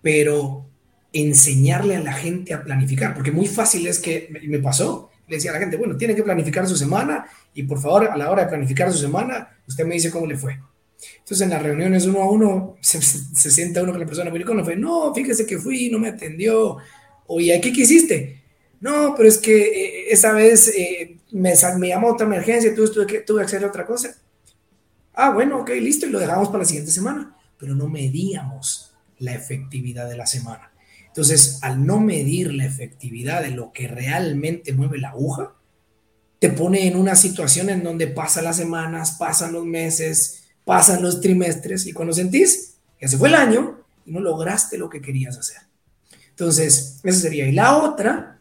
pero 0.00 0.70
enseñarle 1.12 1.96
a 1.96 2.04
la 2.04 2.12
gente 2.12 2.54
a 2.54 2.62
planificar, 2.62 3.12
porque 3.12 3.32
muy 3.32 3.48
fácil 3.48 3.88
es 3.88 3.98
que 3.98 4.32
me 4.46 4.60
pasó, 4.60 5.10
le 5.26 5.34
decía 5.34 5.50
a 5.50 5.54
la 5.54 5.60
gente, 5.60 5.76
bueno, 5.76 5.96
tiene 5.96 6.14
que 6.14 6.22
planificar 6.22 6.68
su 6.68 6.76
semana 6.76 7.26
y 7.54 7.64
por 7.64 7.80
favor 7.80 8.08
a 8.08 8.16
la 8.16 8.30
hora 8.30 8.44
de 8.44 8.50
planificar 8.50 8.92
su 8.92 8.98
semana, 8.98 9.48
usted 9.66 9.84
me 9.84 9.94
dice 9.94 10.12
cómo 10.12 10.26
le 10.26 10.36
fue. 10.36 10.60
Entonces 11.18 11.40
en 11.40 11.50
las 11.50 11.62
reuniones 11.62 12.06
uno 12.06 12.22
a 12.22 12.30
uno 12.30 12.76
se, 12.80 13.00
sienta 13.50 13.82
uno 13.82 13.92
con 13.92 14.00
la 14.00 14.06
persona, 14.06 14.30
no, 14.30 14.76
no, 14.76 15.14
fíjese 15.14 15.46
que 15.46 15.58
fui, 15.58 15.90
no 15.90 15.98
me 15.98 16.08
atendió, 16.08 16.78
oye, 17.26 17.60
¿qué 17.60 17.72
quisiste? 17.72 18.42
No, 18.80 19.14
pero 19.16 19.28
es 19.28 19.38
que 19.38 19.60
eh, 19.60 20.12
esa 20.12 20.32
vez 20.32 20.68
eh, 20.68 21.18
me, 21.32 21.52
me, 21.78 21.88
llamó 21.88 22.08
otra 22.08 22.26
emergencia, 22.26 22.74
tuve, 22.74 22.88
tuve, 22.88 23.06
que, 23.06 23.20
tuve 23.20 23.40
que 23.40 23.46
hacer 23.46 23.64
otra 23.64 23.84
cosa. 23.84 24.16
Ah, 25.12 25.30
bueno, 25.30 25.60
ok, 25.60 25.70
listo, 25.80 26.06
y 26.06 26.10
lo 26.10 26.18
dejamos 26.18 26.48
para 26.48 26.60
la 26.60 26.64
siguiente 26.64 26.90
semana, 26.90 27.36
pero 27.58 27.74
no 27.74 27.88
medíamos 27.88 28.94
la 29.18 29.34
efectividad 29.34 30.08
de 30.08 30.16
la 30.16 30.26
semana. 30.26 30.72
Entonces, 31.06 31.58
al 31.62 31.84
no 31.84 32.00
medir 32.00 32.54
la 32.54 32.64
efectividad 32.64 33.42
de 33.42 33.50
lo 33.50 33.72
que 33.72 33.88
realmente 33.88 34.72
mueve 34.72 34.98
la 34.98 35.10
aguja, 35.10 35.54
te 36.38 36.48
pone 36.48 36.86
en 36.86 36.96
una 36.96 37.16
situación 37.16 37.68
en 37.68 37.82
donde 37.82 38.06
pasan 38.06 38.44
las 38.44 38.56
semanas, 38.56 39.16
pasan 39.18 39.52
los 39.52 39.66
meses, 39.66 40.39
pasan 40.70 41.02
los 41.02 41.20
trimestres 41.20 41.84
y 41.88 41.92
cuando 41.92 42.14
sentís 42.14 42.76
que 42.96 43.08
se 43.08 43.18
fue 43.18 43.26
el 43.26 43.34
año 43.34 43.80
y 44.06 44.12
no 44.12 44.20
lograste 44.20 44.78
lo 44.78 44.88
que 44.88 45.00
querías 45.00 45.36
hacer. 45.36 45.56
Entonces, 46.28 47.00
esa 47.02 47.18
sería. 47.18 47.48
Y 47.48 47.50
la 47.50 47.76
otra 47.78 48.40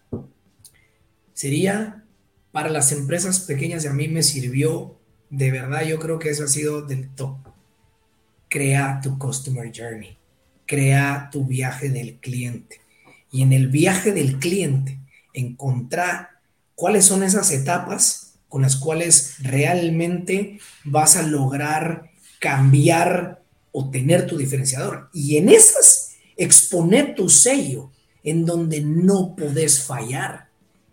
sería 1.33 2.05
para 2.51 2.69
las 2.69 2.91
empresas 2.91 3.39
pequeñas 3.39 3.83
y 3.83 3.87
a 3.87 3.93
mí 3.93 4.07
me 4.09 4.21
sirvió, 4.21 4.99
de 5.31 5.49
verdad 5.49 5.81
yo 5.85 5.97
creo 5.97 6.19
que 6.19 6.29
eso 6.29 6.43
ha 6.43 6.47
sido 6.47 6.83
del 6.83 7.09
top. 7.15 7.35
Crea 8.47 8.99
tu 9.01 9.17
customer 9.17 9.71
journey, 9.75 10.15
crea 10.67 11.29
tu 11.31 11.45
viaje 11.45 11.89
del 11.89 12.19
cliente. 12.19 12.79
Y 13.31 13.41
en 13.41 13.53
el 13.53 13.69
viaje 13.69 14.11
del 14.11 14.37
cliente, 14.37 14.99
encontrar 15.33 16.29
cuáles 16.75 17.05
son 17.05 17.23
esas 17.23 17.49
etapas 17.49 18.35
con 18.47 18.61
las 18.61 18.75
cuales 18.75 19.37
realmente 19.39 20.59
vas 20.83 21.15
a 21.15 21.23
lograr 21.23 22.08
cambiar 22.39 23.43
o 23.71 23.89
tener 23.89 24.25
tu 24.25 24.37
diferenciador. 24.37 25.09
Y 25.13 25.37
en 25.37 25.49
esas, 25.49 26.15
exponer 26.35 27.15
tu 27.15 27.29
sello 27.29 27.91
en 28.23 28.45
donde 28.45 28.81
no 28.81 29.35
podés 29.35 29.83
fallar. 29.83 30.49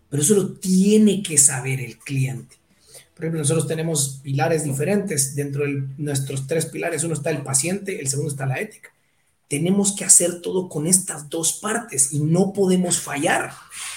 Pero 0.09 0.23
eso 0.23 0.35
lo 0.35 0.53
tiene 0.53 1.23
que 1.23 1.37
saber 1.37 1.81
el 1.81 1.97
cliente. 1.97 2.55
Por 3.13 3.25
ejemplo, 3.25 3.39
nosotros 3.39 3.67
tenemos 3.67 4.19
pilares 4.21 4.63
diferentes 4.63 5.35
dentro 5.35 5.65
de 5.65 5.83
nuestros 5.97 6.45
tres 6.45 6.67
pilares. 6.67 7.03
Uno 7.03 7.15
está 7.15 7.31
el 7.31 7.41
paciente, 7.41 7.99
el 7.99 8.07
segundo 8.07 8.29
está 8.31 8.45
la 8.45 8.59
ética. 8.59 8.89
Tenemos 9.47 9.95
que 9.95 10.05
hacer 10.05 10.41
todo 10.41 10.69
con 10.69 10.85
estas 10.85 11.29
dos 11.29 11.53
partes 11.53 12.13
y 12.13 12.19
no 12.19 12.53
podemos 12.53 12.99
fallar. 12.99 13.51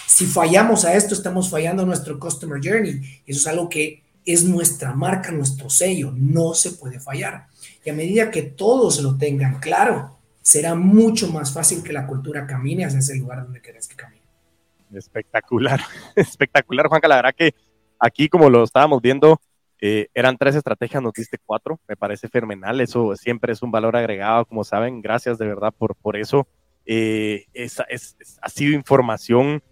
Si 0.06 0.24
fallamos 0.24 0.84
a 0.84 0.94
esto, 0.94 1.14
estamos 1.14 1.50
fallando 1.50 1.82
a 1.82 1.86
nuestro 1.86 2.18
Customer 2.18 2.60
Journey. 2.62 3.22
Eso 3.26 3.40
es 3.40 3.46
algo 3.46 3.68
que 3.68 4.02
es 4.24 4.44
nuestra 4.44 4.92
marca, 4.94 5.30
nuestro 5.30 5.70
sello. 5.70 6.12
No 6.14 6.54
se 6.54 6.72
puede 6.72 7.00
fallar. 7.00 7.46
Y 7.84 7.90
a 7.90 7.94
medida 7.94 8.30
que 8.30 8.42
todos 8.42 9.00
lo 9.00 9.16
tengan 9.16 9.58
claro, 9.60 10.18
será 10.42 10.74
mucho 10.74 11.28
más 11.28 11.52
fácil 11.52 11.82
que 11.82 11.92
la 11.92 12.06
cultura 12.06 12.46
camine 12.46 12.84
hacia 12.84 12.98
ese 12.98 13.16
lugar 13.16 13.42
donde 13.42 13.62
querés 13.62 13.88
que 13.88 13.96
camine. 13.96 14.22
Espectacular, 14.92 15.80
espectacular, 16.16 16.88
Juanca. 16.88 17.08
La 17.08 17.32
que 17.32 17.54
aquí, 17.98 18.28
como 18.28 18.50
lo 18.50 18.64
estábamos 18.64 19.00
viendo, 19.00 19.40
eh, 19.80 20.08
eran 20.14 20.36
tres 20.36 20.56
estrategias, 20.56 21.02
nos 21.02 21.12
diste 21.12 21.38
cuatro. 21.44 21.80
Me 21.88 21.96
parece 21.96 22.28
fenomenal. 22.28 22.80
Eso 22.80 23.14
siempre 23.16 23.52
es 23.52 23.62
un 23.62 23.70
valor 23.70 23.96
agregado, 23.96 24.44
como 24.44 24.64
saben. 24.64 25.00
Gracias 25.00 25.38
de 25.38 25.46
verdad 25.46 25.72
por, 25.76 25.94
por 25.96 26.16
eso. 26.16 26.46
Eh, 26.84 27.46
ha 28.42 28.48
sido 28.48 28.74
información 28.74 29.62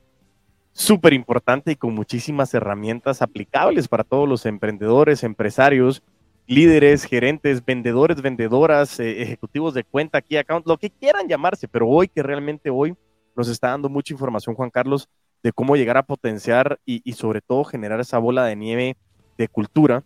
súper 0.78 1.12
importante 1.12 1.72
y 1.72 1.76
con 1.76 1.92
muchísimas 1.92 2.54
herramientas 2.54 3.20
aplicables 3.20 3.88
para 3.88 4.04
todos 4.04 4.28
los 4.28 4.46
emprendedores, 4.46 5.24
empresarios, 5.24 6.04
líderes, 6.46 7.02
gerentes, 7.02 7.64
vendedores, 7.64 8.22
vendedoras, 8.22 9.00
eh, 9.00 9.20
ejecutivos 9.20 9.74
de 9.74 9.82
cuenta, 9.82 10.22
key 10.22 10.36
account, 10.36 10.68
lo 10.68 10.78
que 10.78 10.90
quieran 10.90 11.26
llamarse, 11.26 11.66
pero 11.66 11.88
hoy 11.88 12.06
que 12.06 12.22
realmente 12.22 12.70
hoy 12.70 12.94
nos 13.36 13.48
está 13.48 13.70
dando 13.70 13.88
mucha 13.88 14.14
información, 14.14 14.54
Juan 14.54 14.70
Carlos, 14.70 15.08
de 15.42 15.52
cómo 15.52 15.74
llegar 15.74 15.96
a 15.96 16.04
potenciar 16.04 16.78
y, 16.86 17.12
sobre 17.12 17.40
todo 17.40 17.64
generar 17.64 17.98
esa 17.98 18.18
bola 18.18 18.44
de 18.44 18.54
nieve 18.54 18.96
de 19.36 19.48
cultura 19.48 20.04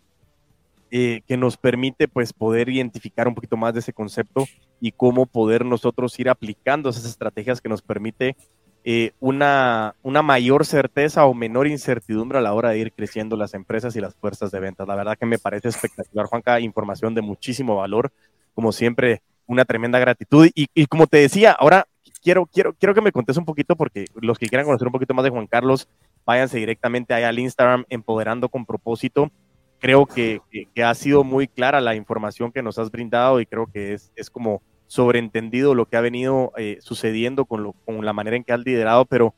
eh, 0.90 1.20
que 1.26 1.36
nos 1.36 1.58
permite 1.58 2.08
pues 2.08 2.32
poder 2.32 2.70
identificar 2.70 3.28
un 3.28 3.34
poquito 3.34 3.58
más 3.58 3.74
de 3.74 3.80
ese 3.80 3.92
concepto 3.92 4.46
y 4.80 4.92
cómo 4.92 5.26
poder 5.26 5.66
nosotros 5.66 6.18
ir 6.18 6.30
aplicando 6.30 6.88
esas 6.88 7.04
estrategias 7.04 7.60
que 7.60 7.68
nos 7.68 7.82
permite 7.82 8.36
eh, 8.84 9.12
una, 9.20 9.94
una 10.02 10.22
mayor 10.22 10.66
certeza 10.66 11.24
o 11.26 11.34
menor 11.34 11.68
incertidumbre 11.68 12.38
a 12.38 12.40
la 12.40 12.52
hora 12.52 12.70
de 12.70 12.78
ir 12.78 12.92
creciendo 12.92 13.36
las 13.36 13.54
empresas 13.54 13.94
y 13.94 14.00
las 14.00 14.14
fuerzas 14.14 14.50
de 14.50 14.58
ventas. 14.58 14.88
La 14.88 14.96
verdad 14.96 15.16
que 15.16 15.26
me 15.26 15.38
parece 15.38 15.68
espectacular, 15.68 16.26
Juanca, 16.26 16.58
información 16.60 17.14
de 17.14 17.22
muchísimo 17.22 17.76
valor, 17.76 18.12
como 18.54 18.72
siempre, 18.72 19.22
una 19.46 19.64
tremenda 19.64 19.98
gratitud. 19.98 20.48
Y, 20.54 20.66
y 20.74 20.86
como 20.86 21.06
te 21.06 21.18
decía, 21.18 21.52
ahora 21.52 21.86
quiero, 22.22 22.46
quiero, 22.46 22.72
quiero 22.74 22.94
que 22.94 23.00
me 23.00 23.12
contes 23.12 23.36
un 23.36 23.44
poquito, 23.44 23.76
porque 23.76 24.06
los 24.14 24.38
que 24.38 24.48
quieran 24.48 24.66
conocer 24.66 24.88
un 24.88 24.92
poquito 24.92 25.14
más 25.14 25.24
de 25.24 25.30
Juan 25.30 25.46
Carlos, 25.46 25.88
váyanse 26.24 26.58
directamente 26.58 27.14
ahí 27.14 27.24
al 27.24 27.38
Instagram, 27.38 27.84
Empoderando 27.88 28.48
con 28.48 28.64
propósito. 28.64 29.30
Creo 29.78 30.06
que, 30.06 30.40
que, 30.74 30.84
ha 30.84 30.94
sido 30.94 31.24
muy 31.24 31.48
clara 31.48 31.80
la 31.80 31.96
información 31.96 32.52
que 32.52 32.62
nos 32.62 32.78
has 32.78 32.90
brindado 32.90 33.40
y 33.40 33.46
creo 33.46 33.66
que 33.66 33.94
es, 33.94 34.12
es 34.14 34.30
como 34.30 34.62
sobreentendido 34.93 35.74
lo 35.74 35.86
que 35.86 35.97
ha 35.97 36.03
venido 36.03 36.53
eh, 36.59 36.76
sucediendo 36.82 37.47
con, 37.47 37.72
la 38.05 38.12
manera 38.12 38.36
en 38.36 38.45
que 38.45 38.53
has 38.53 38.61
liderado, 38.61 39.07
pero, 39.07 39.34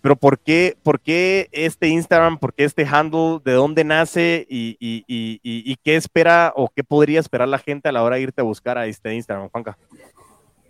pero 0.00 0.16
¿por, 0.16 0.38
qué, 0.38 0.74
¿por 0.82 1.00
qué 1.00 1.50
este 1.52 1.88
Instagram, 1.88 2.38
por 2.38 2.54
qué 2.54 2.64
este 2.64 2.86
handle, 2.86 3.40
de 3.44 3.52
dónde 3.52 3.84
nace 3.84 4.46
y, 4.48 4.78
y, 4.80 5.76
qué 5.84 5.96
espera 5.96 6.50
o 6.56 6.70
qué 6.74 6.82
podría 6.82 7.20
esperar 7.20 7.46
la 7.46 7.58
gente 7.58 7.90
a 7.90 7.92
la 7.92 8.02
hora 8.02 8.16
de 8.16 8.22
irte 8.22 8.40
a 8.40 8.44
buscar 8.44 8.78
a 8.78 8.86
este 8.86 9.14
Instagram, 9.14 9.50
Juanca? 9.50 9.76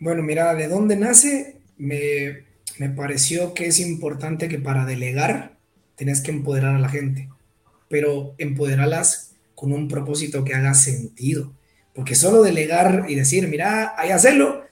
Bueno, 0.01 0.25
mira, 0.25 0.53
de 0.55 0.67
dónde 0.67 0.97
nace, 0.97 1.61
me, 1.79 2.47
me 2.79 2.89
pareció 2.89 3.55
que 3.55 3.67
es 3.67 3.79
importante 3.79 4.49
que 4.49 4.59
para 4.59 4.85
delegar 4.87 5.57
tenés 5.95 6.21
que 6.21 6.33
empoderar 6.33 6.75
a 6.75 6.81
la 6.81 6.89
gente, 6.89 7.29
pero 7.89 8.35
empoderarlas 8.39 9.37
con 9.55 9.73
un 9.73 9.87
propósito 9.87 10.43
que 10.43 10.55
haga 10.55 10.75
sentido 10.75 11.53
porque 11.97 12.15
solo 12.15 12.43
delegar 12.43 13.07
y 13.09 13.15
decir, 13.15 13.49
mira, 13.49 13.95
hay 13.97 14.11
hacerlo, 14.11 14.67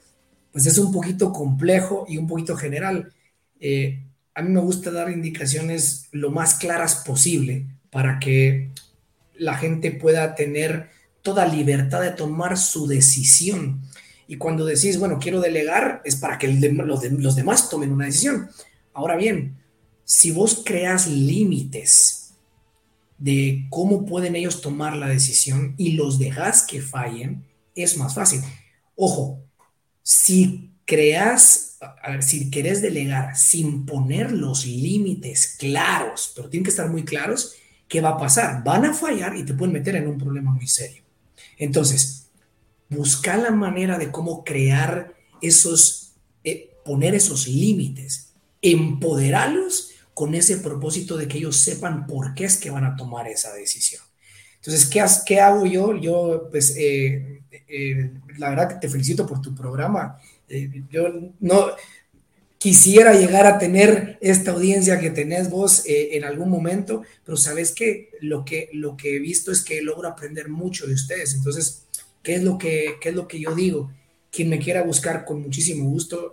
pues 0.53 0.67
es 0.67 0.77
un 0.77 0.93
poquito 0.93 1.33
complejo 1.33 2.05
y 2.07 2.19
un 2.19 2.27
poquito 2.27 2.55
general. 2.55 3.15
Eh, 3.59 4.05
a 4.35 4.43
mí 4.43 4.51
me 4.51 4.61
gusta 4.61 4.91
dar 4.91 5.11
indicaciones 5.11 6.09
lo 6.13 6.31
más 6.31 6.57
claras 6.57 6.97
posible 6.97 7.67
para 7.89 8.19
que 8.19 8.73
la 9.37 9.57
gente 9.57 9.91
pueda 9.91 10.35
tener 10.35 10.91
toda 11.23 11.47
libertad 11.47 12.03
de 12.03 12.11
tomar 12.11 12.59
su 12.59 12.87
decisión. 12.87 13.81
Y 14.29 14.37
cuando 14.37 14.67
decís, 14.67 14.99
bueno, 14.99 15.19
quiero 15.19 15.41
delegar, 15.41 16.03
es 16.05 16.17
para 16.17 16.37
que 16.37 16.47
los, 16.49 17.11
los 17.11 17.37
demás 17.37 17.71
tomen 17.71 17.91
una 17.91 18.05
decisión. 18.05 18.51
Ahora 18.93 19.17
bien, 19.17 19.57
si 20.05 20.31
vos 20.31 20.63
creas 20.63 21.07
límites, 21.07 22.24
de 23.19 23.67
cómo 23.71 24.05
pueden 24.05 24.37
ellos 24.37 24.61
tomar 24.61 24.97
la 24.97 25.09
decisión 25.09 25.75
y 25.77 25.93
los 25.93 26.19
dejas 26.19 26.63
que 26.63 26.83
fallen, 26.83 27.45
es 27.75 27.97
más 27.97 28.15
fácil. 28.15 28.41
Ojo, 28.97 29.41
si 30.03 30.71
creas, 30.85 31.79
si 32.21 32.51
querés 32.51 32.83
delegar 32.83 33.37
sin 33.37 33.87
poner 33.87 34.33
los 34.33 34.67
límites 34.67 35.57
claros, 35.59 36.33
pero 36.35 36.49
tienen 36.49 36.65
que 36.65 36.71
estar 36.71 36.91
muy 36.91 37.05
claros, 37.05 37.55
¿qué 37.89 38.01
va 38.01 38.11
a 38.11 38.19
pasar? 38.19 38.63
Van 38.65 38.85
a 38.85 38.95
fallar 38.95 39.37
y 39.37 39.45
te 39.45 39.55
pueden 39.55 39.73
meter 39.73 39.97
en 39.97 40.09
un 40.09 40.19
problema 40.19 40.53
muy 40.53 40.67
serio. 40.67 41.03
Entonces, 41.57 42.29
busca 42.89 43.37
la 43.37 43.51
manera 43.51 43.99
de 43.99 44.11
cómo 44.11 44.45
crear 44.45 45.15
esos, 45.41 46.15
eh, 46.43 46.71
poner 46.85 47.15
esos 47.15 47.49
límites, 47.49 48.33
empoderarlos 48.61 49.91
con 50.15 50.35
ese 50.35 50.59
propósito 50.59 51.17
de 51.17 51.27
que 51.27 51.39
ellos 51.39 51.57
sepan 51.57 52.07
por 52.07 52.35
qué 52.35 52.45
es 52.45 52.57
que 52.57 52.71
van 52.71 52.85
a 52.85 52.97
tomar 52.97 53.27
esa 53.29 53.53
decisión. 53.53 54.03
Entonces, 54.57 54.87
¿qué, 54.87 55.05
qué 55.27 55.41
hago 55.41 55.67
yo? 55.67 55.95
Yo, 55.97 56.49
pues, 56.51 56.75
eh, 56.79 57.43
eh, 57.69 58.11
la 58.39 58.49
verdad 58.49 58.69
que 58.69 58.77
te 58.77 58.89
felicito 58.89 59.27
por 59.27 59.43
tu 59.43 59.55
programa. 59.55 60.19
Eh, 60.49 60.71
yo 60.91 61.09
no 61.41 61.67
quisiera 62.57 63.13
llegar 63.13 63.45
a 63.45 63.59
tener 63.59 64.17
esta 64.23 64.53
audiencia 64.53 64.99
que 64.99 65.11
tenés 65.11 65.51
vos 65.51 65.83
en 65.87 66.25
algún 66.25 66.49
momento, 66.49 67.03
pero 67.23 67.37
sabes 67.37 67.73
que 67.73 68.09
lo, 68.23 68.43
que 68.43 68.71
lo 68.73 68.97
que 68.97 69.17
he 69.17 69.19
visto 69.19 69.53
es 69.53 69.63
que 69.63 69.83
logro 69.83 70.09
aprender 70.09 70.49
mucho 70.49 70.87
de 70.87 70.95
ustedes. 70.95 71.35
Entonces, 71.35 71.83
¿qué 72.23 72.37
es 72.37 72.43
lo 72.43 72.57
que, 72.57 72.95
qué 73.03 73.11
es 73.11 73.15
lo 73.15 73.29
que 73.29 73.39
yo 73.39 73.55
digo? 73.55 73.93
Quien 74.31 74.49
me 74.49 74.59
quiera 74.59 74.83
buscar 74.83 75.27
con 75.27 75.43
muchísimo 75.43 75.91
gusto, 75.91 76.33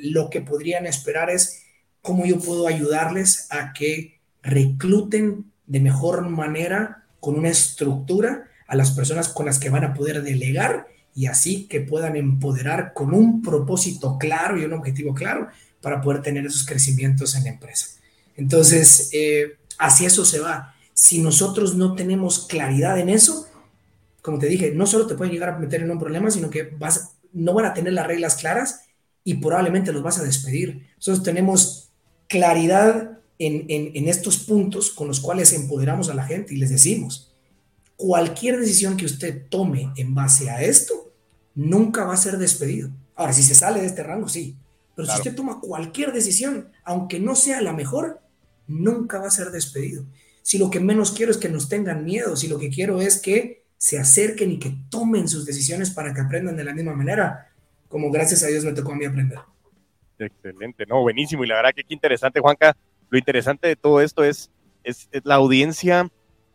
lo 0.00 0.28
que 0.30 0.40
podrían 0.40 0.84
esperar 0.86 1.30
es 1.30 1.61
cómo 2.02 2.26
yo 2.26 2.38
puedo 2.38 2.66
ayudarles 2.66 3.46
a 3.50 3.72
que 3.72 4.20
recluten 4.42 5.52
de 5.66 5.80
mejor 5.80 6.28
manera, 6.28 7.04
con 7.20 7.38
una 7.38 7.48
estructura, 7.48 8.44
a 8.66 8.76
las 8.76 8.90
personas 8.90 9.28
con 9.28 9.46
las 9.46 9.58
que 9.58 9.70
van 9.70 9.84
a 9.84 9.94
poder 9.94 10.22
delegar 10.22 10.88
y 11.14 11.26
así 11.26 11.66
que 11.68 11.80
puedan 11.80 12.16
empoderar 12.16 12.92
con 12.94 13.14
un 13.14 13.42
propósito 13.42 14.18
claro 14.18 14.58
y 14.58 14.64
un 14.64 14.72
objetivo 14.72 15.14
claro 15.14 15.48
para 15.80 16.00
poder 16.00 16.22
tener 16.22 16.46
esos 16.46 16.66
crecimientos 16.66 17.34
en 17.34 17.44
la 17.44 17.50
empresa. 17.50 17.88
Entonces, 18.36 19.10
eh, 19.12 19.58
así 19.78 20.04
eso 20.04 20.24
se 20.24 20.40
va. 20.40 20.74
Si 20.94 21.20
nosotros 21.20 21.74
no 21.74 21.94
tenemos 21.94 22.46
claridad 22.46 22.98
en 22.98 23.08
eso, 23.08 23.46
como 24.22 24.38
te 24.38 24.46
dije, 24.46 24.72
no 24.74 24.86
solo 24.86 25.06
te 25.06 25.16
pueden 25.16 25.32
llegar 25.32 25.50
a 25.50 25.58
meter 25.58 25.82
en 25.82 25.90
un 25.90 25.98
problema, 25.98 26.30
sino 26.30 26.48
que 26.48 26.74
vas, 26.78 27.16
no 27.32 27.52
van 27.52 27.66
a 27.66 27.74
tener 27.74 27.92
las 27.92 28.06
reglas 28.06 28.36
claras 28.36 28.82
y 29.24 29.34
probablemente 29.34 29.92
los 29.92 30.02
vas 30.02 30.18
a 30.18 30.24
despedir. 30.24 30.88
Nosotros 30.96 31.22
tenemos 31.22 31.91
claridad 32.32 33.18
en, 33.38 33.66
en, 33.68 34.08
estos 34.08 34.38
puntos 34.38 34.90
con 34.90 35.06
los 35.06 35.20
cuales 35.20 35.52
empoderamos 35.52 36.08
a 36.08 36.14
la 36.14 36.24
gente 36.24 36.54
y 36.54 36.56
les 36.56 36.70
decimos, 36.70 37.30
cualquier 37.96 38.58
decisión 38.58 38.96
que 38.96 39.04
usted 39.04 39.42
tome 39.50 39.92
en 39.96 40.14
base 40.14 40.48
a 40.48 40.62
esto, 40.62 41.12
nunca 41.54 42.04
va 42.04 42.14
a 42.14 42.16
ser 42.16 42.38
despedido. 42.38 42.88
Ahora, 43.14 43.34
si 43.34 43.42
se 43.42 43.54
sale 43.54 43.80
de 43.80 43.86
este 43.86 44.02
rango, 44.02 44.30
sí. 44.30 44.56
Pero 44.96 45.06
si 45.08 45.18
usted 45.18 45.34
toma 45.34 45.60
cualquier 45.60 46.14
decisión, 46.14 46.70
aunque 46.84 47.20
no 47.20 47.34
sea 47.34 47.60
la 47.60 47.74
mejor, 47.74 48.22
nunca 48.66 49.18
va 49.18 49.26
a 49.26 49.30
ser 49.30 49.50
despedido. 49.50 50.06
Si 50.40 50.56
lo 50.56 50.70
que 50.70 50.80
menos 50.80 51.12
quiero 51.12 51.32
es 51.32 51.36
que 51.36 51.50
nos 51.50 51.68
tengan 51.68 52.06
miedo, 52.06 52.34
si 52.34 52.48
lo 52.48 52.58
que 52.58 52.70
quiero 52.70 53.02
es 53.02 53.20
que 53.20 53.64
se 53.76 53.98
acerquen 53.98 54.52
y 54.52 54.58
que 54.58 54.74
tomen 54.88 55.28
sus 55.28 55.44
decisiones 55.44 55.90
para 55.90 56.14
que 56.14 56.22
aprendan 56.22 56.56
de 56.56 56.64
la 56.64 56.72
misma 56.72 56.94
manera, 56.94 57.52
como 57.88 58.10
gracias 58.10 58.42
a 58.42 58.46
Dios 58.46 58.64
me 58.64 58.72
tocó 58.72 58.92
a 58.92 58.96
mí 58.96 59.04
aprender. 59.04 59.40
Excelente, 60.18 60.86
no, 60.86 61.00
buenísimo. 61.00 61.44
Y 61.44 61.48
la 61.48 61.56
verdad 61.56 61.72
que 61.74 61.84
qué 61.84 61.94
interesante, 61.94 62.40
Juanca. 62.40 62.76
Lo 63.10 63.18
interesante 63.18 63.68
de 63.68 63.76
todo 63.76 64.00
esto 64.00 64.24
es, 64.24 64.50
es, 64.84 65.08
la 65.24 65.34
audiencia, 65.34 66.08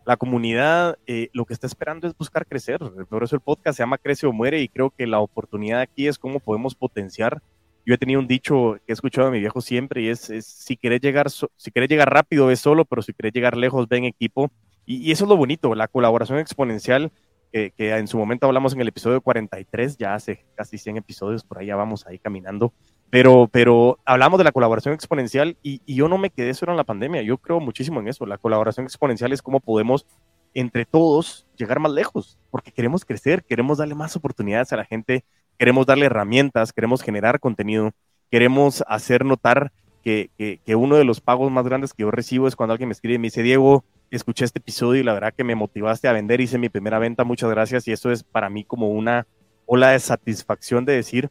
la 0.06 0.18
comunidad, 0.18 0.98
eh, 1.06 1.30
lo 1.34 1.46
que 1.46 1.54
está 1.54 1.68
esperando 1.68 2.08
es 2.08 2.18
buscar 2.18 2.46
crecer. 2.48 2.80
Por 3.10 3.24
eso 3.24 3.36
el 3.36 3.42
podcast 3.42 3.78
se 3.78 3.84
llama 3.84 3.98
Crece 3.98 4.26
o 4.26 4.34
Muere 4.34 4.62
y 4.62 4.70
creo 4.70 4.90
que 4.90 5.06
la 5.06 5.20
oportunidad 5.20 5.82
aquí 5.82 6.08
es 6.08 6.18
cómo 6.18 6.40
podemos 6.40 6.76
potenciar. 6.76 7.42
Yo 7.86 7.94
he 7.94 7.98
tenido 7.98 8.20
un 8.20 8.28
dicho 8.28 8.78
que 8.86 8.92
he 8.92 8.94
escuchado 8.94 9.28
de 9.28 9.34
mi 9.34 9.40
viejo 9.40 9.62
siempre 9.62 10.02
y 10.02 10.10
es, 10.10 10.32
si 10.46 10.76
querés 10.76 11.00
llegar, 11.02 11.30
si 11.30 11.72
querés 11.72 11.90
llegar 11.90 12.12
rápido, 12.12 12.48
ve 12.48 12.56
solo, 12.56 12.86
pero 12.86 13.02
si 13.02 13.14
querés 13.14 13.34
llegar 13.34 13.56
lejos, 13.56 13.88
ven 13.88 14.06
equipo. 14.06 14.52
Y, 14.86 15.08
y 15.08 15.12
eso 15.12 15.26
es 15.26 15.30
lo 15.30 15.38
bonito, 15.38 15.76
la 15.76 15.88
colaboración 15.88 16.40
exponencial 16.40 17.12
que, 17.52 17.74
en 17.78 18.08
su 18.08 18.18
momento 18.18 18.46
hablamos 18.46 18.74
en 18.74 18.82
el 18.82 18.88
episodio 18.88 19.22
43, 19.22 19.98
ya 19.98 20.14
hace 20.14 20.46
casi 20.56 20.78
100 20.78 20.98
episodios, 20.98 21.44
por 21.44 21.60
ahí 21.60 21.68
ya 21.68 21.76
vamos 21.76 22.06
ahí 22.06 22.20
caminando, 22.20 22.74
pero, 23.10 23.48
pero 23.52 24.00
hablamos 24.06 24.38
de 24.38 24.44
la 24.44 24.52
colaboración 24.52 24.94
exponencial 24.94 25.58
y, 25.64 25.82
yo 25.94 26.08
no 26.10 26.18
me 26.18 26.30
quedé 26.30 26.54
solo 26.54 26.74
en 26.74 26.78
la 26.78 26.84
pandemia, 26.84 27.22
yo 27.22 27.38
creo 27.38 27.60
muchísimo 27.60 28.00
en 28.00 28.08
eso, 28.08 28.26
la 28.26 28.38
colaboración 28.38 28.86
exponencial 28.86 29.32
es 29.32 29.42
cómo 29.42 29.60
podemos 29.60 30.06
entre 30.54 30.86
todos 30.86 31.46
llegar 31.56 31.80
más 31.80 31.92
lejos, 31.92 32.38
porque 32.50 32.72
queremos 32.72 33.06
crecer, 33.06 33.44
queremos 33.44 33.78
darle 33.78 33.96
más 33.96 34.16
oportunidades 34.16 34.74
a 34.74 34.78
la 34.78 34.86
gente, 34.86 35.24
queremos 35.58 35.86
darle 35.86 36.08
herramientas, 36.08 36.74
queremos 36.74 37.02
generar 37.02 37.40
contenido, 37.40 37.92
queremos 38.32 38.84
hacer 38.88 39.24
notar 39.24 39.72
que, 40.04 40.32
que, 40.38 40.60
que 40.66 40.76
uno 40.76 40.96
de 40.96 41.04
los 41.04 41.22
pagos 41.22 41.52
más 41.52 41.66
grandes 41.66 41.94
que 41.94 42.04
yo 42.04 42.12
recibo 42.12 42.48
es 42.48 42.56
cuando 42.56 42.74
alguien 42.74 42.90
me 42.90 42.94
escribe 42.94 43.16
y 43.16 43.20
me 43.20 43.28
dice, 43.28 43.44
Diego, 43.44 43.84
escuché 44.10 44.46
este 44.46 44.60
episodio 44.60 45.02
y 45.02 45.04
la 45.04 45.14
verdad 45.14 45.34
que 45.36 45.44
me 45.44 45.56
motivaste 45.56 46.08
a 46.08 46.14
vender, 46.14 46.42
hice 46.42 46.58
mi 46.58 46.70
primera 46.70 47.00
venta, 47.00 47.24
muchas 47.24 47.50
gracias 47.50 47.88
y 47.88 47.92
eso 47.92 48.12
es 48.12 48.24
para 48.24 48.50
mí 48.50 48.64
como 48.64 48.90
una 48.90 49.28
ola 49.66 49.92
de 49.92 50.00
satisfacción 50.00 50.86
de 50.86 50.94
decir, 50.94 51.30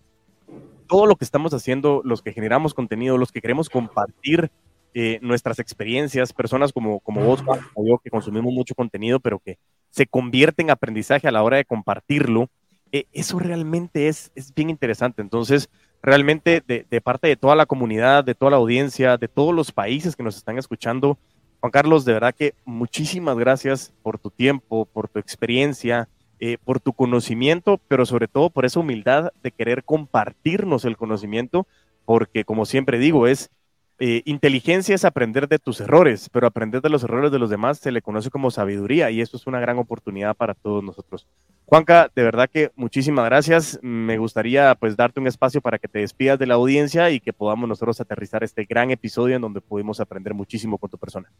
todo 0.86 1.06
lo 1.06 1.16
que 1.16 1.24
estamos 1.24 1.52
haciendo, 1.54 2.02
los 2.04 2.22
que 2.22 2.32
generamos 2.32 2.74
contenido, 2.74 3.18
los 3.18 3.32
que 3.32 3.40
queremos 3.40 3.68
compartir 3.68 4.50
eh, 4.94 5.18
nuestras 5.20 5.58
experiencias, 5.58 6.32
personas 6.32 6.72
como, 6.72 7.00
como 7.00 7.22
vos, 7.22 7.42
como 7.42 7.86
yo, 7.86 7.98
que 7.98 8.10
consumimos 8.10 8.52
mucho 8.52 8.74
contenido, 8.74 9.20
pero 9.20 9.38
que 9.38 9.58
se 9.90 10.06
convierte 10.06 10.62
en 10.62 10.70
aprendizaje 10.70 11.28
a 11.28 11.32
la 11.32 11.42
hora 11.42 11.58
de 11.58 11.64
compartirlo, 11.64 12.48
eh, 12.92 13.04
eso 13.12 13.38
realmente 13.38 14.08
es, 14.08 14.30
es 14.34 14.54
bien 14.54 14.70
interesante. 14.70 15.20
Entonces, 15.20 15.68
realmente 16.02 16.62
de, 16.66 16.86
de 16.88 17.00
parte 17.00 17.28
de 17.28 17.36
toda 17.36 17.56
la 17.56 17.66
comunidad, 17.66 18.24
de 18.24 18.34
toda 18.34 18.52
la 18.52 18.56
audiencia, 18.56 19.16
de 19.16 19.28
todos 19.28 19.54
los 19.54 19.72
países 19.72 20.16
que 20.16 20.22
nos 20.22 20.36
están 20.36 20.56
escuchando, 20.56 21.18
Juan 21.60 21.72
Carlos, 21.72 22.04
de 22.04 22.12
verdad 22.12 22.34
que 22.34 22.54
muchísimas 22.64 23.36
gracias 23.36 23.92
por 24.02 24.18
tu 24.18 24.30
tiempo, 24.30 24.86
por 24.86 25.08
tu 25.08 25.18
experiencia, 25.18 26.08
eh, 26.40 26.58
por 26.64 26.80
tu 26.80 26.92
conocimiento, 26.92 27.80
pero 27.88 28.06
sobre 28.06 28.28
todo 28.28 28.50
por 28.50 28.64
esa 28.64 28.80
humildad 28.80 29.32
de 29.42 29.52
querer 29.52 29.84
compartirnos 29.84 30.84
el 30.84 30.96
conocimiento, 30.96 31.66
porque 32.04 32.44
como 32.44 32.66
siempre 32.66 32.98
digo, 32.98 33.26
es 33.26 33.50
eh, 33.98 34.20
inteligencia 34.26 34.94
es 34.94 35.06
aprender 35.06 35.48
de 35.48 35.58
tus 35.58 35.80
errores, 35.80 36.28
pero 36.30 36.46
aprender 36.46 36.82
de 36.82 36.90
los 36.90 37.02
errores 37.04 37.32
de 37.32 37.38
los 37.38 37.48
demás 37.48 37.78
se 37.78 37.90
le 37.90 38.02
conoce 38.02 38.28
como 38.28 38.50
sabiduría 38.50 39.10
y 39.10 39.22
eso 39.22 39.38
es 39.38 39.46
una 39.46 39.58
gran 39.58 39.78
oportunidad 39.78 40.36
para 40.36 40.52
todos 40.52 40.84
nosotros. 40.84 41.26
Juanca, 41.64 42.10
de 42.14 42.22
verdad 42.22 42.50
que 42.52 42.72
muchísimas 42.76 43.24
gracias. 43.24 43.78
Me 43.80 44.18
gustaría 44.18 44.74
pues 44.74 44.96
darte 44.96 45.18
un 45.18 45.26
espacio 45.26 45.62
para 45.62 45.78
que 45.78 45.88
te 45.88 46.00
despidas 46.00 46.38
de 46.38 46.46
la 46.46 46.54
audiencia 46.54 47.10
y 47.10 47.20
que 47.20 47.32
podamos 47.32 47.70
nosotros 47.70 47.98
aterrizar 47.98 48.44
este 48.44 48.66
gran 48.66 48.90
episodio 48.90 49.36
en 49.36 49.42
donde 49.42 49.62
pudimos 49.62 49.98
aprender 49.98 50.34
muchísimo 50.34 50.76
con 50.76 50.90
tu 50.90 50.98
persona. 50.98 51.32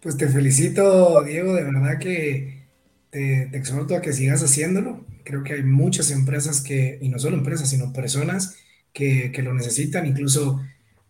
Pues 0.00 0.16
te 0.16 0.26
felicito, 0.26 1.22
Diego, 1.22 1.52
de 1.52 1.64
verdad 1.64 1.98
que 1.98 2.67
te, 3.10 3.56
exhorto 3.56 3.96
a 3.96 4.00
que 4.00 4.12
sigas 4.12 4.42
haciéndolo. 4.42 5.04
Creo 5.24 5.42
que 5.42 5.54
hay 5.54 5.62
muchas 5.62 6.10
empresas 6.10 6.60
que, 6.60 6.98
y 7.00 7.08
no 7.08 7.18
solo 7.18 7.36
empresas, 7.36 7.70
sino 7.70 7.92
personas 7.92 8.56
que, 8.92 9.32
que 9.32 9.42
lo 9.42 9.54
necesitan, 9.54 10.06
incluso 10.06 10.60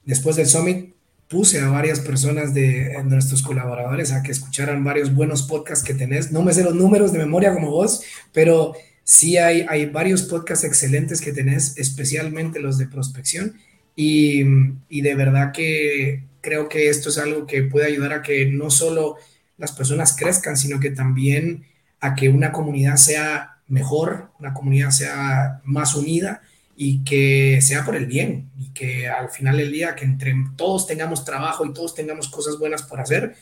después 0.05 0.37
del 0.37 0.47
summit 0.47 0.95
puse 1.29 1.61
a 1.61 1.69
varias 1.69 2.01
personas 2.01 2.55
de 2.55 2.97
nuestros 3.05 3.43
colaboradores 3.43 4.13
a 4.13 4.23
que 4.23 4.33
escucharan 4.33 4.83
varios 4.83 5.15
buenos 5.15 5.43
podcasts 5.43 5.85
que 5.85 5.95
tenés. 5.95 6.33
No 6.33 6.43
me 6.43 6.55
sé 6.55 6.65
los 6.65 6.75
números 6.75 7.13
de 7.13 7.19
memoria 7.19 7.53
como 7.53 7.71
vos, 7.71 8.03
pero 8.33 8.75
sí 9.05 9.37
hay, 9.37 9.67
hay 9.69 9.87
varios 9.87 10.23
podcasts 10.23 10.65
excelentes 10.65 11.21
que 11.21 11.33
tenés, 11.33 11.77
especialmente 11.77 12.61
los 12.61 12.79
de 12.79 12.87
prospección. 12.87 13.59
Y, 13.95 14.43
y 14.89 15.03
de 15.03 15.15
verdad 15.15 15.53
que 15.53 16.25
creo 16.41 16.69
que 16.69 16.89
esto 16.89 17.11
es 17.11 17.19
algo 17.19 17.47
que 17.47 17.63
puede 17.63 17.87
ayudar 17.87 18.15
a 18.15 18.23
que 18.23 18.47
no 18.47 18.71
solo 18.71 19.17
las 19.59 19.73
personas 19.73 20.17
crezcan, 20.17 20.57
sino 20.57 20.81
que 20.81 20.91
también 20.91 21.65
a 22.01 22.15
que 22.15 22.29
una 22.29 22.53
comunidad 22.53 22.97
sea 22.97 23.59
mejor, 23.69 24.31
una 24.39 24.55
comunidad 24.55 24.91
sea 24.91 25.61
más 25.65 25.95
unida 25.95 26.43
y 26.77 27.05
que 27.05 27.61
sea 27.61 27.85
por 27.85 27.97
el 27.97 28.07
bien 28.07 28.51
y 28.59 28.71
que 28.71 29.09
al 29.09 29.31
final 29.31 29.57
del 29.57 29.73
día 29.73 29.97
que 29.97 30.05
entre 30.05 30.35
todos 30.57 30.87
tengamos 30.87 31.25
trabajo 31.25 31.67
y 31.67 31.73
todos 31.73 31.95
tengamos 31.95 32.29
cosas 32.29 32.59
buenas 32.59 32.83
por 32.83 33.01
hacer, 33.01 33.35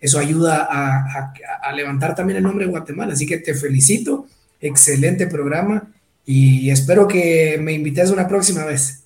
eso 0.00 0.18
ayuda 0.18 0.68
a, 0.70 1.72
levantar 1.72 2.14
también 2.14 2.36
el 2.36 2.42
nombre 2.42 2.66
de 2.66 2.70
Guatemala. 2.70 3.14
Así 3.14 3.26
que 3.26 3.38
te 3.38 3.54
felicito, 3.54 4.26
excelente 4.60 5.26
programa 5.26 5.90
y 6.24 6.70
espero 6.70 7.08
que 7.08 7.58
me 7.60 7.72
invites 7.72 8.10
una 8.10 8.28
próxima 8.28 8.64
vez. 8.64 9.04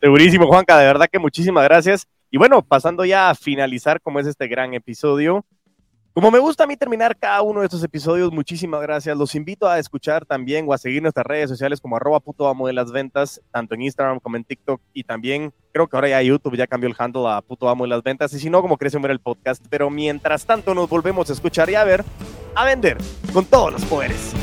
Segurísimo, 0.00 0.46
Juanca, 0.46 0.78
de 0.78 0.86
verdad 0.86 1.08
que 1.10 1.18
muchísimas 1.18 1.64
gracias. 1.64 2.06
Y 2.30 2.36
bueno, 2.36 2.62
pasando 2.62 3.04
ya 3.04 3.30
a 3.30 3.34
finalizar 3.34 4.00
como 4.00 4.20
es 4.20 4.26
este 4.26 4.48
gran 4.48 4.74
episodio, 4.74 5.46
como 6.18 6.32
me 6.32 6.40
gusta 6.40 6.64
a 6.64 6.66
mí 6.66 6.76
terminar 6.76 7.16
cada 7.16 7.42
uno 7.42 7.60
de 7.60 7.66
estos 7.66 7.84
episodios, 7.84 8.32
muchísimas 8.32 8.82
gracias. 8.82 9.16
Los 9.16 9.36
invito 9.36 9.68
a 9.68 9.78
escuchar 9.78 10.26
también 10.26 10.66
o 10.68 10.72
a 10.72 10.78
seguir 10.78 11.00
nuestras 11.00 11.24
redes 11.24 11.48
sociales 11.48 11.80
como 11.80 11.94
arroba 11.94 12.18
puto 12.18 12.48
amo 12.48 12.66
de 12.66 12.72
las 12.72 12.90
ventas, 12.90 13.40
tanto 13.52 13.76
en 13.76 13.82
Instagram 13.82 14.18
como 14.18 14.36
en 14.36 14.42
TikTok 14.42 14.80
y 14.92 15.04
también 15.04 15.52
creo 15.70 15.86
que 15.86 15.96
ahora 15.96 16.08
ya 16.08 16.20
YouTube 16.20 16.56
ya 16.56 16.66
cambió 16.66 16.88
el 16.88 16.96
handle 16.98 17.28
a 17.28 17.40
puto 17.40 17.68
amo 17.68 17.84
de 17.84 17.90
las 17.90 18.02
ventas 18.02 18.32
y 18.32 18.40
si 18.40 18.50
no, 18.50 18.60
como 18.62 18.78
crece 18.78 18.98
ver 18.98 19.12
el 19.12 19.20
podcast. 19.20 19.64
Pero 19.70 19.90
mientras 19.90 20.44
tanto 20.44 20.74
nos 20.74 20.88
volvemos 20.88 21.30
a 21.30 21.34
escuchar 21.34 21.70
y 21.70 21.76
a 21.76 21.84
ver, 21.84 22.04
a 22.56 22.64
vender 22.64 22.98
con 23.32 23.44
todos 23.44 23.70
los 23.70 23.84
poderes. 23.84 24.34